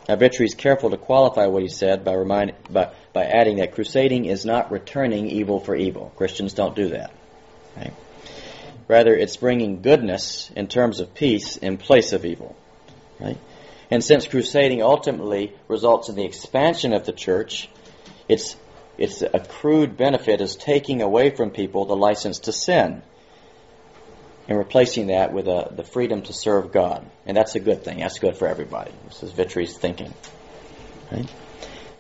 Now, 0.10 0.16
Vitry 0.16 0.47
is 0.47 0.55
careful 0.55 0.89
to 0.89 0.97
qualify 0.97 1.45
what 1.45 1.62
he 1.62 1.70
said 1.70 2.03
by, 2.03 2.14
remind, 2.14 2.53
by, 2.68 2.89
by 3.14 3.26
adding 3.26 3.57
that 3.57 3.76
crusading 3.76 4.26
is 4.26 4.43
not 4.43 4.72
returning 4.72 5.30
evil 5.30 5.60
for 5.60 5.76
evil. 5.76 6.12
Christians 6.16 6.53
don't 6.53 6.76
do 6.76 6.89
that. 6.89 7.12
Right? 7.78 7.93
Rather, 8.88 9.16
it's 9.16 9.38
bringing 9.38 9.84
goodness 9.84 10.49
in 10.55 10.66
terms 10.66 10.99
of 10.99 11.14
peace 11.14 11.57
in 11.57 11.78
place 11.78 12.12
of 12.12 12.26
evil. 12.26 12.55
Right? 13.20 13.38
And 13.91 14.03
since 14.03 14.28
crusading 14.28 14.82
ultimately 14.82 15.53
results 15.68 16.10
in 16.10 16.16
the 16.16 16.26
expansion 16.26 16.93
of 16.93 17.05
the 17.05 17.14
church, 17.14 17.70
its 18.28 18.55
its 18.97 19.22
accrued 19.22 19.95
benefit 19.95 20.41
is 20.41 20.55
taking 20.55 21.03
away 21.03 21.30
from 21.30 21.51
people 21.51 21.86
the 21.86 21.95
license 21.95 22.39
to 22.39 22.51
sin 22.51 23.03
and 24.50 24.58
replacing 24.58 25.08
that 25.08 25.32
with 25.32 25.47
a, 25.47 25.72
the 25.72 25.84
freedom 25.84 26.24
to 26.24 26.34
serve 26.34 26.72
God. 26.72 27.10
And 27.28 27.38
that's 27.38 27.54
a 27.54 27.60
good 27.60 27.84
thing. 27.84 28.00
That's 28.00 28.18
good 28.18 28.36
for 28.36 28.47
everybody. 28.47 28.91
This 29.06 29.22
is 29.22 29.32
Vitry's 29.32 29.78
thinking. 29.78 30.12
Right? 31.12 31.32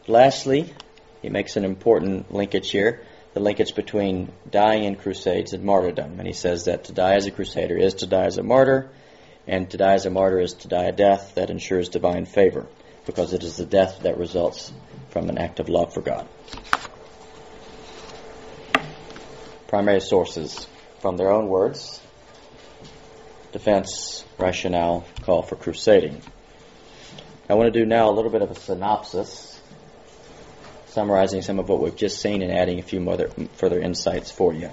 Lastly, 0.07 0.73
he 1.21 1.29
makes 1.29 1.57
an 1.57 1.63
important 1.63 2.33
linkage 2.33 2.71
here 2.71 3.01
the 3.35 3.39
linkage 3.39 3.75
between 3.75 4.31
dying 4.49 4.85
in 4.85 4.95
crusades 4.95 5.53
and 5.53 5.63
martyrdom. 5.63 6.17
And 6.17 6.25
he 6.25 6.33
says 6.33 6.65
that 6.65 6.85
to 6.85 6.91
die 6.91 7.13
as 7.13 7.27
a 7.27 7.31
crusader 7.31 7.77
is 7.77 7.93
to 7.95 8.07
die 8.07 8.25
as 8.25 8.39
a 8.39 8.43
martyr, 8.43 8.89
and 9.47 9.69
to 9.69 9.77
die 9.77 9.93
as 9.93 10.07
a 10.07 10.09
martyr 10.09 10.39
is 10.39 10.53
to 10.55 10.67
die 10.67 10.85
a 10.85 10.91
death 10.91 11.35
that 11.35 11.51
ensures 11.51 11.89
divine 11.89 12.25
favor, 12.25 12.65
because 13.05 13.33
it 13.33 13.43
is 13.43 13.57
the 13.57 13.67
death 13.67 13.99
that 14.01 14.17
results 14.17 14.73
from 15.09 15.29
an 15.29 15.37
act 15.37 15.59
of 15.59 15.69
love 15.69 15.93
for 15.93 16.01
God. 16.01 16.27
Primary 19.67 20.01
sources 20.01 20.67
from 20.99 21.15
their 21.15 21.29
own 21.29 21.47
words 21.47 22.01
defense, 23.51 24.25
rationale, 24.37 25.05
call 25.23 25.41
for 25.41 25.55
crusading. 25.55 26.21
I 27.49 27.55
want 27.55 27.73
to 27.73 27.79
do 27.79 27.85
now 27.85 28.09
a 28.09 28.13
little 28.13 28.31
bit 28.31 28.41
of 28.41 28.51
a 28.51 28.55
synopsis, 28.55 29.59
summarizing 30.87 31.41
some 31.41 31.59
of 31.59 31.67
what 31.67 31.81
we've 31.81 31.95
just 31.95 32.21
seen 32.21 32.41
and 32.41 32.51
adding 32.51 32.79
a 32.79 32.83
few 32.83 33.07
other, 33.09 33.29
further 33.55 33.79
insights 33.79 34.31
for 34.31 34.53
you. 34.53 34.71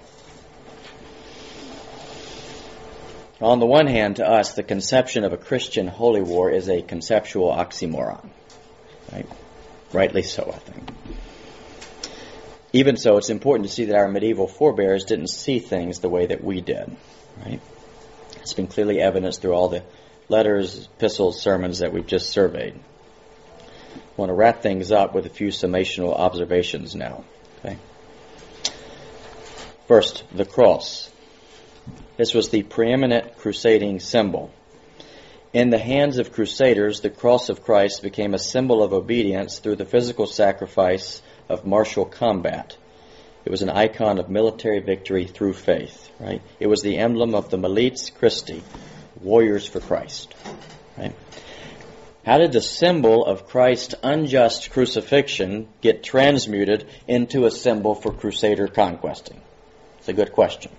On 3.41 3.61
the 3.61 3.67
one 3.67 3.87
hand, 3.87 4.17
to 4.17 4.27
us, 4.27 4.55
the 4.55 4.63
conception 4.63 5.25
of 5.25 5.33
a 5.33 5.37
Christian 5.37 5.87
holy 5.87 6.23
war 6.23 6.51
is 6.51 6.71
a 6.71 6.81
conceptual 6.81 7.51
oxymoron. 7.51 8.31
Right? 9.13 9.29
Rightly 9.93 10.23
so, 10.23 10.51
I 10.55 10.59
think. 10.59 10.91
Even 12.73 12.97
so, 12.97 13.19
it's 13.19 13.31
important 13.31 13.69
to 13.69 13.75
see 13.75 13.87
that 13.87 13.97
our 13.97 14.09
medieval 14.09 14.49
forebears 14.49 15.05
didn't 15.05 15.29
see 15.29 15.59
things 15.59 16.01
the 16.01 16.09
way 16.09 16.27
that 16.27 16.43
we 16.43 16.61
did. 16.61 16.97
Right? 17.45 17.61
It's 18.47 18.55
been 18.55 18.69
clearly 18.69 19.01
evidenced 19.01 19.43
through 19.43 19.55
all 19.55 19.67
the 19.67 19.83
letters, 20.29 20.87
epistles, 20.87 21.43
sermons 21.43 21.81
that 21.81 21.93
we've 21.93 22.07
just 22.07 22.31
surveyed. 22.31 22.75
I 22.77 24.01
want 24.17 24.31
to 24.31 24.35
wrap 24.35 24.63
things 24.63 24.93
up 24.93 25.15
with 25.15 25.27
a 25.27 25.31
few 25.31 25.49
summational 25.49 26.17
observations 26.17 26.95
now. 26.95 27.25
Okay. 27.59 27.77
First, 29.89 30.23
the 30.33 30.45
cross. 30.45 31.11
This 32.19 32.35
was 32.35 32.51
the 32.51 32.63
preeminent 32.63 33.37
crusading 33.37 33.99
symbol. 33.99 34.53
In 35.53 35.71
the 35.71 35.79
hands 35.79 36.19
of 36.19 36.33
crusaders, 36.33 37.01
the 37.01 37.11
cross 37.11 37.49
of 37.49 37.65
Christ 37.65 38.01
became 38.01 38.33
a 38.33 38.39
symbol 38.39 38.81
of 38.81 38.93
obedience 38.93 39.59
through 39.59 39.75
the 39.75 39.85
physical 39.85 40.29
sacrifice 40.29 41.21
of 41.49 41.67
martial 41.67 42.05
combat. 42.05 42.77
It 43.47 43.53
was 43.53 43.63
an 43.63 43.71
icon 43.71 44.19
of 44.19 44.29
military 44.29 44.81
victory 44.81 45.25
through 45.25 45.53
faith, 45.53 46.11
right? 46.19 46.43
It 46.59 46.67
was 46.67 46.83
the 46.83 46.99
emblem 46.99 47.33
of 47.33 47.49
the 47.49 47.57
Milites 47.57 48.13
Christi, 48.13 48.61
warriors 49.21 49.69
for 49.69 49.79
Christ, 49.79 50.35
right? 50.99 51.15
How 52.25 52.39
did 52.39 52.51
the 52.51 52.61
symbol 52.61 53.25
of 53.25 53.47
Christ's 53.47 53.95
unjust 54.03 54.73
crucifixion 54.73 55.69
get 55.81 56.03
transmuted 56.03 56.89
into 57.07 57.45
a 57.45 57.53
symbol 57.53 57.95
for 57.95 58.13
crusader 58.13 58.67
conquesting? 58.67 59.41
It's 59.99 60.09
a 60.09 60.13
good 60.13 60.33
question. 60.33 60.73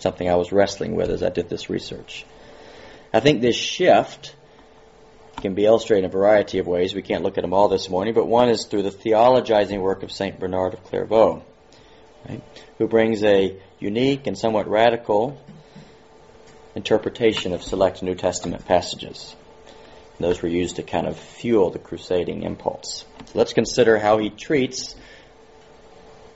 Something 0.00 0.28
I 0.28 0.34
was 0.34 0.50
wrestling 0.50 0.96
with 0.96 1.10
as 1.10 1.22
I 1.22 1.28
did 1.28 1.48
this 1.48 1.70
research. 1.70 2.26
I 3.14 3.20
think 3.20 3.40
this 3.40 3.54
shift 3.54 4.34
can 5.36 5.54
be 5.54 5.66
illustrated 5.66 6.04
in 6.04 6.10
a 6.10 6.12
variety 6.12 6.58
of 6.58 6.66
ways. 6.66 6.96
We 6.96 7.02
can't 7.02 7.22
look 7.22 7.38
at 7.38 7.42
them 7.42 7.54
all 7.54 7.68
this 7.68 7.88
morning, 7.88 8.12
but 8.12 8.26
one 8.26 8.48
is 8.48 8.66
through 8.66 8.82
the 8.82 8.90
theologizing 8.90 9.80
work 9.80 10.02
of 10.02 10.10
St. 10.10 10.40
Bernard 10.40 10.74
of 10.74 10.82
Clairvaux 10.82 11.44
right, 12.28 12.42
who 12.78 12.86
brings 12.86 13.22
a 13.24 13.56
unique 13.78 14.26
and 14.26 14.36
somewhat 14.36 14.68
radical 14.68 15.40
interpretation 16.74 17.52
of 17.52 17.62
select 17.62 18.02
New 18.02 18.14
Testament 18.14 18.64
passages. 18.66 19.34
those 20.20 20.42
were 20.42 20.48
used 20.48 20.76
to 20.76 20.82
kind 20.82 21.06
of 21.06 21.16
fuel 21.16 21.70
the 21.70 21.78
crusading 21.78 22.42
impulse. 22.42 23.04
Let's 23.34 23.52
consider 23.52 23.98
how 23.98 24.18
he 24.18 24.30
treats 24.30 24.96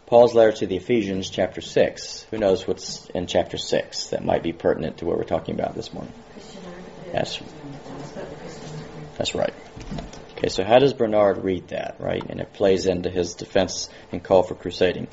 Paul's 0.07 0.35
letter 0.35 0.53
to 0.53 0.67
the 0.67 0.77
Ephesians, 0.77 1.31
chapter 1.31 1.61
6. 1.61 2.27
Who 2.31 2.39
knows 2.39 2.69
what's 2.69 3.07
in 3.11 3.27
chapter 3.27 3.57
6 3.57 4.09
that 4.09 4.25
might 4.25 4.43
be 4.43 4.53
pertinent 4.53 4.99
to 4.99 5.07
what 5.07 5.17
we're 5.17 5.25
talking 5.25 5.55
about 5.55 5.75
this 5.75 5.93
morning? 5.93 6.13
That's, 7.13 7.41
that's 9.17 9.35
right. 9.35 9.55
Okay, 10.37 10.49
so 10.49 10.65
how 10.65 10.79
does 10.79 10.93
Bernard 10.93 11.43
read 11.43 11.69
that, 11.69 11.97
right? 11.99 12.23
And 12.29 12.41
it 12.41 12.53
plays 12.53 12.87
into 12.87 13.11
his 13.11 13.35
defense 13.35 13.89
and 14.13 14.23
call 14.23 14.43
for 14.43 14.55
crusading. 14.55 15.09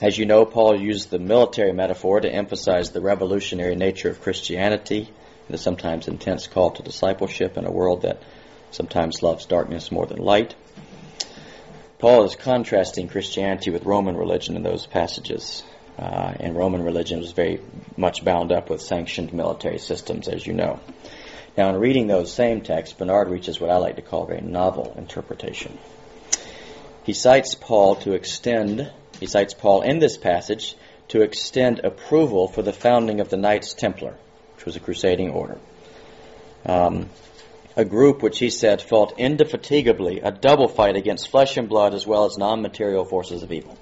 As 0.00 0.16
you 0.16 0.26
know, 0.26 0.44
Paul 0.44 0.80
used 0.80 1.10
the 1.10 1.18
military 1.18 1.72
metaphor 1.72 2.20
to 2.20 2.32
emphasize 2.32 2.90
the 2.90 3.00
revolutionary 3.00 3.74
nature 3.74 4.08
of 4.08 4.20
Christianity, 4.20 5.08
the 5.50 5.58
sometimes 5.58 6.06
intense 6.06 6.46
call 6.46 6.70
to 6.72 6.84
discipleship 6.84 7.56
in 7.56 7.66
a 7.66 7.72
world 7.72 8.02
that 8.02 8.22
sometimes 8.70 9.24
loves 9.24 9.46
darkness 9.46 9.90
more 9.90 10.06
than 10.06 10.18
light. 10.18 10.54
Paul 11.98 12.22
is 12.24 12.36
contrasting 12.36 13.08
Christianity 13.08 13.72
with 13.72 13.84
Roman 13.84 14.16
religion 14.16 14.54
in 14.54 14.62
those 14.62 14.86
passages. 14.86 15.64
Uh, 15.98 16.32
and 16.38 16.54
Roman 16.54 16.84
religion 16.84 17.18
was 17.18 17.32
very 17.32 17.60
much 17.96 18.24
bound 18.24 18.52
up 18.52 18.70
with 18.70 18.80
sanctioned 18.80 19.32
military 19.32 19.78
systems, 19.78 20.28
as 20.28 20.46
you 20.46 20.52
know. 20.52 20.78
Now, 21.56 21.70
in 21.70 21.76
reading 21.80 22.06
those 22.06 22.32
same 22.32 22.60
texts, 22.60 22.94
Bernard 22.96 23.30
reaches 23.30 23.60
what 23.60 23.70
I 23.70 23.78
like 23.78 23.96
to 23.96 24.02
call 24.02 24.22
a 24.22 24.26
very 24.28 24.42
novel 24.42 24.94
interpretation. 24.96 25.76
He 27.02 27.14
cites 27.14 27.56
Paul 27.56 27.96
to 27.96 28.12
extend, 28.12 28.92
he 29.20 29.26
cites 29.26 29.54
Paul 29.54 29.82
in 29.82 29.98
this 29.98 30.16
passage 30.16 30.76
to 31.08 31.22
extend 31.22 31.80
approval 31.80 32.48
for 32.48 32.62
the 32.62 32.72
founding 32.72 33.20
of 33.20 33.28
the 33.28 33.36
Knights 33.36 33.74
Templar, 33.74 34.16
which 34.54 34.64
was 34.64 34.76
a 34.76 34.80
crusading 34.80 35.30
order. 35.30 35.58
Um, 36.66 37.08
a 37.76 37.84
group 37.84 38.22
which 38.22 38.38
he 38.38 38.50
said 38.50 38.82
fought 38.82 39.18
indefatigably 39.18 40.20
a 40.20 40.32
double 40.32 40.68
fight 40.68 40.96
against 40.96 41.28
flesh 41.28 41.56
and 41.56 41.68
blood 41.68 41.94
as 41.94 42.06
well 42.06 42.24
as 42.24 42.36
non 42.36 42.60
material 42.60 43.04
forces 43.04 43.42
of 43.42 43.52
evil. 43.52 43.78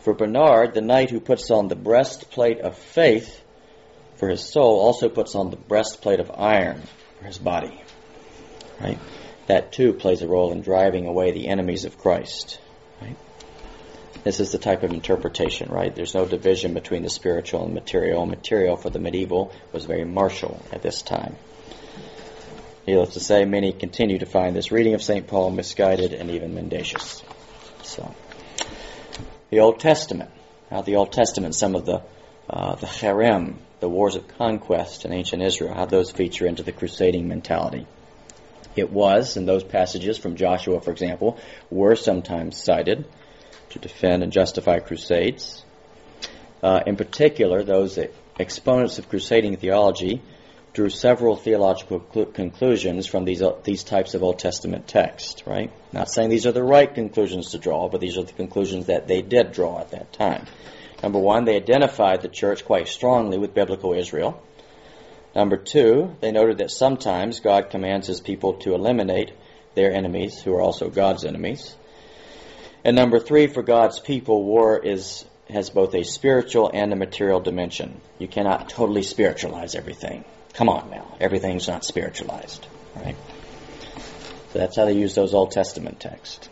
For 0.00 0.14
Bernard, 0.14 0.74
the 0.74 0.80
knight 0.80 1.10
who 1.10 1.20
puts 1.20 1.50
on 1.50 1.68
the 1.68 1.76
breastplate 1.76 2.60
of 2.60 2.76
faith 2.76 3.42
for 4.16 4.28
his 4.28 4.40
soul 4.40 4.80
also 4.80 5.08
puts 5.08 5.34
on 5.34 5.50
the 5.50 5.56
breastplate 5.56 6.20
of 6.20 6.30
iron 6.34 6.82
for 7.18 7.26
his 7.26 7.38
body. 7.38 7.82
Right? 8.80 8.98
That 9.46 9.72
too 9.72 9.92
plays 9.92 10.22
a 10.22 10.28
role 10.28 10.52
in 10.52 10.62
driving 10.62 11.06
away 11.06 11.30
the 11.30 11.48
enemies 11.48 11.84
of 11.84 11.98
Christ. 11.98 12.58
Right? 13.00 13.16
This 14.24 14.40
is 14.40 14.52
the 14.52 14.58
type 14.58 14.82
of 14.82 14.92
interpretation, 14.92 15.70
right? 15.70 15.94
There's 15.94 16.14
no 16.14 16.26
division 16.26 16.74
between 16.74 17.02
the 17.02 17.10
spiritual 17.10 17.64
and 17.64 17.74
material. 17.74 18.26
Material 18.26 18.76
for 18.76 18.90
the 18.90 18.98
medieval 18.98 19.52
was 19.72 19.84
very 19.84 20.04
martial 20.04 20.60
at 20.72 20.82
this 20.82 21.02
time. 21.02 21.36
Needless 22.86 23.14
to 23.14 23.20
say, 23.20 23.44
many 23.44 23.72
continue 23.72 24.18
to 24.18 24.26
find 24.26 24.56
this 24.56 24.72
reading 24.72 24.94
of 24.94 25.02
St. 25.02 25.26
Paul 25.26 25.50
misguided 25.50 26.12
and 26.12 26.30
even 26.30 26.54
mendacious. 26.54 27.22
So, 27.82 28.14
the 29.50 29.60
Old 29.60 29.78
Testament. 29.78 30.30
Now, 30.70 30.82
the 30.82 30.96
Old 30.96 31.12
Testament, 31.12 31.54
some 31.54 31.74
of 31.74 31.86
the 31.86 32.02
uh, 32.50 32.76
the 32.76 32.86
herem, 32.86 33.56
the 33.80 33.88
wars 33.88 34.16
of 34.16 34.26
conquest 34.26 35.04
in 35.04 35.12
ancient 35.12 35.42
Israel, 35.42 35.74
how 35.74 35.84
those 35.84 36.10
feature 36.10 36.46
into 36.46 36.62
the 36.62 36.72
crusading 36.72 37.28
mentality. 37.28 37.86
It 38.74 38.90
was, 38.90 39.36
and 39.36 39.46
those 39.46 39.64
passages 39.64 40.18
from 40.18 40.36
Joshua, 40.36 40.80
for 40.80 40.90
example, 40.90 41.38
were 41.70 41.94
sometimes 41.94 42.62
cited 42.62 43.04
to 43.70 43.78
defend 43.78 44.22
and 44.22 44.32
justify 44.32 44.78
crusades. 44.78 45.64
Uh, 46.62 46.80
in 46.86 46.96
particular, 46.96 47.62
those 47.62 47.98
exponents 48.38 48.98
of 48.98 49.08
crusading 49.08 49.56
theology 49.56 50.20
drew 50.72 50.90
several 50.90 51.36
theological 51.36 52.04
cl- 52.12 52.26
conclusions 52.26 53.06
from 53.06 53.24
these 53.24 53.42
uh, 53.42 53.56
these 53.64 53.84
types 53.84 54.14
of 54.14 54.22
Old 54.22 54.38
Testament 54.38 54.86
texts. 54.86 55.46
Right? 55.46 55.70
Not 55.92 56.10
saying 56.10 56.30
these 56.30 56.46
are 56.46 56.52
the 56.52 56.62
right 56.62 56.92
conclusions 56.92 57.52
to 57.52 57.58
draw, 57.58 57.88
but 57.88 58.00
these 58.00 58.18
are 58.18 58.24
the 58.24 58.32
conclusions 58.32 58.86
that 58.86 59.06
they 59.06 59.22
did 59.22 59.52
draw 59.52 59.80
at 59.80 59.90
that 59.90 60.12
time. 60.12 60.46
Number 61.02 61.18
one, 61.18 61.44
they 61.44 61.56
identified 61.56 62.22
the 62.22 62.28
church 62.28 62.64
quite 62.64 62.88
strongly 62.88 63.38
with 63.38 63.54
biblical 63.54 63.92
Israel. 63.92 64.42
Number 65.34 65.56
two, 65.56 66.16
they 66.20 66.32
noted 66.32 66.58
that 66.58 66.70
sometimes 66.70 67.40
God 67.40 67.70
commands 67.70 68.08
his 68.08 68.20
people 68.20 68.54
to 68.54 68.74
eliminate 68.74 69.32
their 69.74 69.92
enemies, 69.92 70.40
who 70.42 70.54
are 70.54 70.60
also 70.60 70.90
God's 70.90 71.24
enemies. 71.24 71.76
And 72.84 72.96
number 72.96 73.18
three, 73.18 73.46
for 73.46 73.62
God's 73.62 74.00
people, 74.00 74.44
war 74.44 74.78
is 74.78 75.24
has 75.50 75.70
both 75.70 75.94
a 75.94 76.04
spiritual 76.04 76.70
and 76.72 76.92
a 76.92 76.96
material 76.96 77.40
dimension. 77.40 78.00
You 78.18 78.28
cannot 78.28 78.68
totally 78.68 79.02
spiritualize 79.02 79.74
everything. 79.74 80.24
Come 80.52 80.68
on 80.68 80.90
now, 80.90 81.16
everything's 81.20 81.68
not 81.68 81.84
spiritualized, 81.84 82.66
right? 82.94 83.16
So 84.52 84.58
that's 84.58 84.76
how 84.76 84.84
they 84.84 84.92
use 84.92 85.14
those 85.14 85.34
Old 85.34 85.50
Testament 85.50 86.00
texts. 86.00 86.48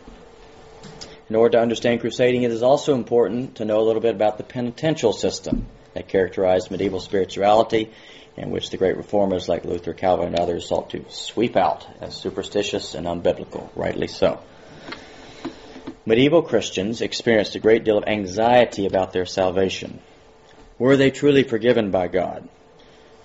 In 1.29 1.35
order 1.35 1.57
to 1.57 1.61
understand 1.61 1.99
crusading, 1.99 2.43
it 2.43 2.51
is 2.51 2.63
also 2.63 2.95
important 2.95 3.55
to 3.55 3.65
know 3.65 3.79
a 3.79 3.85
little 3.85 4.01
bit 4.01 4.15
about 4.15 4.37
the 4.37 4.43
penitential 4.43 5.13
system 5.13 5.67
that 5.93 6.07
characterized 6.07 6.71
medieval 6.71 6.99
spirituality 6.99 7.91
and 8.37 8.51
which 8.51 8.69
the 8.69 8.77
great 8.77 8.97
reformers 8.97 9.49
like 9.49 9.65
Luther, 9.65 9.93
Calvin, 9.93 10.27
and 10.27 10.39
others 10.39 10.69
sought 10.69 10.91
to 10.91 11.03
sweep 11.09 11.57
out 11.57 11.87
as 11.99 12.15
superstitious 12.15 12.93
and 12.93 13.07
unbiblical, 13.07 13.69
rightly 13.75 14.07
so. 14.07 14.39
Medieval 16.07 16.41
Christians 16.41 17.01
experienced 17.01 17.55
a 17.55 17.59
great 17.59 17.83
deal 17.83 17.97
of 17.97 18.05
anxiety 18.07 18.85
about 18.85 19.11
their 19.11 19.25
salvation. 19.25 19.99
Were 20.79 20.95
they 20.95 21.11
truly 21.11 21.43
forgiven 21.43 21.91
by 21.91 22.07
God? 22.07 22.47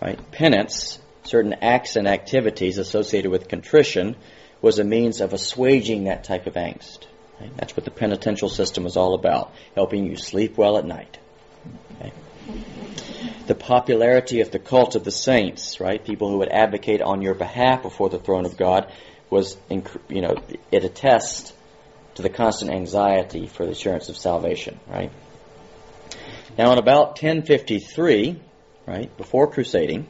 Right? 0.01 0.19
Penance, 0.33 0.99
certain 1.23 1.55
acts 1.63 1.95
and 1.95 2.09
activities 2.09 2.79
associated 2.79 3.31
with 3.31 3.47
contrition, 3.47 4.17
was 4.61 4.81
a 4.81 4.85
means 4.85 5.21
of 5.21 5.33
assuaging 5.33 6.05
that 6.05 6.25
type 6.25 6.49
of 6.49 6.55
angst. 6.55 7.07
Right? 7.41 7.57
That's 7.57 7.77
what 7.77 7.85
the 7.85 7.93
penitential 7.93 8.49
system 8.49 8.83
was 8.83 8.97
all 8.97 9.15
about, 9.15 9.55
helping 9.77 10.05
you 10.05 10.17
sleep 10.17 10.59
well 10.59 10.77
at 10.77 10.85
night. 10.85 11.19
Okay? 12.01 12.13
The 13.47 13.55
popularity 13.55 14.41
of 14.41 14.51
the 14.51 14.59
cult 14.59 14.97
of 14.97 15.05
the 15.05 15.13
saints, 15.13 15.79
right? 15.79 16.05
People 16.05 16.31
who 16.31 16.39
would 16.39 16.49
advocate 16.49 17.01
on 17.01 17.23
your 17.23 17.35
behalf 17.35 17.83
before 17.83 18.11
the 18.11 18.19
throne 18.19 18.45
of 18.45 18.57
God 18.57 18.93
was, 19.31 19.57
you 19.71 20.21
know, 20.21 20.35
it 20.73 20.83
attests 20.83 21.53
to 22.15 22.23
the 22.23 22.29
constant 22.29 22.71
anxiety 22.71 23.47
for 23.47 23.65
the 23.65 23.73
assurance 23.73 24.09
of 24.09 24.17
salvation, 24.17 24.79
right? 24.87 25.11
Now, 26.59 26.73
in 26.73 26.79
about 26.79 27.23
1053, 27.23 28.39
right, 28.87 29.17
before 29.17 29.51
crusading, 29.51 30.07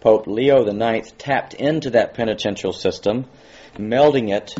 Pope 0.00 0.26
Leo 0.26 0.66
IX 0.66 1.12
tapped 1.18 1.54
into 1.54 1.90
that 1.90 2.14
penitential 2.14 2.72
system, 2.72 3.26
melding 3.78 4.30
it 4.34 4.54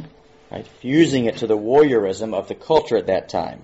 right, 0.55 0.66
fusing 0.80 1.24
it 1.24 1.38
to 1.38 1.46
the 1.46 1.57
warriorism 1.57 2.34
of 2.34 2.48
the 2.48 2.55
culture 2.55 2.96
at 2.96 3.09
that 3.09 3.28
time. 3.28 3.62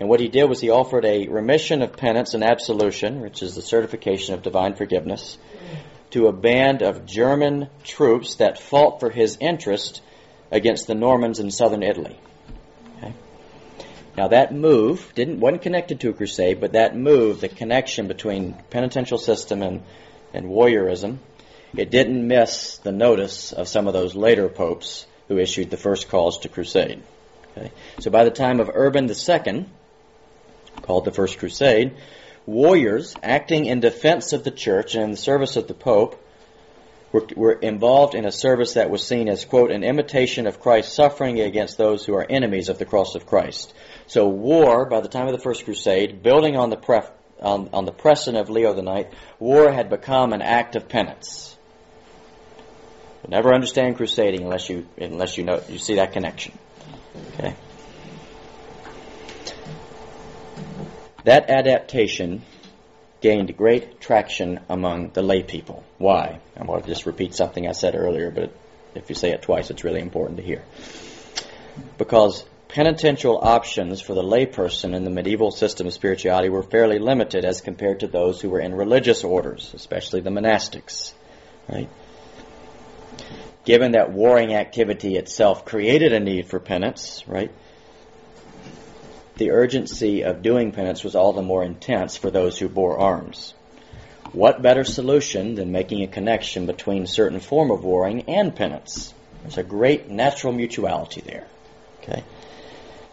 And 0.00 0.08
what 0.08 0.20
he 0.20 0.28
did 0.28 0.48
was 0.48 0.60
he 0.60 0.70
offered 0.70 1.04
a 1.04 1.28
remission 1.28 1.82
of 1.82 1.96
penance 1.96 2.34
and 2.34 2.42
absolution, 2.42 3.20
which 3.20 3.42
is 3.42 3.54
the 3.54 3.62
certification 3.62 4.34
of 4.34 4.42
divine 4.42 4.74
forgiveness, 4.74 5.38
to 6.10 6.26
a 6.26 6.32
band 6.32 6.82
of 6.82 7.06
German 7.06 7.68
troops 7.84 8.36
that 8.36 8.58
fought 8.58 8.98
for 8.98 9.10
his 9.10 9.38
interest 9.40 10.02
against 10.50 10.86
the 10.86 10.94
Normans 10.94 11.38
in 11.38 11.50
southern 11.50 11.82
Italy. 11.82 12.18
Now 14.16 14.28
that 14.28 14.54
move 14.54 15.12
didn't 15.14 15.40
wasn't 15.40 15.62
connected 15.62 16.00
to 16.00 16.10
a 16.10 16.12
crusade, 16.12 16.60
but 16.60 16.72
that 16.72 16.96
move, 16.96 17.40
the 17.40 17.48
connection 17.48 18.08
between 18.08 18.54
penitential 18.70 19.18
system 19.18 19.62
and, 19.62 19.82
and 20.34 20.46
warriorism, 20.46 21.18
it 21.76 21.90
didn't 21.90 22.26
miss 22.26 22.78
the 22.78 22.92
notice 22.92 23.52
of 23.52 23.68
some 23.68 23.86
of 23.86 23.94
those 23.94 24.14
later 24.14 24.48
popes 24.48 25.06
who 25.28 25.38
issued 25.38 25.70
the 25.70 25.76
first 25.76 26.08
calls 26.08 26.38
to 26.38 26.48
crusade. 26.48 27.02
Okay? 27.56 27.72
So 28.00 28.10
by 28.10 28.24
the 28.24 28.30
time 28.30 28.60
of 28.60 28.70
Urban 28.72 29.08
II, 29.08 29.66
called 30.82 31.04
the 31.04 31.12
First 31.12 31.38
Crusade, 31.38 31.92
warriors 32.44 33.14
acting 33.22 33.66
in 33.66 33.80
defense 33.80 34.32
of 34.32 34.44
the 34.44 34.50
church 34.50 34.94
and 34.94 35.04
in 35.04 35.10
the 35.12 35.16
service 35.16 35.56
of 35.56 35.68
the 35.68 35.74
Pope 35.74 36.22
were, 37.12 37.26
were, 37.36 37.52
involved 37.52 38.14
in 38.14 38.24
a 38.24 38.32
service 38.32 38.74
that 38.74 38.90
was 38.90 39.06
seen 39.06 39.28
as, 39.28 39.44
quote, 39.44 39.70
an 39.70 39.84
imitation 39.84 40.46
of 40.46 40.60
Christ's 40.60 40.94
suffering 40.94 41.40
against 41.40 41.78
those 41.78 42.04
who 42.04 42.14
are 42.14 42.26
enemies 42.28 42.68
of 42.68 42.78
the 42.78 42.84
cross 42.84 43.14
of 43.14 43.26
Christ. 43.26 43.72
So 44.06 44.28
war, 44.28 44.86
by 44.86 45.00
the 45.00 45.08
time 45.08 45.26
of 45.26 45.32
the 45.32 45.42
First 45.42 45.64
Crusade, 45.64 46.22
building 46.22 46.56
on 46.56 46.70
the, 46.70 46.76
pref, 46.76 47.10
on, 47.40 47.70
on 47.72 47.84
the 47.84 47.92
precedent 47.92 48.38
of 48.38 48.50
Leo 48.50 48.74
IX, 48.74 49.14
war 49.38 49.70
had 49.70 49.90
become 49.90 50.32
an 50.32 50.42
act 50.42 50.74
of 50.74 50.88
penance. 50.88 51.56
You'll 53.22 53.30
never 53.30 53.54
understand 53.54 53.96
crusading 53.96 54.42
unless 54.42 54.68
you 54.68 54.86
unless 54.98 55.38
you 55.38 55.44
know 55.44 55.62
you 55.68 55.78
see 55.78 55.94
that 55.96 56.12
connection. 56.12 56.58
Okay. 57.34 57.54
That 61.24 61.48
adaptation 61.48 62.42
gained 63.22 63.56
great 63.56 64.00
traction 64.00 64.60
among 64.68 65.10
the 65.10 65.22
lay 65.22 65.42
people. 65.42 65.82
Why? 65.98 66.40
I'm 66.56 66.66
going 66.66 66.82
to 66.82 66.88
just 66.88 67.06
repeat 67.06 67.34
something 67.34 67.66
I 67.66 67.72
said 67.72 67.94
earlier, 67.94 68.30
but 68.30 68.52
if 68.94 69.08
you 69.08 69.14
say 69.14 69.30
it 69.30 69.42
twice, 69.42 69.70
it's 69.70 69.84
really 69.84 70.00
important 70.00 70.36
to 70.38 70.44
hear. 70.44 70.62
Because 71.96 72.44
penitential 72.68 73.38
options 73.38 74.02
for 74.02 74.14
the 74.14 74.22
layperson 74.22 74.94
in 74.94 75.04
the 75.04 75.10
medieval 75.10 75.50
system 75.50 75.86
of 75.86 75.94
spirituality 75.94 76.50
were 76.50 76.62
fairly 76.62 76.98
limited 76.98 77.44
as 77.44 77.62
compared 77.62 78.00
to 78.00 78.06
those 78.06 78.40
who 78.40 78.50
were 78.50 78.60
in 78.60 78.74
religious 78.74 79.24
orders, 79.24 79.72
especially 79.74 80.20
the 80.20 80.30
monastics. 80.30 81.14
Right? 81.68 81.88
given 83.64 83.92
that 83.92 84.12
warring 84.12 84.54
activity 84.54 85.16
itself 85.16 85.64
created 85.64 86.12
a 86.12 86.20
need 86.20 86.46
for 86.46 86.58
penance, 86.58 87.24
right? 87.26 87.50
The 89.42 89.50
urgency 89.50 90.22
of 90.22 90.40
doing 90.40 90.70
penance 90.70 91.02
was 91.02 91.16
all 91.16 91.32
the 91.32 91.42
more 91.42 91.64
intense 91.64 92.16
for 92.16 92.30
those 92.30 92.60
who 92.60 92.68
bore 92.68 93.00
arms. 93.00 93.54
what 94.32 94.62
better 94.62 94.84
solution 94.84 95.56
than 95.56 95.72
making 95.72 96.04
a 96.04 96.06
connection 96.06 96.66
between 96.66 97.08
certain 97.08 97.40
form 97.40 97.72
of 97.72 97.82
warring 97.82 98.28
and 98.28 98.54
penance? 98.54 99.12
There's 99.42 99.58
a 99.58 99.64
great 99.64 100.08
natural 100.08 100.52
mutuality 100.52 101.22
there. 101.22 101.48
Okay? 102.00 102.22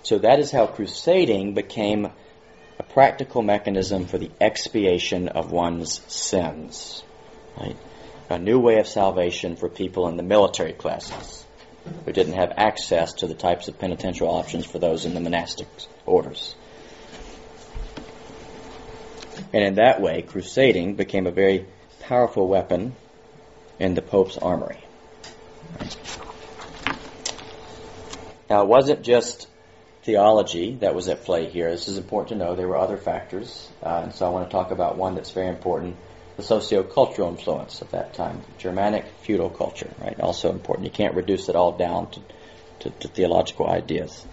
So 0.03 0.19
that 0.19 0.37
is 0.37 0.51
how 0.51 0.67
crusading 0.67 1.55
became 1.55 2.05
a 2.77 2.83
practical 2.83 3.41
mechanism 3.41 4.05
for 4.05 4.19
the 4.19 4.29
expiation 4.39 5.29
of 5.29 5.51
one's 5.51 5.99
sins. 6.13 7.01
Right? 7.59 7.75
A 8.29 8.37
new 8.37 8.59
way 8.59 8.77
of 8.77 8.87
salvation 8.87 9.55
for 9.55 9.67
people 9.67 10.07
in 10.07 10.15
the 10.15 10.21
military 10.21 10.73
classes 10.73 11.43
who 12.05 12.11
didn't 12.11 12.33
have 12.33 12.53
access 12.57 13.13
to 13.13 13.27
the 13.27 13.33
types 13.33 13.67
of 13.67 13.77
penitential 13.79 14.29
options 14.29 14.65
for 14.65 14.79
those 14.79 15.05
in 15.05 15.13
the 15.13 15.19
monastic 15.19 15.67
orders. 16.05 16.55
And 19.53 19.63
in 19.63 19.75
that 19.75 20.01
way, 20.01 20.21
crusading 20.21 20.95
became 20.95 21.27
a 21.27 21.31
very 21.31 21.65
powerful 22.01 22.47
weapon 22.47 22.95
in 23.79 23.93
the 23.93 24.01
Pope's 24.01 24.37
armory. 24.37 24.83
Now, 28.49 28.63
it 28.63 28.67
wasn't 28.67 29.03
just 29.03 29.47
theology 30.03 30.75
that 30.75 30.95
was 30.95 31.07
at 31.07 31.23
play 31.23 31.49
here. 31.49 31.69
This 31.69 31.87
is 31.87 31.97
important 31.97 32.29
to 32.39 32.45
know. 32.45 32.55
There 32.55 32.67
were 32.67 32.77
other 32.77 32.97
factors, 32.97 33.69
uh, 33.83 34.01
and 34.03 34.13
so 34.13 34.25
I 34.25 34.29
want 34.29 34.49
to 34.49 34.51
talk 34.51 34.71
about 34.71 34.97
one 34.97 35.15
that's 35.15 35.31
very 35.31 35.47
important: 35.47 35.95
the 36.39 36.45
socio-cultural 36.45 37.29
influence 37.29 37.81
of 37.81 37.91
that 37.91 38.13
time, 38.13 38.41
Germanic 38.57 39.05
feudal 39.23 39.49
culture. 39.49 39.89
Right, 39.99 40.19
also 40.19 40.51
important. 40.51 40.85
You 40.85 40.91
can't 40.91 41.15
reduce 41.15 41.49
it 41.49 41.55
all 41.55 41.73
down 41.73 42.09
to, 42.11 42.21
to, 42.79 42.89
to 42.89 43.07
theological 43.09 43.67
ideas. 43.67 44.25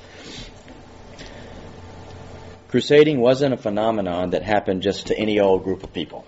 Crusading 2.68 3.20
wasn't 3.20 3.54
a 3.54 3.56
phenomenon 3.56 4.30
that 4.30 4.42
happened 4.42 4.82
just 4.82 5.08
to 5.08 5.18
any 5.18 5.40
old 5.40 5.64
group 5.64 5.82
of 5.82 5.92
people. 5.92 6.24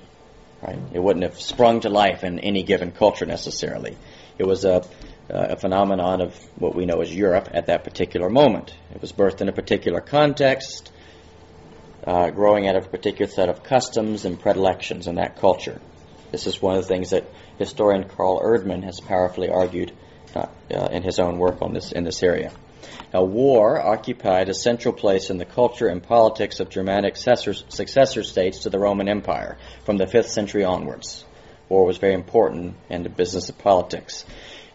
Right? 0.62 0.78
It 0.92 0.98
wouldn't 0.98 1.22
have 1.22 1.40
sprung 1.40 1.80
to 1.80 1.88
life 1.88 2.24
in 2.24 2.40
any 2.40 2.64
given 2.64 2.90
culture 2.90 3.26
necessarily. 3.26 3.96
It 4.36 4.46
was 4.46 4.64
a, 4.64 4.84
a 5.28 5.56
phenomenon 5.56 6.20
of 6.20 6.34
what 6.56 6.74
we 6.74 6.86
know 6.86 7.00
as 7.00 7.14
Europe 7.14 7.48
at 7.52 7.66
that 7.66 7.84
particular 7.84 8.28
moment. 8.28 8.74
It 8.92 9.00
was 9.00 9.12
birthed 9.12 9.40
in 9.40 9.48
a 9.48 9.52
particular 9.52 10.00
context, 10.00 10.90
uh, 12.08 12.30
growing 12.30 12.66
out 12.66 12.74
of 12.74 12.86
a 12.86 12.88
particular 12.88 13.30
set 13.30 13.50
of 13.50 13.62
customs 13.62 14.24
and 14.24 14.40
predilections 14.40 15.06
in 15.06 15.16
that 15.16 15.36
culture. 15.36 15.78
This 16.32 16.46
is 16.46 16.62
one 16.62 16.76
of 16.76 16.82
the 16.82 16.88
things 16.88 17.10
that 17.10 17.30
historian 17.58 18.08
Carl 18.08 18.40
Erdmann 18.40 18.82
has 18.84 18.98
powerfully 18.98 19.50
argued 19.50 19.92
uh, 20.34 20.46
uh, 20.70 20.88
in 20.90 21.02
his 21.02 21.18
own 21.18 21.38
work 21.38 21.60
on 21.60 21.74
this 21.74 21.92
in 21.92 22.04
this 22.04 22.22
area. 22.22 22.50
Now, 23.12 23.24
war 23.24 23.78
occupied 23.78 24.48
a 24.48 24.54
central 24.54 24.94
place 24.94 25.28
in 25.28 25.36
the 25.36 25.44
culture 25.44 25.86
and 25.86 26.02
politics 26.02 26.60
of 26.60 26.70
Germanic 26.70 27.16
successor 27.16 28.22
states 28.22 28.60
to 28.60 28.70
the 28.70 28.78
Roman 28.78 29.08
Empire 29.08 29.58
from 29.84 29.98
the 29.98 30.06
5th 30.06 30.28
century 30.28 30.64
onwards. 30.64 31.26
War 31.68 31.84
was 31.84 31.98
very 31.98 32.14
important 32.14 32.76
in 32.88 33.02
the 33.02 33.10
business 33.10 33.50
of 33.50 33.58
politics. 33.58 34.24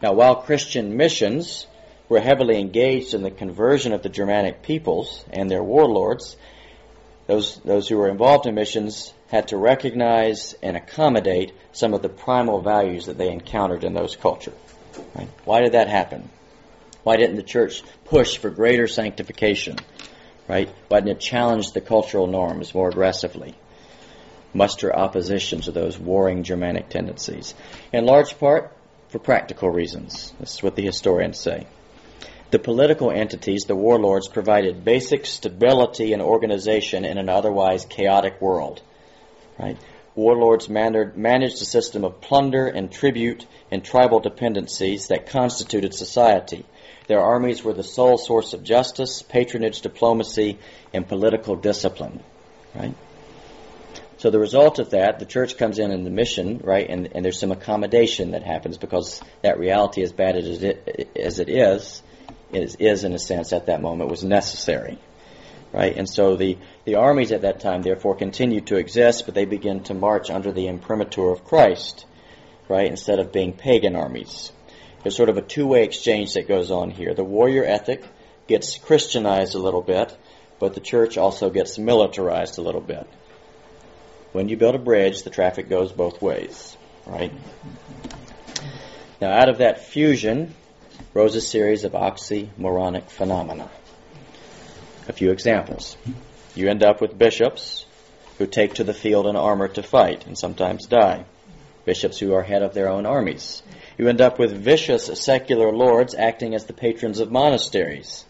Now, 0.03 0.13
while 0.13 0.35
Christian 0.35 0.97
missions 0.97 1.65
were 2.09 2.19
heavily 2.19 2.59
engaged 2.59 3.15
in 3.15 3.23
the 3.23 3.31
conversion 3.31 3.91
of 3.91 4.03
the 4.03 4.09
Germanic 4.09 4.61
peoples 4.61 5.25
and 5.31 5.49
their 5.49 5.63
warlords, 5.63 6.35
those, 7.33 7.57
those 7.65 7.87
who 7.87 7.97
were 7.97 8.09
involved 8.09 8.45
in 8.45 8.53
missions 8.53 9.11
had 9.29 9.47
to 9.47 9.57
recognize 9.57 10.53
and 10.61 10.77
accommodate 10.77 11.51
some 11.71 11.95
of 11.95 12.03
the 12.03 12.09
primal 12.09 12.61
values 12.61 13.07
that 13.07 13.17
they 13.17 13.31
encountered 13.31 13.83
in 13.83 13.93
those 13.93 14.15
cultures. 14.15 14.53
Right? 15.15 15.27
Why 15.43 15.61
did 15.61 15.71
that 15.71 15.87
happen? 15.87 16.29
Why 17.01 17.17
didn't 17.17 17.37
the 17.37 17.43
church 17.43 17.81
push 18.05 18.37
for 18.37 18.51
greater 18.51 18.87
sanctification? 18.87 19.77
Right? 20.47 20.69
Why 20.89 20.99
didn't 20.99 21.17
it 21.17 21.21
challenge 21.21 21.71
the 21.71 21.81
cultural 21.81 22.27
norms 22.27 22.75
more 22.75 22.89
aggressively? 22.89 23.55
Muster 24.53 24.95
opposition 24.95 25.61
to 25.61 25.71
those 25.71 25.97
warring 25.97 26.43
Germanic 26.43 26.89
tendencies. 26.89 27.55
In 27.91 28.05
large 28.05 28.37
part, 28.37 28.71
for 29.09 29.17
practical 29.17 29.71
reasons. 29.71 30.33
This 30.39 30.53
is 30.55 30.63
what 30.63 30.75
the 30.75 30.85
historians 30.85 31.39
say. 31.39 31.65
The 32.53 32.59
political 32.59 33.09
entities, 33.09 33.63
the 33.63 33.75
warlords, 33.75 34.27
provided 34.27 34.85
basic 34.85 35.25
stability 35.25 36.13
and 36.13 36.21
organization 36.21 37.03
in 37.03 37.17
an 37.17 37.27
otherwise 37.27 37.83
chaotic 37.83 38.39
world. 38.39 38.79
Right? 39.57 39.75
Warlords 40.13 40.69
managed 40.69 41.15
a 41.63 41.65
system 41.65 42.05
of 42.05 42.21
plunder 42.21 42.67
and 42.67 42.91
tribute 42.91 43.47
and 43.71 43.83
tribal 43.83 44.19
dependencies 44.19 45.07
that 45.07 45.31
constituted 45.31 45.95
society. 45.95 46.63
Their 47.07 47.21
armies 47.21 47.63
were 47.63 47.73
the 47.73 47.81
sole 47.81 48.19
source 48.19 48.53
of 48.53 48.63
justice, 48.63 49.23
patronage, 49.23 49.81
diplomacy, 49.81 50.59
and 50.93 51.07
political 51.07 51.55
discipline. 51.55 52.19
Right? 52.75 52.93
So 54.17 54.29
the 54.29 54.37
result 54.37 54.77
of 54.77 54.91
that, 54.91 55.17
the 55.17 55.25
church 55.25 55.57
comes 55.57 55.79
in 55.79 55.89
in 55.89 56.03
the 56.03 56.11
mission, 56.11 56.59
right, 56.63 56.87
and, 56.87 57.09
and 57.15 57.25
there's 57.25 57.39
some 57.39 57.51
accommodation 57.51 58.29
that 58.31 58.43
happens 58.43 58.77
because 58.77 59.23
that 59.41 59.57
reality, 59.57 60.03
as 60.03 60.11
bad 60.11 60.37
as 60.37 60.61
it, 60.61 61.09
as 61.19 61.39
it 61.39 61.49
is, 61.49 62.02
is, 62.53 62.75
is 62.75 63.03
in 63.03 63.13
a 63.13 63.19
sense 63.19 63.53
at 63.53 63.67
that 63.67 63.81
moment 63.81 64.09
was 64.09 64.23
necessary, 64.23 64.99
right? 65.71 65.95
And 65.95 66.09
so 66.09 66.35
the, 66.35 66.57
the 66.85 66.95
armies 66.95 67.31
at 67.31 67.41
that 67.41 67.59
time, 67.59 67.81
therefore, 67.81 68.15
continue 68.15 68.61
to 68.61 68.77
exist, 68.77 69.25
but 69.25 69.35
they 69.35 69.45
begin 69.45 69.83
to 69.83 69.93
march 69.93 70.29
under 70.29 70.51
the 70.51 70.67
imprimatur 70.67 71.29
of 71.31 71.45
Christ, 71.45 72.05
right, 72.67 72.87
instead 72.87 73.19
of 73.19 73.31
being 73.31 73.53
pagan 73.53 73.95
armies. 73.95 74.51
There's 75.01 75.17
sort 75.17 75.29
of 75.29 75.37
a 75.37 75.41
two-way 75.41 75.83
exchange 75.83 76.33
that 76.33 76.47
goes 76.47 76.71
on 76.71 76.89
here. 76.89 77.13
The 77.13 77.23
warrior 77.23 77.65
ethic 77.65 78.03
gets 78.47 78.77
Christianized 78.77 79.55
a 79.55 79.59
little 79.59 79.81
bit, 79.81 80.17
but 80.59 80.73
the 80.73 80.79
church 80.79 81.17
also 81.17 81.49
gets 81.49 81.77
militarized 81.77 82.57
a 82.57 82.61
little 82.61 82.81
bit. 82.81 83.07
When 84.31 84.49
you 84.49 84.57
build 84.57 84.75
a 84.75 84.79
bridge, 84.79 85.23
the 85.23 85.29
traffic 85.29 85.69
goes 85.69 85.91
both 85.91 86.21
ways, 86.21 86.75
right? 87.05 87.33
Now, 89.21 89.31
out 89.31 89.49
of 89.49 89.59
that 89.59 89.85
fusion 89.85 90.55
rose 91.13 91.35
a 91.35 91.41
series 91.41 91.83
of 91.83 91.93
oxymoronic 91.93 93.09
phenomena. 93.09 93.69
A 95.07 95.13
few 95.13 95.31
examples. 95.31 95.97
You 96.55 96.69
end 96.69 96.83
up 96.83 97.01
with 97.01 97.17
bishops 97.17 97.85
who 98.37 98.47
take 98.47 98.75
to 98.75 98.83
the 98.83 98.93
field 98.93 99.27
in 99.27 99.35
armor 99.35 99.67
to 99.67 99.83
fight 99.83 100.25
and 100.25 100.37
sometimes 100.37 100.87
die. 100.87 101.25
Bishops 101.85 102.19
who 102.19 102.33
are 102.33 102.43
head 102.43 102.63
of 102.63 102.73
their 102.73 102.89
own 102.89 103.05
armies. 103.05 103.61
You 103.97 104.07
end 104.07 104.21
up 104.21 104.39
with 104.39 104.51
vicious 104.51 105.05
secular 105.19 105.71
lords 105.71 106.15
acting 106.15 106.55
as 106.55 106.65
the 106.65 106.73
patrons 106.73 107.19
of 107.19 107.31
monasteries 107.31 108.25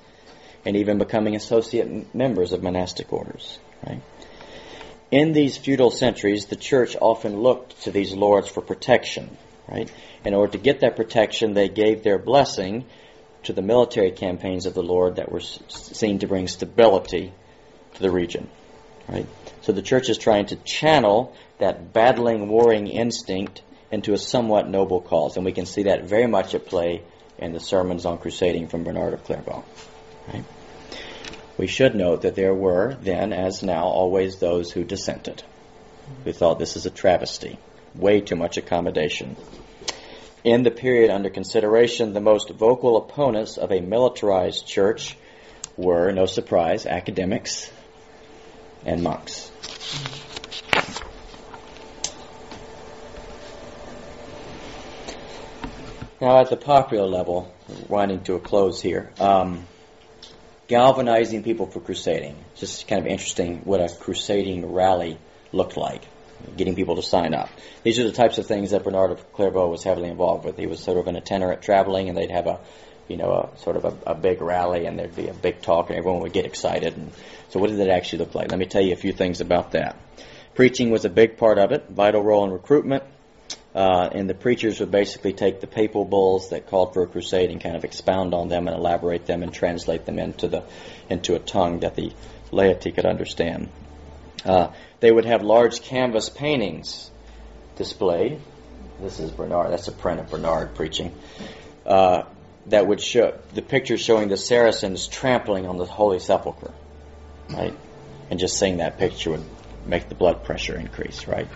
and 0.66 0.76
even 0.76 0.98
becoming 0.98 1.36
associate 1.36 2.14
members 2.16 2.54
of 2.54 2.64
monastic 2.64 3.12
orders. 3.14 3.60
Right? 3.86 4.02
In 5.12 5.34
these 5.34 5.58
feudal 5.58 5.92
centuries, 5.92 6.48
the 6.48 6.56
church 6.56 6.96
often 7.00 7.42
looked 7.42 7.84
to 7.84 7.92
these 7.92 8.14
lords 8.14 8.48
for 8.48 8.62
protection. 8.62 9.38
Right? 9.68 9.92
In 10.26 10.34
order 10.34 10.54
to 10.54 10.58
get 10.58 10.82
that 10.82 10.96
protection, 10.96 11.54
they 11.54 11.70
gave 11.70 12.04
their 12.04 12.20
blessing 12.20 12.86
to 13.44 13.54
the 13.54 13.62
military 13.62 14.12
campaigns 14.12 14.66
of 14.66 14.74
the 14.74 14.84
Lord 14.84 15.18
that 15.18 15.32
were 15.32 15.42
seen 15.42 16.20
to 16.20 16.28
bring 16.28 16.48
stability 16.48 17.34
to 17.96 18.02
the 18.02 18.12
region. 18.12 18.50
Right? 19.08 19.28
So 19.62 19.72
the 19.72 19.82
church 19.82 20.10
is 20.10 20.18
trying 20.18 20.48
to 20.48 20.56
channel 20.58 21.36
that 21.60 21.94
battling, 21.94 22.48
warring 22.50 22.88
instinct 22.88 23.62
into 23.92 24.14
a 24.14 24.18
somewhat 24.18 24.68
noble 24.68 25.02
cause. 25.02 25.36
And 25.36 25.46
we 25.46 25.52
can 25.52 25.66
see 25.66 25.84
that 25.84 26.06
very 26.06 26.28
much 26.28 26.56
at 26.56 26.66
play 26.66 27.04
in 27.38 27.54
the 27.54 27.60
sermons 27.60 28.06
on 28.06 28.18
crusading 28.18 28.68
from 28.68 28.84
Bernard 28.84 29.14
of 29.14 29.24
Clairvaux. 29.24 29.64
Right? 30.28 30.44
We 31.58 31.68
should 31.68 31.96
note 31.96 32.24
that 32.24 32.36
there 32.36 32.54
were 32.54 32.96
then, 32.96 33.34
as 33.34 33.62
now, 33.62 33.84
always 33.84 34.40
those 34.40 34.72
who 34.72 34.84
dissented, 34.84 35.44
who 36.24 36.32
thought 36.32 36.60
this 36.60 36.76
is 36.76 36.86
a 36.86 36.90
travesty, 36.90 37.60
way 37.96 38.22
too 38.22 38.36
much 38.36 38.58
accommodation. 38.58 39.36
In 40.44 40.64
the 40.64 40.72
period 40.72 41.10
under 41.10 41.30
consideration, 41.30 42.14
the 42.14 42.20
most 42.20 42.50
vocal 42.50 42.98
opponents 42.98 43.58
of 43.58 43.72
a 43.72 43.80
militarized 43.80 44.68
church 44.68 45.16
were, 45.78 46.12
no 46.12 46.26
surprise, 46.26 46.86
academics 46.86 47.72
and 48.86 49.02
monks. 49.02 49.52
Now, 56.20 56.40
at 56.40 56.50
the 56.50 56.58
popular 56.58 57.06
level, 57.06 57.54
winding 57.90 58.24
to 58.24 58.36
a 58.36 58.40
close 58.40 58.82
here, 58.82 59.12
um, 59.20 59.68
galvanizing 60.68 61.44
people 61.44 61.68
for 61.68 61.82
crusading. 61.82 62.36
Just 62.56 62.88
kind 62.88 63.06
of 63.06 63.08
interesting 63.08 63.60
what 63.66 63.82
a 63.82 63.94
crusading 63.94 64.72
rally 64.72 65.18
looked 65.52 65.76
like, 65.76 66.04
getting 66.56 66.76
people 66.76 66.96
to 66.96 67.02
sign 67.02 67.34
up. 67.34 67.50
These 67.84 68.00
are 68.00 68.04
the 68.04 68.12
types 68.12 68.38
of 68.38 68.48
things 68.48 68.72
that 68.72 68.84
Bernard 68.84 69.12
of 69.12 69.34
Clairvaux 69.34 69.70
was 69.70 69.84
heavily 69.84 70.10
involved 70.10 70.46
with. 70.46 70.58
He 70.58 70.68
was 70.68 70.80
sort 70.80 70.98
of 70.98 71.08
an 71.08 71.16
itinerant 71.16 71.62
traveling, 71.62 72.10
and 72.10 72.18
they'd 72.18 72.32
have 72.32 72.48
a, 72.48 72.60
you 73.08 73.18
know, 73.18 73.32
a 73.32 73.58
sort 73.60 73.76
of 73.76 73.86
a, 73.86 74.12
a 74.12 74.16
big 74.16 74.42
rally, 74.42 74.86
and 74.86 74.98
there'd 74.98 75.16
be 75.16 75.28
a 75.28 75.34
big 75.34 75.62
talk, 75.62 75.90
and 75.90 75.98
everyone 75.98 76.22
would 76.22 76.34
get 76.34 76.46
excited. 76.46 76.96
And 76.96 77.12
so, 77.50 77.60
what 77.60 77.70
did 77.70 77.80
it 77.80 77.90
actually 77.90 78.20
look 78.20 78.36
like? 78.36 78.52
Let 78.52 78.60
me 78.60 78.66
tell 78.66 78.82
you 78.82 78.94
a 78.94 78.98
few 78.98 79.14
things 79.14 79.42
about 79.42 79.72
that. 79.72 79.98
Preaching 80.56 80.92
was 80.92 81.06
a 81.06 81.10
big 81.10 81.38
part 81.38 81.58
of 81.58 81.72
it, 81.72 81.90
vital 81.90 82.22
role 82.22 82.46
in 82.46 82.52
recruitment. 82.52 83.04
Uh, 83.76 84.08
and 84.12 84.30
the 84.30 84.36
preachers 84.36 84.80
would 84.80 84.92
basically 84.92 85.34
take 85.34 85.60
the 85.60 85.66
papal 85.66 86.06
bulls 86.06 86.50
that 86.50 86.68
called 86.68 86.94
for 86.94 87.02
a 87.02 87.08
crusade 87.08 87.50
and 87.50 87.60
kind 87.60 87.76
of 87.76 87.84
expound 87.84 88.36
on 88.36 88.48
them 88.48 88.68
and 88.68 88.78
elaborate 88.78 89.26
them 89.26 89.42
and 89.42 89.52
translate 89.52 90.06
them 90.06 90.20
into 90.20 90.48
the 90.48 90.64
into 91.10 91.34
a 91.34 91.40
tongue 91.40 91.80
that 91.80 91.96
the 91.96 92.14
laity 92.52 92.92
could 92.92 93.06
understand. 93.06 93.70
Uh, 94.46 94.72
they 95.00 95.12
would 95.12 95.26
have 95.26 95.42
large 95.42 95.82
canvas 95.82 96.30
paintings 96.30 97.10
displayed. 97.76 98.40
This 99.02 99.20
is 99.20 99.32
Bernard. 99.32 99.72
That's 99.72 99.88
a 99.88 99.92
print 99.92 100.20
of 100.20 100.30
Bernard 100.30 100.76
preaching. 100.76 101.14
Uh, 101.86 102.24
that 102.68 102.88
would 102.88 103.02
show 103.02 103.38
the 103.54 103.62
picture 103.62 103.98
showing 103.98 104.30
the 104.30 104.38
Saracens 104.38 105.08
trampling 105.08 105.68
on 105.68 105.78
the 105.78 105.86
Holy 105.86 106.20
Sepulchre, 106.20 106.72
right? 107.50 107.74
And 108.30 108.40
just 108.40 108.58
seeing 108.58 108.78
that 108.78 108.98
picture 108.98 109.32
would 109.32 109.44
make 109.86 110.08
the 110.08 110.16
blood 110.16 110.46
pressure 110.46 110.78
increase, 110.78 111.28
right? 111.28 111.48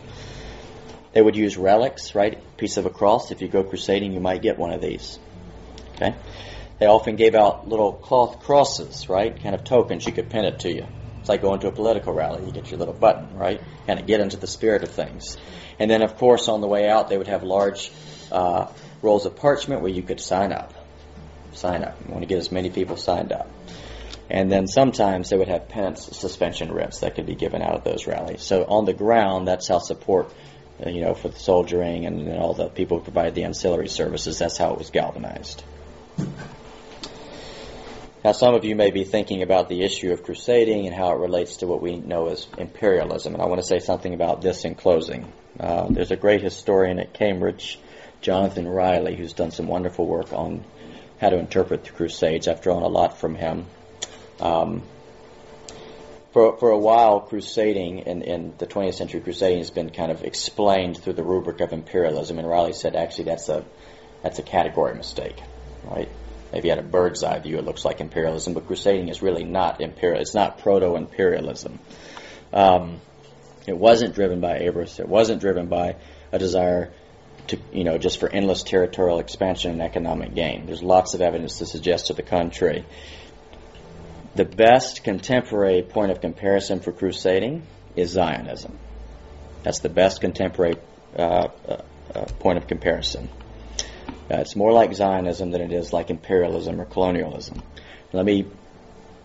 They 1.14 1.22
would 1.22 1.36
use 1.36 1.58
relics, 1.58 2.14
right? 2.14 2.38
Piece 2.58 2.78
of 2.78 2.86
a 2.86 2.90
cross. 2.90 3.32
If 3.32 3.42
you 3.42 3.48
go 3.48 3.64
crusading, 3.64 4.14
you 4.14 4.20
might 4.20 4.42
get 4.42 4.58
one 4.58 4.72
of 4.72 4.82
these. 4.82 5.18
Okay. 5.96 6.14
They 6.80 6.86
often 6.86 7.16
gave 7.16 7.34
out 7.34 7.68
little 7.68 7.94
cloth 7.94 8.42
crosses, 8.42 9.10
right? 9.10 9.36
Kind 9.42 9.56
of 9.56 9.64
tokens. 9.64 10.06
You 10.06 10.12
could 10.12 10.30
pin 10.30 10.46
it 10.46 10.60
to 10.60 10.72
you. 10.72 10.86
It's 11.28 11.30
like 11.30 11.42
going 11.42 11.60
to 11.60 11.68
a 11.68 11.74
political 11.74 12.14
rally. 12.14 12.46
You 12.46 12.54
get 12.54 12.72
your 12.72 12.80
little 12.80 12.94
button, 12.94 13.38
right? 13.38 13.60
Kind 13.86 14.00
of 14.00 14.08
get 14.08 14.22
into 14.22 14.38
the 14.38 14.48
spirit 14.48 14.84
of 14.84 14.92
things. 14.92 15.36
And 15.78 15.92
then, 15.92 16.02
of 16.02 16.16
course, 16.16 16.48
on 16.48 16.62
the 16.62 16.70
way 16.70 16.88
out, 16.88 17.10
they 17.10 17.18
would 17.18 17.28
have 17.28 17.44
large 17.44 17.92
uh, 18.32 18.72
rolls 19.02 19.26
of 19.26 19.36
parchment 19.36 19.82
where 19.82 19.92
you 19.92 20.04
could 20.04 20.22
sign 20.22 20.54
up. 20.54 20.74
Sign 21.52 21.84
up. 21.84 21.98
You 22.06 22.14
want 22.14 22.22
to 22.22 22.28
get 22.28 22.38
as 22.38 22.50
many 22.50 22.70
people 22.70 22.96
signed 22.96 23.34
up. 23.34 23.52
And 24.30 24.50
then 24.50 24.68
sometimes 24.68 25.30
they 25.30 25.38
would 25.38 25.50
have 25.50 25.68
penance 25.68 26.06
suspension 26.18 26.72
writs 26.72 27.02
that 27.02 27.16
could 27.16 27.26
be 27.26 27.36
given 27.36 27.62
out 27.62 27.76
at 27.76 27.84
those 27.84 28.08
rallies. 28.08 28.42
So 28.42 28.64
on 28.64 28.86
the 28.86 28.94
ground, 28.94 29.50
that's 29.50 29.68
how 29.68 29.80
support, 29.80 30.34
uh, 30.82 30.90
you 30.90 31.02
know, 31.02 31.14
for 31.14 31.28
the 31.28 31.40
soldiering 31.40 32.06
and, 32.06 32.26
and 32.26 32.40
all 32.40 32.54
the 32.54 32.70
people 32.70 33.00
who 33.00 33.04
provided 33.04 33.36
the 33.36 33.44
ancillary 33.44 33.90
services, 33.90 34.40
that's 34.40 34.58
how 34.58 34.72
it 34.72 34.78
was 34.78 34.92
galvanized. 34.92 35.62
Now, 38.28 38.34
some 38.34 38.56
of 38.56 38.66
you 38.66 38.76
may 38.76 38.92
be 38.92 39.06
thinking 39.06 39.42
about 39.42 39.70
the 39.70 39.84
issue 39.84 40.12
of 40.12 40.22
crusading 40.22 40.86
and 40.86 40.94
how 40.94 41.14
it 41.14 41.20
relates 41.20 41.56
to 41.58 41.66
what 41.66 41.82
we 41.82 41.96
know 41.96 42.28
as 42.28 42.46
imperialism, 42.58 43.34
and 43.34 43.42
I 43.42 43.46
want 43.46 43.62
to 43.62 43.66
say 43.66 43.80
something 43.80 44.14
about 44.14 44.42
this 44.42 44.66
in 44.66 44.76
closing. 44.76 45.32
Uh, 45.58 45.88
there's 45.90 46.12
a 46.12 46.18
great 46.18 46.42
historian 46.42 47.00
at 47.00 47.14
Cambridge, 47.14 47.80
Jonathan 48.20 48.68
Riley, 48.68 49.16
who's 49.16 49.32
done 49.32 49.52
some 49.52 49.68
wonderful 49.68 50.06
work 50.06 50.34
on 50.34 50.66
how 51.22 51.30
to 51.30 51.38
interpret 51.38 51.86
the 51.86 51.92
Crusades. 51.92 52.50
I've 52.50 52.62
drawn 52.62 52.84
a 52.84 52.90
lot 52.90 53.18
from 53.18 53.34
him. 53.34 53.66
Um, 54.42 54.84
for, 56.34 56.58
for 56.58 56.72
a 56.72 56.78
while, 56.78 57.22
crusading 57.22 58.00
in, 58.00 58.24
in 58.24 58.54
the 58.58 58.68
20th 58.68 58.96
century, 58.96 59.22
crusading 59.22 59.60
has 59.60 59.72
been 59.72 59.90
kind 59.90 60.12
of 60.12 60.24
explained 60.24 60.98
through 60.98 61.14
the 61.14 61.24
rubric 61.24 61.62
of 61.62 61.72
imperialism, 61.72 62.40
and 62.40 62.50
Riley 62.50 62.74
said 62.74 62.94
actually 62.94 63.24
that's 63.24 63.48
a 63.48 63.64
that's 64.22 64.38
a 64.38 64.44
category 64.44 64.96
mistake, 64.96 65.42
right? 65.86 66.10
Maybe 66.58 66.70
had 66.70 66.80
a 66.80 66.82
bird's 66.82 67.24
eye 67.24 67.38
view, 67.38 67.60
it 67.60 67.66
looks 67.66 67.86
like 67.86 68.02
imperialism, 68.02 68.56
but 68.56 68.66
crusading 68.66 69.10
is 69.10 69.22
really 69.22 69.44
not 69.44 69.80
imperial. 69.80 70.20
It's 70.20 70.34
not 70.34 70.58
proto-imperialism. 70.58 71.78
Um, 72.52 73.00
it 73.68 73.78
wasn't 73.78 74.16
driven 74.16 74.42
by 74.42 74.62
avarice. 74.62 75.00
It 75.00 75.08
wasn't 75.08 75.40
driven 75.40 75.68
by 75.68 75.98
a 76.32 76.40
desire 76.40 76.92
to, 77.50 77.60
you 77.72 77.84
know, 77.84 78.00
just 78.00 78.20
for 78.20 78.28
endless 78.28 78.64
territorial 78.64 79.20
expansion 79.20 79.70
and 79.70 79.84
economic 79.84 80.34
gain. 80.34 80.66
There's 80.66 80.82
lots 80.82 81.14
of 81.14 81.22
evidence 81.22 81.60
to 81.60 81.68
suggest 81.68 82.08
to 82.08 82.14
the 82.14 82.24
contrary. 82.24 82.86
The 84.34 84.46
best 84.46 85.04
contemporary 85.04 85.84
point 85.84 86.12
of 86.12 86.22
comparison 86.22 86.80
for 86.80 86.92
crusading 86.92 87.68
is 87.96 88.10
Zionism. 88.10 88.80
That's 89.62 89.82
the 89.82 89.90
best 89.90 90.22
contemporary 90.22 90.78
uh, 91.16 91.22
uh, 91.22 91.82
uh, 92.16 92.26
point 92.40 92.58
of 92.58 92.66
comparison. 92.66 93.30
Uh, 94.30 94.38
it's 94.38 94.56
more 94.56 94.74
like 94.74 94.94
Zionism 94.94 95.52
than 95.52 95.62
it 95.62 95.72
is 95.72 95.94
like 95.94 96.10
imperialism 96.10 96.82
or 96.82 96.86
colonialism. 96.86 97.62
Let 98.12 98.26
me 98.26 98.46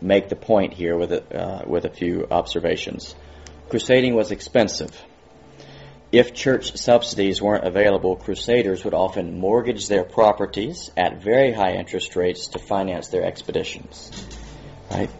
make 0.01 0.29
the 0.29 0.37
point 0.37 0.75
here 0.75 0.97
with 0.97 1.13
a, 1.13 1.37
uh, 1.37 1.65
with 1.67 1.85
a 1.85 1.91
few 1.91 2.27
observations. 2.31 3.15
Crusading 3.69 4.15
was 4.15 4.31
expensive. 4.31 5.01
If 6.13 6.35
church 6.35 6.77
subsidies 6.77 7.41
weren't 7.41 7.65
available, 7.65 8.17
crusaders 8.17 8.85
would 8.85 8.93
often 8.93 9.39
mortgage 9.39 9.89
their 9.89 10.05
properties 10.05 10.91
at 10.97 11.23
very 11.23 11.53
high 11.53 11.73
interest 11.73 12.15
rates 12.17 12.49
to 12.49 12.59
finance 12.59 13.09
their 13.09 13.25
expeditions. 13.25 14.11
Right? 14.91 15.11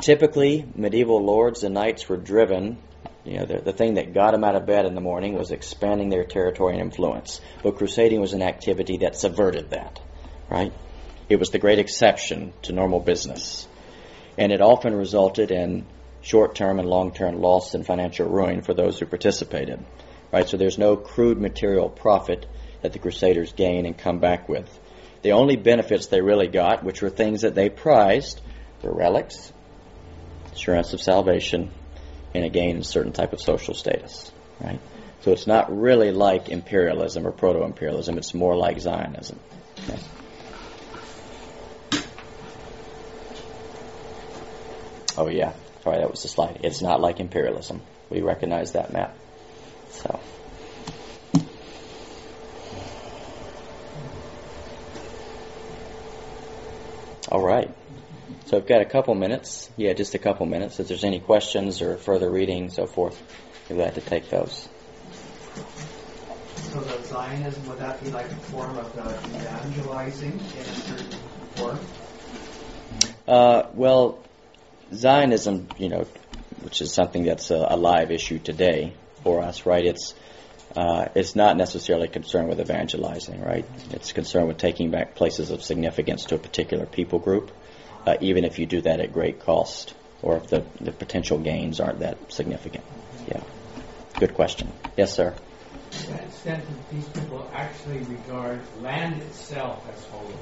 Typically, 0.00 0.66
medieval 0.74 1.22
lords 1.22 1.62
and 1.62 1.74
knights 1.74 2.08
were 2.08 2.16
driven 2.16 2.78
you 3.24 3.38
know, 3.38 3.46
the, 3.46 3.58
the 3.58 3.72
thing 3.72 3.94
that 3.94 4.12
got 4.12 4.32
them 4.32 4.44
out 4.44 4.54
of 4.54 4.66
bed 4.66 4.84
in 4.84 4.94
the 4.94 5.00
morning 5.00 5.34
was 5.34 5.50
expanding 5.50 6.10
their 6.10 6.24
territory 6.24 6.74
and 6.74 6.82
influence. 6.82 7.40
But 7.62 7.76
crusading 7.76 8.20
was 8.20 8.34
an 8.34 8.42
activity 8.42 8.98
that 8.98 9.16
subverted 9.16 9.70
that, 9.70 10.00
right? 10.50 10.72
It 11.28 11.36
was 11.36 11.50
the 11.50 11.58
great 11.58 11.78
exception 11.78 12.52
to 12.62 12.72
normal 12.72 13.00
business. 13.00 13.66
And 14.36 14.52
it 14.52 14.60
often 14.60 14.94
resulted 14.94 15.50
in 15.50 15.86
short 16.20 16.54
term 16.54 16.78
and 16.78 16.88
long 16.88 17.12
term 17.12 17.40
loss 17.40 17.74
and 17.74 17.86
financial 17.86 18.28
ruin 18.28 18.60
for 18.60 18.74
those 18.74 18.98
who 18.98 19.06
participated, 19.06 19.82
right? 20.30 20.46
So 20.46 20.58
there's 20.58 20.78
no 20.78 20.96
crude 20.96 21.40
material 21.40 21.88
profit 21.88 22.46
that 22.82 22.92
the 22.92 22.98
crusaders 22.98 23.54
gain 23.54 23.86
and 23.86 23.96
come 23.96 24.18
back 24.18 24.48
with. 24.48 24.68
The 25.22 25.32
only 25.32 25.56
benefits 25.56 26.08
they 26.08 26.20
really 26.20 26.48
got, 26.48 26.84
which 26.84 27.00
were 27.00 27.08
things 27.08 27.42
that 27.42 27.54
they 27.54 27.70
prized, 27.70 28.42
were 28.82 28.92
relics, 28.92 29.50
assurance 30.52 30.92
of 30.92 31.00
salvation, 31.00 31.70
and 32.34 32.44
a 32.44 32.48
gain 32.48 32.78
a 32.78 32.84
certain 32.84 33.12
type 33.12 33.32
of 33.32 33.40
social 33.40 33.74
status, 33.74 34.30
right? 34.60 34.80
So 35.20 35.32
it's 35.32 35.46
not 35.46 35.74
really 35.74 36.10
like 36.10 36.50
imperialism 36.50 37.26
or 37.26 37.32
proto-imperialism. 37.32 38.18
It's 38.18 38.34
more 38.34 38.56
like 38.56 38.78
Zionism. 38.80 39.38
Okay? 39.84 39.98
Oh 45.16 45.28
yeah, 45.28 45.52
sorry, 45.82 45.98
that 45.98 46.10
was 46.10 46.22
the 46.22 46.28
slide. 46.28 46.60
It's 46.64 46.82
not 46.82 47.00
like 47.00 47.20
imperialism. 47.20 47.80
We 48.10 48.20
recognize 48.20 48.72
that 48.72 48.92
map. 48.92 49.16
So. 49.90 50.20
All 57.30 57.42
right. 57.42 57.70
So 58.54 58.58
I've 58.58 58.68
got 58.68 58.82
a 58.82 58.84
couple 58.84 59.16
minutes. 59.16 59.68
Yeah, 59.76 59.94
just 59.94 60.14
a 60.14 60.18
couple 60.20 60.46
minutes. 60.46 60.78
If 60.78 60.86
there's 60.86 61.02
any 61.02 61.18
questions 61.18 61.82
or 61.82 61.96
further 61.96 62.30
reading, 62.30 62.70
so 62.70 62.86
forth, 62.86 63.20
we're 63.68 63.74
glad 63.74 63.96
to 63.96 64.00
take 64.00 64.30
those. 64.30 64.68
So 66.70 66.78
the 66.78 67.02
Zionism, 67.02 67.66
would 67.66 67.78
that 67.78 68.04
be 68.04 68.12
like 68.12 68.26
a 68.26 68.36
form 68.36 68.78
of 68.78 68.94
the 68.94 69.10
evangelizing 69.40 70.34
in 70.34 70.38
a 70.38 70.64
certain 70.66 71.18
form? 71.56 71.80
Uh, 73.26 73.70
well, 73.74 74.22
Zionism, 74.94 75.66
you 75.76 75.88
know, 75.88 76.06
which 76.60 76.80
is 76.80 76.92
something 76.92 77.24
that's 77.24 77.50
a, 77.50 77.66
a 77.70 77.76
live 77.76 78.12
issue 78.12 78.38
today 78.38 78.94
for 79.24 79.42
us, 79.42 79.66
right? 79.66 79.84
It's 79.84 80.14
uh, 80.76 81.08
it's 81.16 81.34
not 81.34 81.56
necessarily 81.56 82.06
concerned 82.06 82.48
with 82.48 82.60
evangelizing, 82.60 83.40
right? 83.40 83.64
It's 83.90 84.12
concerned 84.12 84.46
with 84.46 84.58
taking 84.58 84.92
back 84.92 85.16
places 85.16 85.50
of 85.50 85.60
significance 85.60 86.26
to 86.26 86.36
a 86.36 86.38
particular 86.38 86.86
people 86.86 87.18
group 87.18 87.50
uh, 88.06 88.16
even 88.20 88.44
if 88.44 88.58
you 88.58 88.66
do 88.66 88.80
that 88.82 89.00
at 89.00 89.12
great 89.12 89.40
cost 89.40 89.94
or 90.22 90.36
if 90.36 90.48
the, 90.48 90.64
the 90.80 90.92
potential 90.92 91.38
gains 91.38 91.80
aren't 91.80 92.00
that 92.00 92.32
significant. 92.32 92.84
Yeah. 93.26 93.40
Good 94.18 94.34
question. 94.34 94.72
Yes, 94.96 95.14
sir. 95.14 95.34
To 95.90 96.06
that 96.08 96.24
extent 96.24 96.64
that 96.66 96.90
these 96.90 97.08
people 97.08 97.50
actually 97.52 97.98
regard 97.98 98.60
land 98.80 99.20
itself 99.22 99.86
as 99.92 100.04
holy. 100.06 100.34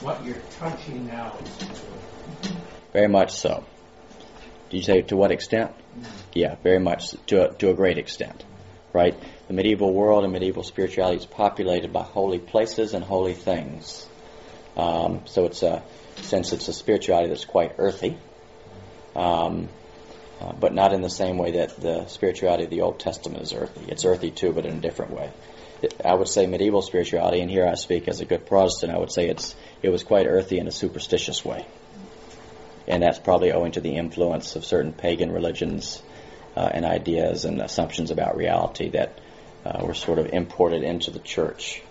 What 0.00 0.24
you're 0.24 0.42
touching 0.58 1.06
now 1.06 1.36
is 1.44 1.56
holy. 1.68 2.56
Very 2.92 3.08
much 3.08 3.32
so. 3.32 3.64
Did 4.70 4.76
you 4.78 4.82
say 4.82 5.02
to 5.02 5.16
what 5.16 5.30
extent? 5.30 5.72
Yeah, 6.34 6.56
very 6.62 6.78
much 6.78 7.12
to 7.28 7.50
a, 7.50 7.54
to 7.54 7.70
a 7.70 7.74
great 7.74 7.98
extent, 7.98 8.44
right? 8.92 9.14
The 9.48 9.54
medieval 9.54 9.92
world 9.92 10.24
and 10.24 10.32
medieval 10.32 10.62
spirituality 10.62 11.16
is 11.16 11.26
populated 11.26 11.92
by 11.92 12.02
holy 12.02 12.38
places 12.38 12.94
and 12.94 13.02
holy 13.02 13.34
things. 13.34 14.06
Um, 14.76 15.22
so 15.24 15.46
it's 15.46 15.62
a 15.62 15.82
since 16.22 16.52
it's 16.52 16.68
a 16.68 16.72
spirituality 16.72 17.28
that's 17.28 17.44
quite 17.44 17.74
earthy, 17.78 18.16
um, 19.16 19.68
uh, 20.40 20.52
but 20.52 20.72
not 20.72 20.92
in 20.92 21.02
the 21.02 21.10
same 21.10 21.38
way 21.38 21.52
that 21.52 21.80
the 21.80 22.06
spirituality 22.06 22.64
of 22.64 22.70
the 22.70 22.82
Old 22.82 23.00
Testament 23.00 23.42
is 23.42 23.52
earthy. 23.52 23.84
It's 23.88 24.04
earthy 24.04 24.30
too, 24.30 24.52
but 24.52 24.66
in 24.66 24.76
a 24.76 24.80
different 24.80 25.12
way. 25.12 25.30
I 26.04 26.14
would 26.14 26.28
say 26.28 26.46
medieval 26.46 26.82
spirituality, 26.82 27.40
and 27.40 27.50
here 27.50 27.66
I 27.66 27.74
speak 27.74 28.08
as 28.08 28.20
a 28.20 28.24
good 28.24 28.46
Protestant, 28.46 28.92
I 28.92 28.98
would 28.98 29.12
say 29.12 29.28
it's 29.28 29.54
it 29.82 29.90
was 29.90 30.02
quite 30.02 30.26
earthy 30.26 30.58
in 30.58 30.66
a 30.66 30.72
superstitious 30.72 31.44
way, 31.44 31.66
and 32.88 33.02
that's 33.02 33.18
probably 33.18 33.52
owing 33.52 33.72
to 33.72 33.80
the 33.80 33.96
influence 33.96 34.56
of 34.56 34.64
certain 34.64 34.92
pagan 34.92 35.30
religions 35.30 36.02
uh, 36.56 36.68
and 36.72 36.84
ideas 36.84 37.44
and 37.44 37.60
assumptions 37.60 38.10
about 38.10 38.36
reality 38.36 38.90
that 38.90 39.20
uh, 39.64 39.84
were 39.84 39.94
sort 39.94 40.18
of 40.18 40.26
imported 40.26 40.82
into 40.82 41.12
the 41.12 41.20
church 41.20 41.82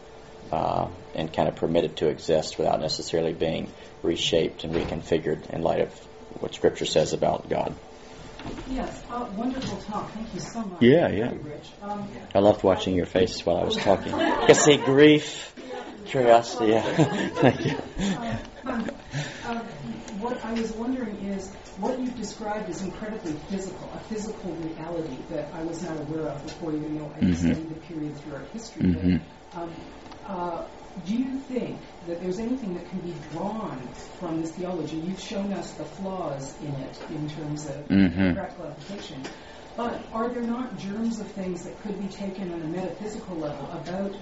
uh, 0.51 0.87
and 1.13 1.31
kind 1.33 1.47
of 1.49 1.55
permitted 1.55 1.97
to 1.97 2.07
exist 2.09 2.57
without 2.57 2.79
necessarily 2.79 3.33
being 3.33 3.71
reshaped 4.03 4.63
and 4.63 4.73
reconfigured 4.73 5.49
in 5.49 5.61
light 5.61 5.81
of 5.81 5.93
what 6.39 6.53
Scripture 6.53 6.85
says 6.85 7.13
about 7.13 7.49
God. 7.49 7.75
Yes, 8.69 9.03
uh, 9.09 9.25
wonderful 9.35 9.77
talk. 9.77 10.11
Thank 10.13 10.33
you 10.33 10.39
so 10.39 10.61
much. 10.61 10.81
Yeah, 10.81 11.09
yeah. 11.09 11.31
Um, 11.89 12.07
I 12.35 12.39
loved 12.39 12.63
watching 12.63 12.95
your 12.95 13.05
face 13.05 13.45
while 13.45 13.57
I 13.57 13.63
was 13.63 13.75
talking. 13.75 14.13
I 14.13 14.53
see 14.53 14.77
grief, 14.77 15.53
Curiosity, 16.05 16.71
yeah. 16.71 16.81
Thank 17.41 17.65
you. 17.65 17.77
Um, 18.65 18.89
um, 19.45 19.57
what 20.21 20.43
I 20.43 20.53
was 20.53 20.71
wondering 20.71 21.17
is 21.25 21.51
what 21.79 21.99
you've 21.99 22.15
described 22.15 22.69
is 22.69 22.81
incredibly 22.81 23.33
physical, 23.49 23.91
a 23.93 23.99
physical 23.99 24.51
reality 24.53 25.17
that 25.29 25.53
I 25.53 25.63
was 25.63 25.83
not 25.83 25.97
aware 25.99 26.27
of 26.29 26.43
before 26.43 26.71
you 26.71 26.87
know 26.89 27.11
I 27.15 27.23
Mhm. 27.25 27.35
studied 27.35 27.69
the 27.69 27.75
period 27.75 28.17
throughout 28.17 28.47
history. 28.49 28.83
Mhm. 28.83 29.19
But, 29.53 29.61
um, 29.61 29.71
uh, 30.27 30.67
do 31.05 31.13
you 31.15 31.39
think 31.39 31.79
that 32.07 32.19
there's 32.21 32.39
anything 32.39 32.73
that 32.73 32.89
can 32.89 32.99
be 32.99 33.13
drawn 33.31 33.79
from 34.19 34.41
this 34.41 34.51
theology? 34.51 34.97
You've 34.97 35.19
shown 35.19 35.53
us 35.53 35.73
the 35.73 35.85
flaws 35.85 36.59
in 36.61 36.73
it 36.73 36.99
in 37.11 37.27
terms 37.29 37.67
of 37.67 37.87
Mhm. 37.87 38.33
practical 38.33 38.65
application. 38.65 39.21
But 39.75 40.01
are 40.11 40.29
there 40.29 40.41
not 40.41 40.75
germs 40.77 41.19
of 41.19 41.27
things 41.27 41.63
that 41.65 41.79
could 41.81 41.99
be 41.99 42.07
taken 42.07 42.51
on 42.51 42.61
a 42.61 42.67
metaphysical 42.67 43.35
level 43.35 43.69
about 43.71 44.15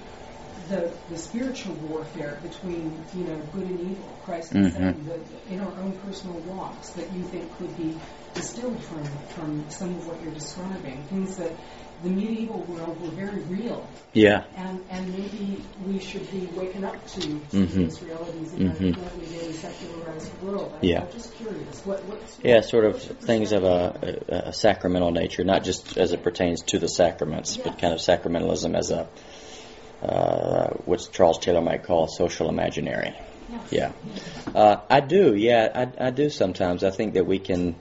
the, 0.70 0.94
the 1.10 1.18
spiritual 1.18 1.76
warfare 1.76 2.40
between 2.42 3.04
you 3.14 3.24
know 3.26 3.40
good 3.54 3.64
and 3.64 3.80
evil, 3.80 4.06
Christ 4.26 4.54
and 4.54 4.66
Mhm. 4.66 4.72
Satan, 4.74 5.06
the, 5.06 5.54
in 5.54 5.60
our 5.62 5.72
own 5.82 5.94
personal 6.00 6.40
walks 6.42 6.90
that 6.92 7.12
you 7.14 7.24
think 7.24 7.56
could 7.58 7.76
be 7.78 7.96
distilled 8.34 8.82
from 8.84 9.04
from 9.36 9.70
some 9.70 9.96
of 9.96 10.08
what 10.08 10.22
you're 10.22 10.34
describing? 10.34 11.04
Things 11.04 11.38
that 11.38 11.52
the 12.06 12.12
medieval 12.12 12.62
world 12.70 13.02
were 13.02 13.10
very 13.10 13.42
real, 13.44 13.90
Yeah. 14.14 14.44
and 14.56 14.80
and 14.92 15.12
maybe 15.12 15.62
we 15.86 16.00
should 16.00 16.30
be 16.32 16.48
waking 16.56 16.86
up 16.86 17.06
to, 17.08 17.22
to 17.22 17.58
Mhm. 17.58 17.90
those 17.90 18.02
realities 18.02 18.54
in 18.54 18.72
Mhm. 18.72 18.98
our 18.98 19.10
currently 19.10 19.54
secularized 19.54 20.32
world. 20.44 20.72
I, 20.82 20.86
Yeah. 20.86 21.02
I'm 21.02 21.12
just 21.12 21.36
curious. 21.36 21.86
What, 21.86 22.04
what's 22.06 22.38
Yeah, 22.44 22.62
sort 22.62 22.86
of 22.86 23.02
things 23.02 23.52
of 23.52 23.64
a, 23.64 24.20
a, 24.30 24.36
a 24.50 24.54
sacramental 24.54 25.12
nature, 25.12 25.44
not 25.44 25.64
just 25.64 25.98
as 25.98 26.12
it 26.14 26.22
pertains 26.24 26.62
to 26.72 26.80
the 26.80 26.88
sacraments, 26.88 27.58
but 27.58 27.78
kind 27.80 27.94
of 27.94 28.00
sacramentalism 28.00 28.76
as 28.78 28.92
a, 28.92 29.08
uh, 30.04 30.68
what 30.86 31.08
Charles 31.12 31.40
Taylor 31.40 31.62
might 31.62 31.84
call 31.84 32.06
a 32.06 32.10
social 32.10 32.50
imaginary. 32.50 33.14
Yes. 33.52 33.62
Yeah. 33.72 33.92
Uh, 34.54 34.78
I 34.90 35.00
do, 35.00 35.34
yeah, 35.36 35.70
I, 36.00 36.08
I 36.08 36.12
do 36.12 36.30
sometimes. 36.30 36.84
I 36.84 36.92
think 36.92 37.16
that 37.16 37.26
we 37.26 37.40
can, 37.40 37.76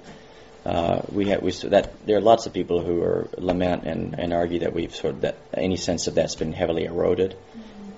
uh, 0.64 1.02
we 1.12 1.28
have, 1.28 1.42
we, 1.42 1.52
that 1.52 2.06
there 2.06 2.16
are 2.16 2.22
lots 2.22 2.46
of 2.46 2.52
people 2.52 2.82
who 2.82 3.02
are 3.02 3.28
lament 3.36 3.84
and, 3.84 4.18
and 4.18 4.32
argue 4.32 4.60
that 4.60 4.72
we've 4.72 4.94
sort 4.94 5.14
of, 5.14 5.20
that 5.22 5.36
any 5.52 5.76
sense 5.76 6.06
of 6.06 6.14
that's 6.14 6.34
been 6.34 6.52
heavily 6.52 6.84
eroded 6.84 7.36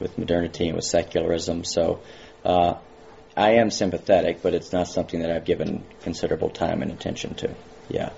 with 0.01 0.19
modernity 0.19 0.67
and 0.67 0.77
with 0.77 0.85
secularism. 0.85 1.65
So, 1.65 2.01
uh, 2.45 2.75
I 3.37 3.57
am 3.57 3.71
sympathetic, 3.71 4.43
but 4.43 4.55
it's 4.55 4.73
not 4.73 4.89
something 4.89 5.21
that 5.21 5.31
I've 5.31 5.45
given 5.45 5.85
considerable 6.03 6.49
time 6.49 6.81
and 6.81 6.91
attention 6.91 7.35
to. 7.35 7.55
Yeah. 7.89 8.11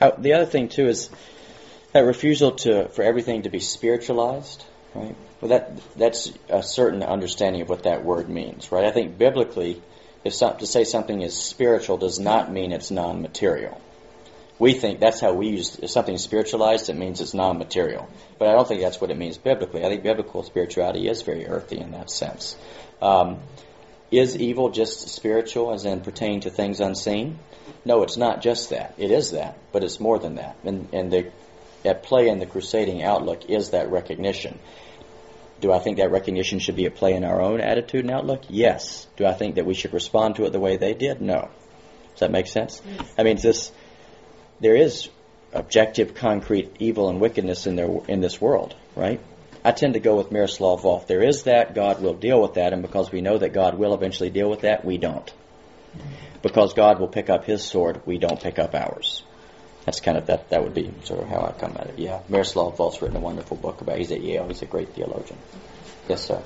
Uh, 0.00 0.10
the 0.18 0.32
other 0.32 0.46
thing 0.46 0.68
too 0.68 0.88
is 0.88 1.08
that 1.92 2.00
refusal 2.00 2.52
to 2.52 2.88
for 2.88 3.02
everything 3.02 3.42
to 3.42 3.50
be 3.50 3.60
spiritualized, 3.60 4.64
right? 4.94 5.14
Well, 5.40 5.50
that 5.50 5.78
that's 5.96 6.32
a 6.48 6.62
certain 6.62 7.04
understanding 7.04 7.62
of 7.62 7.68
what 7.68 7.84
that 7.84 8.04
word 8.04 8.28
means, 8.28 8.72
right? 8.72 8.84
I 8.84 8.90
think 8.90 9.16
biblically, 9.16 9.80
if 10.24 10.34
some, 10.34 10.58
to 10.58 10.66
say 10.66 10.82
something 10.82 11.22
is 11.22 11.36
spiritual 11.36 11.96
does 11.96 12.18
not 12.18 12.50
mean 12.50 12.72
it's 12.72 12.90
non-material. 12.90 13.80
We 14.58 14.72
think 14.74 15.00
that's 15.00 15.20
how 15.20 15.32
we 15.32 15.48
use 15.48 15.78
if 15.80 15.90
something 15.90 16.16
spiritualized, 16.16 16.88
it 16.88 16.96
means 16.96 17.20
it's 17.20 17.34
non-material. 17.34 18.08
But 18.38 18.48
I 18.48 18.52
don't 18.52 18.68
think 18.68 18.82
that's 18.82 19.00
what 19.00 19.10
it 19.10 19.16
means 19.16 19.36
biblically. 19.36 19.84
I 19.84 19.88
think 19.88 20.02
biblical 20.02 20.44
spirituality 20.44 21.08
is 21.08 21.22
very 21.22 21.46
earthy 21.46 21.78
in 21.78 21.90
that 21.90 22.08
sense. 22.08 22.56
Um, 23.02 23.40
is 24.12 24.36
evil 24.36 24.70
just 24.70 25.08
spiritual, 25.08 25.72
as 25.72 25.84
in 25.84 26.00
pertaining 26.02 26.40
to 26.40 26.50
things 26.50 26.80
unseen? 26.80 27.38
No, 27.84 28.02
it's 28.02 28.16
not 28.16 28.42
just 28.42 28.70
that. 28.70 28.94
It 28.96 29.10
is 29.10 29.32
that, 29.32 29.58
but 29.72 29.82
it's 29.82 29.98
more 29.98 30.18
than 30.20 30.36
that. 30.36 30.56
And, 30.64 30.88
and 30.92 31.12
the, 31.12 31.32
at 31.84 32.04
play 32.04 32.28
in 32.28 32.38
the 32.38 32.46
crusading 32.46 33.02
outlook 33.02 33.50
is 33.50 33.70
that 33.70 33.90
recognition. 33.90 34.58
Do 35.60 35.72
I 35.72 35.80
think 35.80 35.96
that 35.96 36.10
recognition 36.12 36.60
should 36.60 36.76
be 36.76 36.86
at 36.86 36.94
play 36.94 37.14
in 37.14 37.24
our 37.24 37.40
own 37.40 37.60
attitude 37.60 38.04
and 38.04 38.10
outlook? 38.10 38.42
Yes. 38.48 39.06
Do 39.16 39.26
I 39.26 39.32
think 39.32 39.56
that 39.56 39.66
we 39.66 39.74
should 39.74 39.92
respond 39.92 40.36
to 40.36 40.44
it 40.44 40.50
the 40.50 40.60
way 40.60 40.76
they 40.76 40.94
did? 40.94 41.20
No. 41.20 41.48
Does 42.12 42.20
that 42.20 42.30
make 42.30 42.46
sense? 42.46 42.80
I 43.18 43.24
mean, 43.24 43.36
this 43.40 43.72
there 44.60 44.76
is 44.76 45.08
objective, 45.52 46.14
concrete 46.14 46.76
evil 46.78 47.08
and 47.08 47.20
wickedness 47.20 47.66
in 47.66 47.76
there 47.76 47.88
in 48.08 48.20
this 48.20 48.40
world, 48.40 48.74
right? 48.96 49.20
I 49.64 49.72
tend 49.72 49.94
to 49.94 50.00
go 50.00 50.16
with 50.16 50.30
Miroslav 50.30 50.82
Volf. 50.82 51.06
There 51.06 51.22
is 51.22 51.44
that, 51.44 51.74
God 51.74 52.02
will 52.02 52.14
deal 52.14 52.40
with 52.42 52.54
that, 52.54 52.72
and 52.72 52.82
because 52.82 53.10
we 53.10 53.22
know 53.22 53.38
that 53.38 53.54
God 53.54 53.78
will 53.78 53.94
eventually 53.94 54.30
deal 54.30 54.50
with 54.50 54.60
that, 54.60 54.84
we 54.84 54.98
don't. 54.98 55.32
Because 56.42 56.74
God 56.74 57.00
will 57.00 57.08
pick 57.08 57.30
up 57.30 57.44
his 57.44 57.64
sword, 57.64 58.02
we 58.04 58.18
don't 58.18 58.40
pick 58.40 58.58
up 58.58 58.74
ours. 58.74 59.22
That's 59.86 60.00
kind 60.00 60.18
of 60.18 60.26
that 60.26 60.50
that 60.50 60.62
would 60.62 60.74
be 60.74 60.92
sort 61.04 61.22
of 61.22 61.28
how 61.28 61.40
I 61.40 61.52
come 61.52 61.76
at 61.78 61.88
it. 61.88 61.98
Yeah. 61.98 62.20
Miroslav 62.28 62.76
Volf's 62.76 63.00
written 63.00 63.16
a 63.16 63.20
wonderful 63.20 63.56
book 63.56 63.80
about 63.80 63.98
he's 63.98 64.12
at 64.12 64.22
Yale, 64.22 64.48
he's 64.48 64.62
a 64.62 64.66
great 64.66 64.94
theologian. 64.94 65.38
Yes, 66.08 66.24
sir. 66.26 66.42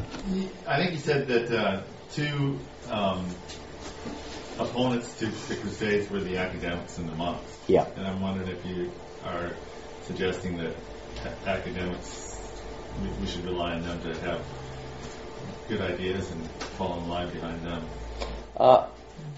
I 0.66 0.78
think 0.78 0.92
you 0.92 0.98
said 0.98 1.26
that 1.28 1.50
uh, 1.50 1.82
two 2.12 2.58
um, 2.90 3.26
opponents 4.58 5.18
to 5.18 5.26
the 5.26 5.56
Crusades 5.56 6.10
were 6.10 6.20
the 6.20 6.36
academics 6.38 6.98
and 6.98 7.08
the 7.08 7.14
monks. 7.14 7.58
Yeah. 7.66 7.86
And 7.96 8.06
I'm 8.06 8.20
wondering 8.20 8.48
if 8.48 8.64
you 8.66 8.90
are 9.24 9.50
suggesting 10.02 10.56
that 10.58 10.74
academics, 11.46 12.36
we, 13.02 13.08
we 13.20 13.26
should 13.26 13.44
rely 13.44 13.74
on 13.74 13.82
them 13.82 14.00
to 14.02 14.20
have 14.20 14.44
good 15.68 15.80
ideas 15.80 16.30
and 16.30 16.46
fall 16.76 16.98
in 16.98 17.08
line 17.08 17.30
behind 17.30 17.62
them. 17.64 17.84
Uh, 18.56 18.88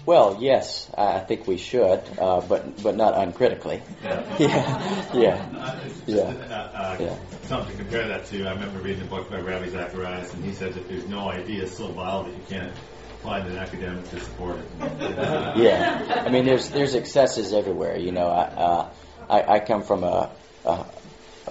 well, 0.05 0.37
yes, 0.39 0.89
I 0.97 1.19
think 1.19 1.45
we 1.47 1.57
should, 1.57 2.01
uh, 2.17 2.41
but 2.41 2.81
but 2.81 2.95
not 2.95 3.15
uncritically. 3.15 3.81
Yeah. 4.03 4.97
Yeah, 5.13 5.79
Yeah. 6.07 6.21
uh, 6.21 6.53
uh, 6.53 6.97
Yeah. 6.99 7.15
Something 7.43 7.77
to 7.77 7.83
compare 7.83 8.07
that 8.07 8.25
to. 8.27 8.45
I 8.47 8.53
remember 8.53 8.79
reading 8.79 9.03
a 9.03 9.05
book 9.05 9.29
by 9.29 9.41
Ravi 9.41 9.69
Zacharias, 9.69 10.33
and 10.33 10.43
he 10.43 10.53
said 10.53 10.73
that 10.73 10.87
there's 10.87 11.07
no 11.07 11.29
idea 11.29 11.67
so 11.67 11.91
vile 11.91 12.23
that 12.23 12.33
you 12.33 12.43
can't 12.49 12.73
find 13.21 13.47
an 13.47 13.57
academic 13.57 14.09
to 14.09 14.19
support 14.19 14.57
it. 14.57 14.65
yeah. 15.57 16.23
I 16.25 16.29
mean, 16.29 16.45
there's 16.45 16.69
there's 16.69 16.95
excesses 16.95 17.53
everywhere. 17.53 17.97
You 17.97 18.11
know, 18.11 18.27
I 18.27 18.41
uh, 18.41 18.89
I, 19.29 19.43
I 19.55 19.59
come 19.59 19.83
from 19.83 20.03
a, 20.03 20.29
a 20.65 20.85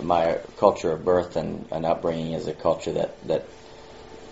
my 0.03 0.39
culture 0.59 0.93
of 0.93 1.05
birth 1.05 1.37
and, 1.37 1.67
and 1.71 1.85
upbringing 1.85 2.33
is 2.33 2.47
a 2.47 2.55
culture 2.55 2.93
that 2.93 3.27
that 3.29 3.47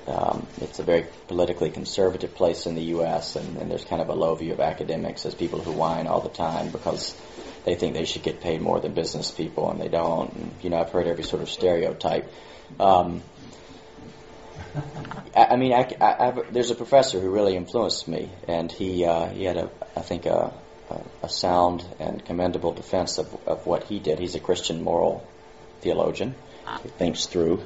um, 0.07 0.47
it's 0.61 0.79
a 0.79 0.83
very 0.83 1.07
politically 1.27 1.71
conservative 1.71 2.35
place 2.35 2.67
in 2.67 2.75
the 2.75 2.85
U.S. 2.97 3.37
And, 3.37 3.59
and 3.59 3.71
there's 3.71 3.85
kind 3.85 4.01
of 4.01 4.09
a 4.09 4.15
low 4.15 4.35
view 4.35 4.53
of 4.53 4.61
academics 4.61 5.27
as 5.27 5.35
people 5.35 5.61
who 5.61 5.73
whine 5.73 6.07
all 6.07 6.23
the 6.23 6.31
time 6.31 6.71
because 6.71 7.15
they 7.67 7.75
think 7.75 7.95
they 7.95 8.07
should 8.07 8.23
get 8.23 8.41
paid 8.41 8.63
more 8.63 8.81
than 8.81 8.95
business 8.95 9.31
people 9.31 9.71
and 9.71 9.79
they 9.79 9.89
don't. 9.89 10.33
And, 10.33 10.55
you 10.63 10.71
know, 10.71 10.79
I've 10.79 10.91
heard 10.91 11.07
every 11.07 11.25
sort 11.25 11.43
of 11.43 11.51
stereotype. 11.51 12.33
Um, 12.81 13.23
I, 15.35 15.45
I 15.51 15.57
mean, 15.57 15.73
I, 15.73 15.91
I, 16.01 16.29
I've, 16.29 16.53
there's 16.53 16.71
a 16.71 16.75
professor 16.75 17.21
who 17.21 17.31
really 17.31 17.57
influenced 17.57 18.09
me, 18.09 18.31
and 18.47 18.71
he 18.71 19.05
uh, 19.05 19.29
he 19.29 19.45
had 19.45 19.57
a 19.57 19.71
I 19.97 20.01
think 20.01 20.27
a, 20.27 20.53
a, 20.91 21.01
a 21.25 21.29
sound 21.29 21.85
and 21.99 22.25
commendable 22.25 22.73
defense 22.73 23.19
of, 23.19 23.35
of 23.47 23.67
what 23.67 23.85
he 23.85 23.99
did. 23.99 24.19
He's 24.19 24.35
a 24.35 24.41
Christian 24.41 24.83
moral 24.83 25.27
theologian 25.81 26.35
He 26.83 26.89
thinks 26.89 27.27
through 27.27 27.63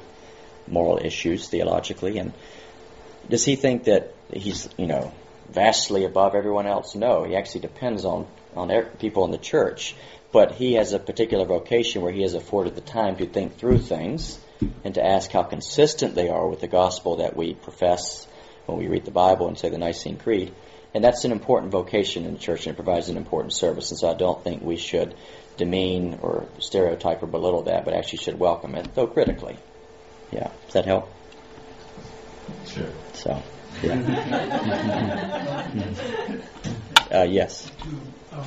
moral 0.67 0.99
issues 1.03 1.47
theologically, 1.47 2.17
and 2.19 2.33
does 3.29 3.43
he 3.45 3.55
think 3.55 3.85
that 3.85 4.13
he's 4.31 4.69
you 4.77 4.87
know 4.87 5.11
vastly 5.49 6.05
above 6.05 6.35
everyone 6.35 6.67
else? 6.67 6.95
No, 6.95 7.23
he 7.23 7.35
actually 7.35 7.61
depends 7.61 8.05
on 8.05 8.27
on 8.55 8.71
er- 8.71 8.91
people 8.99 9.25
in 9.25 9.31
the 9.31 9.37
church, 9.37 9.95
but 10.31 10.51
he 10.53 10.73
has 10.73 10.93
a 10.93 10.99
particular 10.99 11.45
vocation 11.45 12.01
where 12.01 12.11
he 12.11 12.21
has 12.21 12.33
afforded 12.33 12.75
the 12.75 12.81
time 12.81 13.15
to 13.17 13.25
think 13.25 13.57
through 13.57 13.79
things 13.79 14.39
and 14.83 14.95
to 14.95 15.05
ask 15.05 15.31
how 15.31 15.43
consistent 15.43 16.15
they 16.15 16.29
are 16.29 16.47
with 16.47 16.61
the 16.61 16.67
gospel 16.67 17.17
that 17.17 17.35
we 17.35 17.53
profess 17.53 18.27
when 18.65 18.77
we 18.77 18.87
read 18.87 19.05
the 19.05 19.11
Bible 19.11 19.47
and 19.47 19.57
say 19.57 19.69
the 19.69 19.77
Nicene 19.77 20.17
Creed. 20.17 20.53
And 20.93 21.03
that's 21.03 21.25
an 21.25 21.31
important 21.31 21.71
vocation 21.71 22.25
in 22.25 22.33
the 22.33 22.39
church, 22.39 22.67
and 22.67 22.73
it 22.73 22.75
provides 22.75 23.09
an 23.09 23.17
important 23.17 23.53
service. 23.53 23.89
And 23.89 23.99
so 23.99 24.09
I 24.09 24.13
don't 24.13 24.43
think 24.43 24.61
we 24.61 24.77
should 24.77 25.15
demean 25.57 26.19
or 26.21 26.47
stereotype 26.59 27.23
or 27.23 27.27
belittle 27.27 27.63
that, 27.63 27.83
but 27.85 27.95
actually 27.95 28.19
should 28.19 28.39
welcome 28.39 28.75
it, 28.75 28.93
though 28.93 29.07
critically. 29.07 29.57
Yeah. 30.31 30.51
Does 30.65 30.73
that 30.73 30.85
help? 30.85 31.11
Sure. 32.67 32.89
So, 33.13 33.41
yeah. 33.81 33.93
uh, 37.11 37.23
yes. 37.23 37.69
To 37.69 38.37
um, 38.37 38.45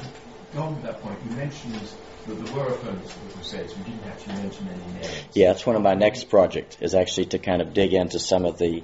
go 0.54 0.62
on 0.62 0.74
with 0.76 0.84
that 0.84 1.00
point, 1.00 1.18
you 1.28 1.36
mentioned 1.36 1.80
that 2.26 2.44
there 2.44 2.54
were 2.54 2.68
opponents 2.68 3.14
of 3.14 3.28
the 3.28 3.34
Crusades. 3.34 3.74
You 3.76 3.84
didn't 3.84 4.04
actually 4.04 4.34
mention 4.34 4.68
any 4.68 4.92
names. 5.00 5.24
Yeah, 5.34 5.52
that's 5.52 5.66
one 5.66 5.76
of 5.76 5.82
my 5.82 5.94
next 5.94 6.24
projects 6.24 6.78
is 6.80 6.94
actually 6.94 7.26
to 7.26 7.38
kind 7.38 7.62
of 7.62 7.74
dig 7.74 7.92
into 7.92 8.18
some 8.18 8.44
of 8.44 8.58
the 8.58 8.82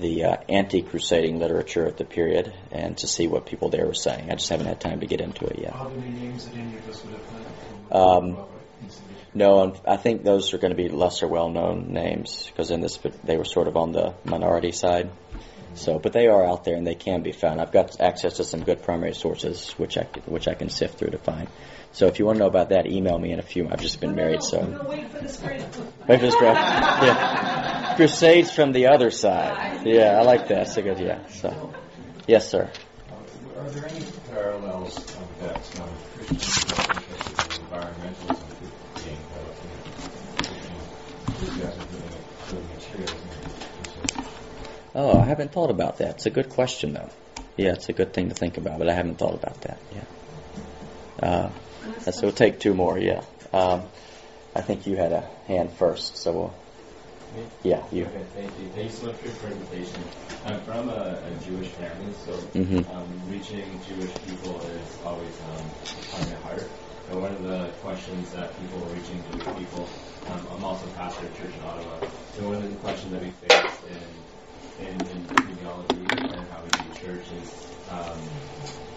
the 0.00 0.24
uh, 0.24 0.36
anti-crusading 0.48 1.38
literature 1.38 1.86
at 1.86 1.96
the 1.96 2.04
period 2.04 2.52
and 2.72 2.96
to 2.98 3.06
see 3.06 3.28
what 3.28 3.46
people 3.46 3.68
there 3.68 3.86
were 3.86 3.94
saying. 3.94 4.28
I 4.28 4.34
just 4.34 4.48
haven't 4.48 4.66
had 4.66 4.80
time 4.80 5.00
to 5.00 5.06
get 5.06 5.20
into 5.20 5.46
it 5.46 5.60
yet. 5.60 5.72
Are 5.72 5.88
there 5.88 5.98
any 5.98 6.10
names 6.10 6.46
that 6.46 6.56
any 6.56 6.76
of 6.76 6.88
us 6.88 7.04
would 7.04 7.14
have? 7.14 7.92
Um, 7.92 8.46
No, 9.34 9.74
I 9.86 9.96
think 9.96 10.22
those 10.22 10.52
are 10.52 10.58
going 10.58 10.70
to 10.70 10.76
be 10.76 10.88
lesser 10.88 11.26
well-known 11.26 11.92
names 11.92 12.46
because 12.46 12.70
in 12.70 12.80
this 12.80 12.98
they 13.24 13.36
were 13.36 13.44
sort 13.44 13.68
of 13.68 13.76
on 13.76 13.92
the 13.92 14.14
minority 14.24 14.72
side. 14.72 15.10
So, 15.74 15.98
but 15.98 16.12
they 16.12 16.28
are 16.28 16.44
out 16.44 16.64
there 16.64 16.76
and 16.76 16.86
they 16.86 16.94
can 16.94 17.22
be 17.22 17.32
found. 17.32 17.60
I've 17.60 17.72
got 17.72 18.00
access 18.00 18.36
to 18.36 18.44
some 18.44 18.62
good 18.62 18.82
primary 18.82 19.14
sources 19.14 19.70
which 19.72 19.98
I 19.98 20.04
which 20.26 20.46
I 20.46 20.54
can 20.54 20.70
sift 20.70 20.98
through 20.98 21.10
to 21.10 21.18
find. 21.18 21.48
So, 21.94 22.06
if 22.08 22.18
you 22.18 22.26
want 22.26 22.36
to 22.38 22.40
know 22.40 22.48
about 22.48 22.70
that, 22.70 22.86
email 22.86 23.18
me 23.18 23.30
in 23.30 23.38
a 23.38 23.42
few. 23.42 23.68
I've 23.70 23.80
just 23.80 24.00
been 24.00 24.16
married, 24.16 24.42
so 24.42 24.60
No, 24.60 24.82
wait 24.88 25.08
for 25.10 25.18
the 25.22 25.28
spring. 25.28 25.60
wait 26.08 26.18
for 26.20 26.26
this, 26.26 26.34
bro. 26.36 26.52
Yeah. 26.52 27.94
Crusades 27.96 28.50
from 28.50 28.72
the 28.72 28.88
other 28.88 29.12
side. 29.12 29.86
Yeah, 29.86 30.18
I 30.18 30.22
like 30.22 30.48
that. 30.48 30.66
That's 30.66 30.76
a 30.76 30.82
good, 30.82 30.98
yeah. 30.98 31.24
So, 31.28 31.72
yes, 32.26 32.50
sir. 32.50 32.68
Are 33.56 33.70
there 33.70 33.86
any 33.88 34.04
parallels 34.32 34.98
of 34.98 35.40
that 35.40 35.80
um, 35.80 35.88
Christians 36.16 36.64
who 36.64 36.74
are 36.74 36.90
interested 36.90 37.60
in 37.60 37.64
environmentalism 37.64 38.48
could 38.58 39.04
gain 39.04 39.18
out 39.32 39.46
of 39.48 39.56
enthusiasm 41.28 41.80
for 41.86 41.96
the, 41.96 42.10
for 42.46 42.54
the 42.56 42.62
materialism 42.74 43.28
of? 44.16 44.94
Oh, 44.96 45.18
I 45.20 45.24
haven't 45.26 45.52
thought 45.52 45.70
about 45.70 45.98
that. 45.98 46.16
It's 46.16 46.26
a 46.26 46.30
good 46.30 46.48
question, 46.48 46.92
though. 46.94 47.10
Yeah, 47.56 47.72
it's 47.74 47.88
a 47.88 47.92
good 47.92 48.12
thing 48.12 48.30
to 48.30 48.34
think 48.34 48.58
about, 48.58 48.80
but 48.80 48.88
I 48.88 48.94
haven't 48.94 49.18
thought 49.18 49.34
about 49.34 49.60
that. 49.62 49.78
Yeah. 49.94 50.04
Uh, 51.22 51.50
so 52.12 52.22
we'll 52.22 52.32
take 52.32 52.60
two 52.60 52.74
more. 52.74 52.98
Yeah. 52.98 53.22
Um, 53.52 53.82
I 54.54 54.60
think 54.60 54.86
you 54.86 54.96
had 54.96 55.12
a 55.12 55.22
hand 55.46 55.72
first, 55.72 56.16
so 56.16 56.32
we'll. 56.32 56.54
Yeah, 57.64 57.82
you. 57.90 58.04
Okay, 58.04 58.22
thank 58.34 58.60
you. 58.60 58.68
Thanks 58.76 58.98
so 58.98 59.06
much 59.06 59.16
for 59.16 59.26
your 59.26 59.34
presentation. 59.36 60.04
I'm 60.44 60.60
from 60.60 60.88
a, 60.88 61.18
a 61.24 61.44
Jewish 61.44 61.68
family, 61.70 62.12
so 62.24 62.32
Mhm. 62.54 62.86
um, 62.94 63.06
reaching 63.28 63.64
Jewish 63.88 64.12
people 64.28 64.60
is 64.60 64.98
always 65.04 65.34
um, 65.40 65.66
on 66.14 66.30
my 66.30 66.36
heart. 66.46 66.62
And 67.10 67.20
one 67.20 67.32
of 67.32 67.42
the 67.42 67.68
questions 67.82 68.30
that 68.32 68.54
people 68.60 68.78
reaching 68.94 69.18
Jewish 69.32 69.46
people, 69.58 69.88
um, 70.30 70.46
I'm 70.54 70.64
also 70.64 70.86
pastor 70.94 71.26
of 71.26 71.36
church 71.36 71.54
in 71.58 71.62
Ottawa, 71.66 71.98
so 72.36 72.44
one 72.46 72.54
of 72.56 72.70
the 72.70 72.76
questions 72.76 73.10
that 73.12 73.22
we 73.22 73.30
face 73.30 73.72
in, 74.78 74.86
in, 74.86 74.94
in 74.94 75.26
genealogy 75.56 76.06
and 76.06 76.46
how 76.52 76.62
we 76.62 76.70
do 76.70 77.06
church 77.06 77.26
is 77.42 77.66
um, 77.90 78.20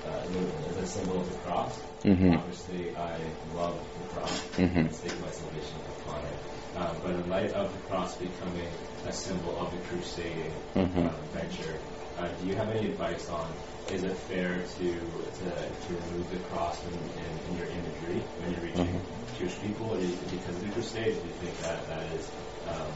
uh, 0.05 0.21
the, 0.27 0.79
the 0.81 0.85
symbol 0.85 1.21
of 1.21 1.31
the 1.31 1.37
cross. 1.39 1.79
Mhm. 2.07 2.37
Obviously, 2.39 2.95
I 2.95 3.19
love 3.53 3.75
the 3.99 4.05
cross 4.13 4.41
Mhm. 4.55 4.77
and 4.77 4.95
stake 4.95 5.19
my 5.19 5.29
salvation 5.29 5.79
upon 5.99 6.23
it. 6.25 6.39
Um, 6.75 6.95
but 7.03 7.11
in 7.11 7.29
light 7.29 7.51
of 7.51 7.73
the 7.73 7.79
cross 7.79 8.15
becoming 8.17 8.69
a 9.05 9.11
symbol 9.11 9.57
of 9.59 9.73
the 9.73 9.79
crusading 9.79 10.53
Mhm. 10.75 11.05
uh, 11.05 11.21
venture, 11.33 11.81
uh, 12.17 12.29
do 12.39 12.47
you 12.47 12.55
have 12.55 12.69
any 12.69 12.91
advice 12.91 13.27
on 13.29 13.53
is 13.91 14.03
it 14.03 14.17
fair 14.17 14.63
to 14.63 15.25
to, 15.39 15.69
to 15.83 15.93
remove 15.95 16.29
the 16.29 16.39
cross 16.49 16.83
in, 16.85 16.93
in, 16.93 17.39
in 17.47 17.55
your 17.55 17.67
imagery 17.67 18.23
when 18.37 18.51
you're 18.51 18.61
reaching 18.61 19.01
Mhm. 19.01 19.33
Jewish 19.37 19.59
people, 19.59 19.93
or 19.93 19.97
do 19.99 20.05
you, 20.05 20.17
because 20.29 20.55
of 20.55 20.61
the 20.61 20.69
Crusades, 20.71 21.19
do 21.21 21.27
you 21.27 21.33
think 21.33 21.59
that 21.59 21.87
that 21.87 22.03
is 22.13 22.31
um, 22.67 22.91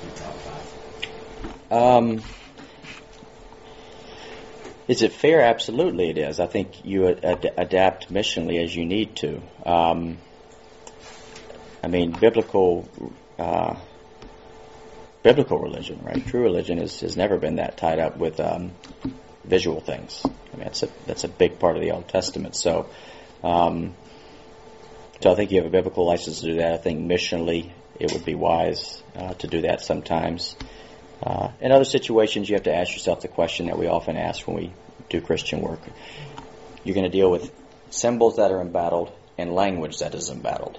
too 0.00 0.10
problematic? 0.16 0.70
Um, 1.70 2.22
is 4.88 5.02
it 5.02 5.12
fair? 5.12 5.40
Absolutely, 5.40 6.10
it 6.10 6.18
is. 6.18 6.40
I 6.40 6.46
think 6.46 6.84
you 6.84 7.08
ad- 7.08 7.54
adapt 7.56 8.12
missionally 8.12 8.62
as 8.62 8.74
you 8.74 8.84
need 8.84 9.16
to. 9.16 9.40
Um, 9.64 10.18
I 11.82 11.88
mean, 11.88 12.12
biblical 12.12 12.88
uh, 13.38 13.76
biblical 15.22 15.58
religion, 15.58 16.00
right? 16.02 16.24
True 16.26 16.42
religion 16.42 16.78
is, 16.78 17.00
has 17.00 17.16
never 17.16 17.38
been 17.38 17.56
that 17.56 17.76
tied 17.76 17.98
up 17.98 18.16
with 18.16 18.38
um, 18.40 18.72
visual 19.44 19.80
things. 19.80 20.22
I 20.24 20.56
mean, 20.56 20.64
that's 20.64 20.82
a 20.82 20.88
that's 21.06 21.24
a 21.24 21.28
big 21.28 21.58
part 21.58 21.76
of 21.76 21.82
the 21.82 21.90
Old 21.90 22.08
Testament. 22.08 22.54
So, 22.54 22.88
um, 23.42 23.94
so 25.20 25.32
I 25.32 25.34
think 25.34 25.50
you 25.50 25.58
have 25.58 25.66
a 25.66 25.70
biblical 25.70 26.06
license 26.06 26.40
to 26.40 26.46
do 26.46 26.56
that. 26.58 26.72
I 26.74 26.76
think 26.76 27.00
missionally, 27.00 27.72
it 27.98 28.12
would 28.12 28.24
be 28.24 28.34
wise 28.34 29.02
uh, 29.16 29.34
to 29.34 29.46
do 29.46 29.62
that 29.62 29.80
sometimes. 29.80 30.56
Uh, 31.22 31.50
in 31.60 31.72
other 31.72 31.84
situations, 31.84 32.48
you 32.48 32.54
have 32.54 32.64
to 32.64 32.74
ask 32.74 32.92
yourself 32.92 33.20
the 33.20 33.28
question 33.28 33.66
that 33.66 33.78
we 33.78 33.86
often 33.86 34.16
ask 34.16 34.46
when 34.46 34.56
we 34.56 34.72
do 35.08 35.20
Christian 35.20 35.60
work. 35.60 35.80
You're 36.82 36.94
going 36.94 37.10
to 37.10 37.16
deal 37.16 37.30
with 37.30 37.50
symbols 37.90 38.36
that 38.36 38.50
are 38.50 38.60
embattled 38.60 39.12
and 39.38 39.54
language 39.54 39.98
that 40.00 40.14
is 40.14 40.30
embattled. 40.30 40.78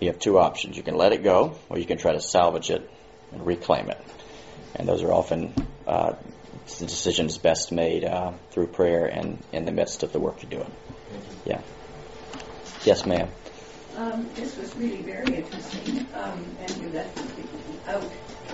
You 0.00 0.08
have 0.08 0.18
two 0.18 0.38
options. 0.38 0.76
You 0.76 0.82
can 0.82 0.96
let 0.96 1.12
it 1.12 1.22
go, 1.22 1.56
or 1.68 1.78
you 1.78 1.84
can 1.84 1.98
try 1.98 2.12
to 2.12 2.20
salvage 2.20 2.70
it 2.70 2.88
and 3.32 3.46
reclaim 3.46 3.90
it. 3.90 4.00
And 4.74 4.88
those 4.88 5.02
are 5.02 5.12
often 5.12 5.54
uh, 5.86 6.14
decisions 6.66 7.38
best 7.38 7.72
made 7.72 8.04
uh, 8.04 8.32
through 8.50 8.68
prayer 8.68 9.06
and 9.06 9.38
in 9.52 9.64
the 9.64 9.72
midst 9.72 10.02
of 10.02 10.12
the 10.12 10.20
work 10.20 10.42
you're 10.42 10.50
doing. 10.50 10.72
Yeah. 11.44 11.60
Yes, 12.84 13.06
ma'am. 13.06 13.28
Um, 13.96 14.28
this 14.34 14.56
was 14.56 14.74
really 14.76 15.02
very 15.02 15.34
interesting, 15.34 16.06
um, 16.14 16.44
and 16.60 16.76
you 16.78 16.88
left 16.90 17.18
out 17.86 18.04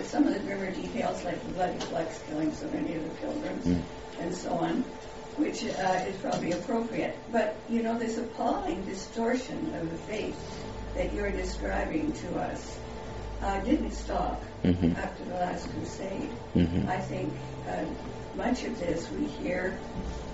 some 0.04 0.26
of 0.26 0.34
the 0.34 0.40
grimmer 0.40 0.70
details, 0.70 1.24
like 1.24 1.42
the 1.46 1.52
bloody 1.52 1.78
flux 1.78 2.20
killing 2.28 2.52
so 2.54 2.66
many 2.70 2.94
of 2.94 3.02
the 3.04 3.10
pilgrims, 3.20 3.64
Mm. 3.66 3.82
and 4.20 4.34
so 4.34 4.50
on, 4.50 4.82
which 5.36 5.64
uh, 5.64 6.04
is 6.08 6.16
probably 6.16 6.52
appropriate. 6.52 7.16
But 7.32 7.56
you 7.68 7.82
know, 7.82 7.98
this 7.98 8.18
appalling 8.18 8.84
distortion 8.84 9.74
of 9.74 9.90
the 9.90 9.96
faith 9.98 10.36
that 10.94 11.12
you're 11.12 11.30
describing 11.30 12.12
to 12.12 12.38
us 12.40 12.78
uh, 13.42 13.60
didn't 13.60 13.92
stop 13.92 14.42
Mhm. 14.64 14.96
after 14.98 15.24
the 15.24 15.34
last 15.34 15.68
crusade. 15.70 16.30
Mhm. 16.56 16.88
I 16.88 16.98
think 16.98 17.32
uh, 17.68 17.84
much 18.36 18.64
of 18.64 18.78
this 18.80 19.08
we 19.12 19.26
hear 19.26 19.78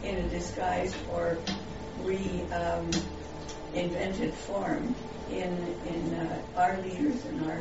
in 0.03 0.17
a 0.17 0.29
disguised 0.29 0.97
or 1.13 1.37
re 2.03 2.43
um, 2.53 2.91
invented 3.75 4.33
form 4.33 4.95
in 5.31 5.53
in 5.89 6.15
uh, 6.15 6.39
our 6.57 6.77
leaders 6.83 7.25
and 7.27 7.51
our 7.51 7.59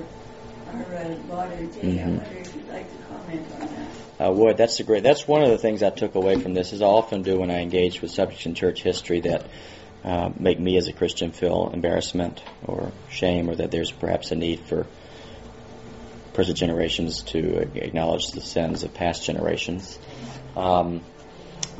uh, 0.67 1.45
day. 1.81 2.01
I. 4.19 4.25
I 4.25 4.29
would. 4.29 4.57
That's 4.57 4.79
a 4.79 4.83
great. 4.83 5.03
That's 5.03 5.27
one 5.27 5.43
of 5.43 5.49
the 5.49 5.57
things 5.57 5.83
I 5.83 5.89
took 5.89 6.15
away 6.15 6.39
from 6.39 6.53
this. 6.53 6.71
Is 6.71 6.81
I 6.81 6.85
often 6.85 7.23
do 7.23 7.39
when 7.39 7.51
I 7.51 7.61
engage 7.61 8.01
with 8.01 8.11
subjects 8.11 8.45
in 8.45 8.55
church 8.55 8.81
history 8.81 9.21
that 9.21 9.45
uh, 10.03 10.29
make 10.39 10.59
me 10.59 10.77
as 10.77 10.87
a 10.87 10.93
Christian 10.93 11.31
feel 11.31 11.71
embarrassment 11.73 12.43
or 12.65 12.91
shame, 13.09 13.49
or 13.49 13.55
that 13.55 13.71
there's 13.71 13.91
perhaps 13.91 14.31
a 14.31 14.35
need 14.35 14.59
for 14.61 14.85
present 16.33 16.57
generations 16.57 17.23
to 17.23 17.59
acknowledge 17.75 18.27
the 18.31 18.41
sins 18.41 18.83
of 18.83 18.93
past 18.93 19.25
generations. 19.25 19.99
Um, 20.55 21.01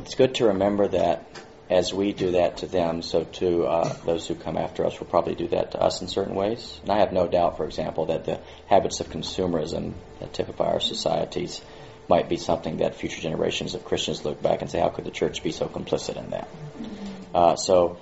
it's 0.00 0.14
good 0.14 0.34
to 0.36 0.46
remember 0.46 0.88
that 0.88 1.26
as 1.70 1.94
we 1.94 2.12
do 2.12 2.32
that 2.32 2.58
to 2.58 2.66
them, 2.66 3.02
so 3.02 3.24
too 3.24 3.64
uh, 3.66 3.92
those 4.04 4.26
who 4.26 4.34
come 4.34 4.56
after 4.58 4.84
us 4.84 4.98
will 5.00 5.06
probably 5.06 5.34
do 5.34 5.48
that 5.48 5.72
to 5.72 5.80
us 5.80 6.02
in 6.02 6.08
certain 6.08 6.34
ways. 6.34 6.78
And 6.82 6.90
I 6.90 6.98
have 6.98 7.12
no 7.12 7.26
doubt, 7.26 7.56
for 7.56 7.64
example, 7.64 8.06
that 8.06 8.26
the 8.26 8.40
habits 8.66 9.00
of 9.00 9.08
consumerism 9.08 9.94
that 10.20 10.34
typify 10.34 10.66
our 10.72 10.80
societies 10.80 11.62
might 12.08 12.28
be 12.28 12.36
something 12.36 12.78
that 12.78 12.94
future 12.94 13.20
generations 13.20 13.74
of 13.74 13.84
Christians 13.84 14.24
look 14.24 14.42
back 14.42 14.60
and 14.60 14.70
say, 14.70 14.78
how 14.78 14.90
could 14.90 15.06
the 15.06 15.10
church 15.10 15.42
be 15.42 15.52
so 15.52 15.66
complicit 15.66 16.16
in 16.22 16.30
that? 16.30 16.48
Uh, 17.34 17.56
so, 17.56 17.98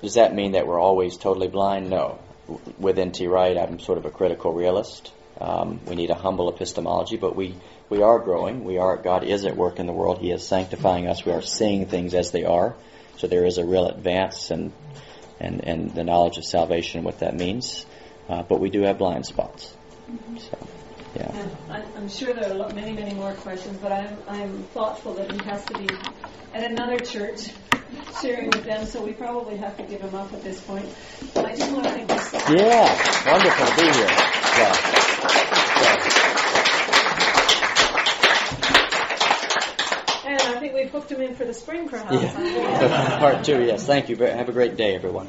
does 0.00 0.14
that 0.14 0.34
mean 0.34 0.52
that 0.52 0.66
we're 0.66 0.80
always 0.80 1.16
totally 1.16 1.48
blind? 1.48 1.90
No. 1.90 2.20
W- 2.46 2.74
With 2.78 2.98
N.T. 2.98 3.26
Wright, 3.26 3.58
I'm 3.58 3.80
sort 3.80 3.98
of 3.98 4.06
a 4.06 4.10
critical 4.10 4.52
realist. 4.52 5.12
Um, 5.40 5.80
we 5.86 5.96
need 5.96 6.10
a 6.10 6.14
humble 6.14 6.48
epistemology, 6.48 7.16
but 7.16 7.34
we, 7.34 7.56
we 7.90 8.02
are 8.02 8.20
growing. 8.20 8.64
We 8.64 8.78
are 8.78 8.96
God 8.96 9.24
is 9.24 9.44
at 9.44 9.56
work 9.56 9.78
in 9.78 9.86
the 9.86 9.92
world. 9.92 10.18
He 10.20 10.30
is 10.30 10.46
sanctifying 10.46 11.08
us. 11.08 11.24
We 11.24 11.32
are 11.32 11.42
seeing 11.42 11.86
things 11.86 12.14
as 12.14 12.30
they 12.30 12.44
are. 12.44 12.74
So 13.18 13.26
there 13.26 13.44
is 13.44 13.58
a 13.58 13.66
real 13.66 13.86
advance 13.86 14.50
and 14.50 14.72
and, 15.40 15.64
and 15.64 15.94
the 15.94 16.04
knowledge 16.04 16.38
of 16.38 16.44
salvation 16.44 16.98
and 16.98 17.04
what 17.04 17.18
that 17.20 17.34
means. 17.34 17.84
Uh, 18.28 18.42
but 18.42 18.60
we 18.60 18.70
do 18.70 18.82
have 18.82 18.98
blind 18.98 19.26
spots. 19.26 19.74
So, 20.38 20.58
yeah. 21.16 21.48
I- 21.68 21.82
I'm 21.96 22.08
sure 22.08 22.32
there 22.34 22.52
are 22.52 22.72
many, 22.74 22.92
many 22.92 23.14
more 23.14 23.32
questions, 23.32 23.78
but 23.78 23.90
I'm, 23.90 24.16
I'm 24.28 24.62
thoughtful 24.74 25.14
that 25.14 25.32
he 25.32 25.38
has 25.48 25.64
to 25.66 25.78
be 25.78 25.88
at 26.52 26.70
another 26.70 26.98
church 26.98 27.48
sharing 28.22 28.50
with 28.50 28.64
them, 28.64 28.86
so 28.86 29.02
we 29.02 29.12
probably 29.12 29.56
have 29.56 29.76
to 29.78 29.82
give 29.84 30.02
him 30.02 30.14
up 30.14 30.32
at 30.32 30.42
this 30.42 30.60
point. 30.60 30.86
I 31.36 31.56
just 31.56 31.72
want 31.72 31.84
to 31.86 31.90
thank 31.90 32.10
you 32.12 32.18
so. 32.18 32.54
Yeah, 32.54 33.32
wonderful 33.32 33.66
to 33.66 33.76
be 33.76 33.98
here. 33.98 34.06
Yeah. 34.58 35.59
We've 40.74 40.90
hooked 40.90 41.10
him 41.10 41.20
in 41.20 41.34
for 41.34 41.44
the 41.44 41.54
spring, 41.54 41.88
perhaps. 41.88 42.14
Yeah. 42.14 43.18
Part 43.18 43.44
two, 43.44 43.62
yes. 43.64 43.86
Thank 43.86 44.08
you. 44.08 44.16
Have 44.16 44.48
a 44.48 44.52
great 44.52 44.76
day, 44.76 44.94
everyone. 44.94 45.28